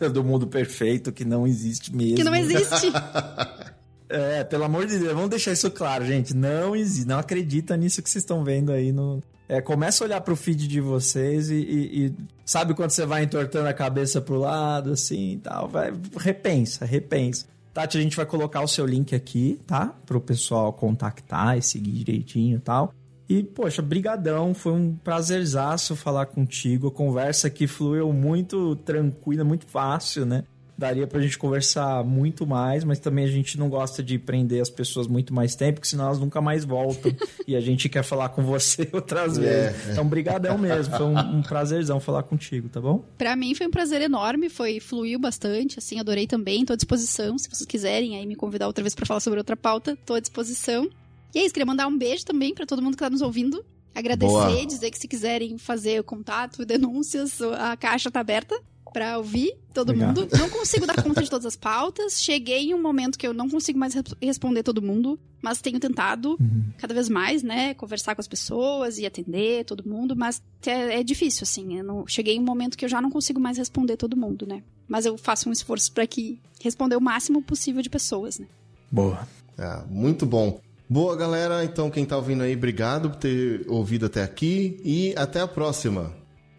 É, 0.00 0.08
do 0.08 0.22
mundo 0.22 0.46
perfeito 0.46 1.10
que 1.10 1.24
não 1.24 1.46
existe 1.46 1.94
mesmo. 1.94 2.16
Que 2.16 2.24
não 2.24 2.34
existe. 2.34 2.92
É, 4.06 4.44
pelo 4.44 4.64
amor 4.64 4.86
de 4.86 4.98
Deus, 4.98 5.12
vamos 5.12 5.30
deixar 5.30 5.52
isso 5.52 5.68
claro, 5.70 6.04
gente. 6.04 6.36
Não 6.36 6.76
existe, 6.76 7.08
não 7.08 7.18
acredita 7.18 7.76
nisso 7.76 8.02
que 8.02 8.08
vocês 8.08 8.22
estão 8.22 8.44
vendo 8.44 8.70
aí 8.70 8.92
no. 8.92 9.22
É, 9.48 9.60
começa 9.60 10.04
a 10.04 10.06
olhar 10.06 10.20
pro 10.20 10.36
feed 10.36 10.68
de 10.68 10.80
vocês 10.80 11.50
e, 11.50 11.54
e, 11.54 12.06
e, 12.06 12.14
sabe 12.44 12.74
quando 12.74 12.90
você 12.90 13.04
vai 13.04 13.24
entortando 13.24 13.66
a 13.66 13.74
cabeça 13.74 14.20
pro 14.20 14.38
lado, 14.38 14.92
assim 14.92 15.32
e 15.32 15.38
tal. 15.38 15.68
Vai, 15.68 15.92
repensa, 16.16 16.84
repensa. 16.84 17.46
Tati, 17.74 17.98
a 17.98 18.00
gente 18.00 18.16
vai 18.16 18.24
colocar 18.24 18.62
o 18.62 18.68
seu 18.68 18.86
link 18.86 19.16
aqui, 19.16 19.60
tá? 19.66 19.92
Pro 20.06 20.20
pessoal 20.20 20.72
contactar 20.72 21.58
e 21.58 21.62
seguir 21.62 21.90
direitinho 21.90 22.58
e 22.58 22.60
tal. 22.60 22.94
E, 23.28 23.42
poxa, 23.42 23.82
brigadão, 23.82 24.54
foi 24.54 24.72
um 24.72 24.94
prazerzaço 24.94 25.96
falar 25.96 26.26
contigo. 26.26 26.86
A 26.86 26.92
conversa 26.92 27.48
aqui 27.48 27.66
fluiu 27.66 28.12
muito 28.12 28.76
tranquila, 28.76 29.42
muito 29.42 29.66
fácil, 29.66 30.24
né? 30.24 30.44
Daria 30.76 31.06
pra 31.06 31.20
gente 31.20 31.38
conversar 31.38 32.04
muito 32.04 32.46
mais, 32.46 32.84
mas 32.84 32.98
também 32.98 33.24
a 33.24 33.28
gente 33.28 33.58
não 33.58 33.68
gosta 33.68 34.02
de 34.02 34.18
prender 34.18 34.60
as 34.60 34.68
pessoas 34.68 35.06
muito 35.06 35.32
mais 35.32 35.54
tempo, 35.54 35.74
porque 35.74 35.88
senão 35.88 36.06
elas 36.06 36.18
nunca 36.18 36.40
mais 36.40 36.64
voltam. 36.64 37.14
e 37.46 37.54
a 37.54 37.60
gente 37.60 37.88
quer 37.88 38.02
falar 38.02 38.30
com 38.30 38.42
você 38.42 38.88
outras 38.92 39.38
é. 39.38 39.70
vezes. 39.70 39.90
Então, 39.90 40.06
brigadão 40.06 40.58
mesmo. 40.58 40.96
Foi 40.96 41.06
um, 41.06 41.18
um, 41.18 41.42
prazerzão 41.42 42.00
falar 42.00 42.24
contigo, 42.24 42.68
tá 42.68 42.80
bom? 42.80 43.04
Pra 43.16 43.36
mim 43.36 43.54
foi 43.54 43.66
um 43.66 43.70
prazer 43.70 44.00
enorme, 44.00 44.48
foi 44.48 44.80
fluiu 44.80 45.18
bastante, 45.18 45.78
assim, 45.78 46.00
adorei 46.00 46.26
também, 46.26 46.64
tô 46.64 46.72
à 46.72 46.76
disposição. 46.76 47.38
Se 47.38 47.48
vocês 47.48 47.66
quiserem 47.66 48.16
aí 48.16 48.26
me 48.26 48.34
convidar 48.34 48.66
outra 48.66 48.82
vez 48.82 48.94
para 48.94 49.06
falar 49.06 49.20
sobre 49.20 49.38
outra 49.38 49.56
pauta, 49.56 49.96
tô 50.04 50.14
à 50.14 50.20
disposição. 50.20 50.88
E 51.34 51.38
é 51.38 51.44
isso, 51.44 51.54
queria 51.54 51.66
mandar 51.66 51.86
um 51.86 51.96
beijo 51.96 52.24
também 52.24 52.54
para 52.54 52.66
todo 52.66 52.82
mundo 52.82 52.96
que 52.96 53.02
tá 53.02 53.10
nos 53.10 53.22
ouvindo. 53.22 53.64
Agradecer, 53.94 54.32
Boa. 54.32 54.66
dizer 54.66 54.90
que 54.90 54.98
se 54.98 55.06
quiserem 55.06 55.56
fazer 55.56 56.02
contato, 56.02 56.64
denúncias, 56.66 57.40
a 57.40 57.76
caixa 57.76 58.10
tá 58.10 58.18
aberta 58.18 58.60
para 58.94 59.18
ouvir 59.18 59.56
todo 59.74 59.90
Obrigado. 59.90 60.20
mundo. 60.20 60.38
Não 60.38 60.48
consigo 60.48 60.86
dar 60.86 61.02
conta 61.02 61.20
de 61.20 61.28
todas 61.28 61.44
as 61.44 61.56
pautas. 61.56 62.22
Cheguei 62.22 62.70
em 62.70 62.74
um 62.74 62.80
momento 62.80 63.18
que 63.18 63.26
eu 63.26 63.34
não 63.34 63.50
consigo 63.50 63.76
mais 63.76 63.92
responder 64.22 64.62
todo 64.62 64.80
mundo, 64.80 65.18
mas 65.42 65.60
tenho 65.60 65.80
tentado 65.80 66.36
uhum. 66.40 66.64
cada 66.78 66.94
vez 66.94 67.08
mais, 67.08 67.42
né, 67.42 67.74
conversar 67.74 68.14
com 68.14 68.20
as 68.20 68.28
pessoas 68.28 68.96
e 68.98 69.04
atender 69.04 69.64
todo 69.64 69.86
mundo, 69.86 70.14
mas 70.14 70.40
é, 70.64 71.00
é 71.00 71.02
difícil, 71.02 71.42
assim. 71.42 71.78
Eu 71.78 71.84
não, 71.84 72.06
cheguei 72.06 72.36
em 72.36 72.40
um 72.40 72.44
momento 72.44 72.78
que 72.78 72.84
eu 72.84 72.88
já 72.88 73.02
não 73.02 73.10
consigo 73.10 73.40
mais 73.40 73.58
responder 73.58 73.96
todo 73.96 74.16
mundo, 74.16 74.46
né? 74.46 74.62
Mas 74.86 75.04
eu 75.06 75.18
faço 75.18 75.48
um 75.48 75.52
esforço 75.52 75.92
para 75.92 76.06
que 76.06 76.40
responder 76.62 76.94
o 76.94 77.00
máximo 77.00 77.42
possível 77.42 77.82
de 77.82 77.90
pessoas, 77.90 78.38
né? 78.38 78.46
Boa. 78.92 79.26
Ah, 79.58 79.84
muito 79.90 80.24
bom. 80.24 80.60
Boa, 80.88 81.16
galera. 81.16 81.64
Então, 81.64 81.90
quem 81.90 82.04
tá 82.04 82.16
ouvindo 82.16 82.44
aí, 82.44 82.54
obrigado 82.54 83.10
por 83.10 83.16
ter 83.16 83.64
ouvido 83.66 84.06
até 84.06 84.22
aqui 84.22 84.80
e 84.84 85.12
até 85.16 85.40
a 85.40 85.48
próxima. 85.48 86.12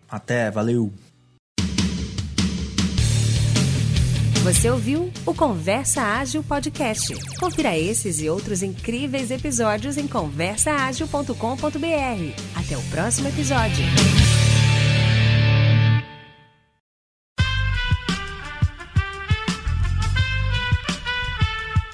Até, 0.10 0.52
valeu. 0.52 0.92
Você 4.46 4.70
ouviu 4.70 5.12
o 5.26 5.34
Conversa 5.34 6.04
Ágil 6.04 6.44
Podcast. 6.44 7.16
Confira 7.40 7.76
esses 7.76 8.22
e 8.22 8.30
outros 8.30 8.62
incríveis 8.62 9.32
episódios 9.32 9.98
em 9.98 10.08
conversaagil.com.br. 10.08 11.34
Até 12.56 12.78
o 12.78 12.82
próximo 12.92 13.28
episódio. 13.28 13.84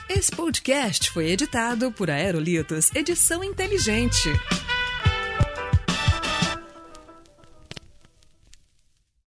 Esse 0.09 0.31
podcast 0.31 1.09
foi 1.09 1.31
editado 1.31 1.89
por 1.93 2.11
Aerolitos 2.11 2.93
Edição 2.93 3.45
Inteligente. 3.45 4.27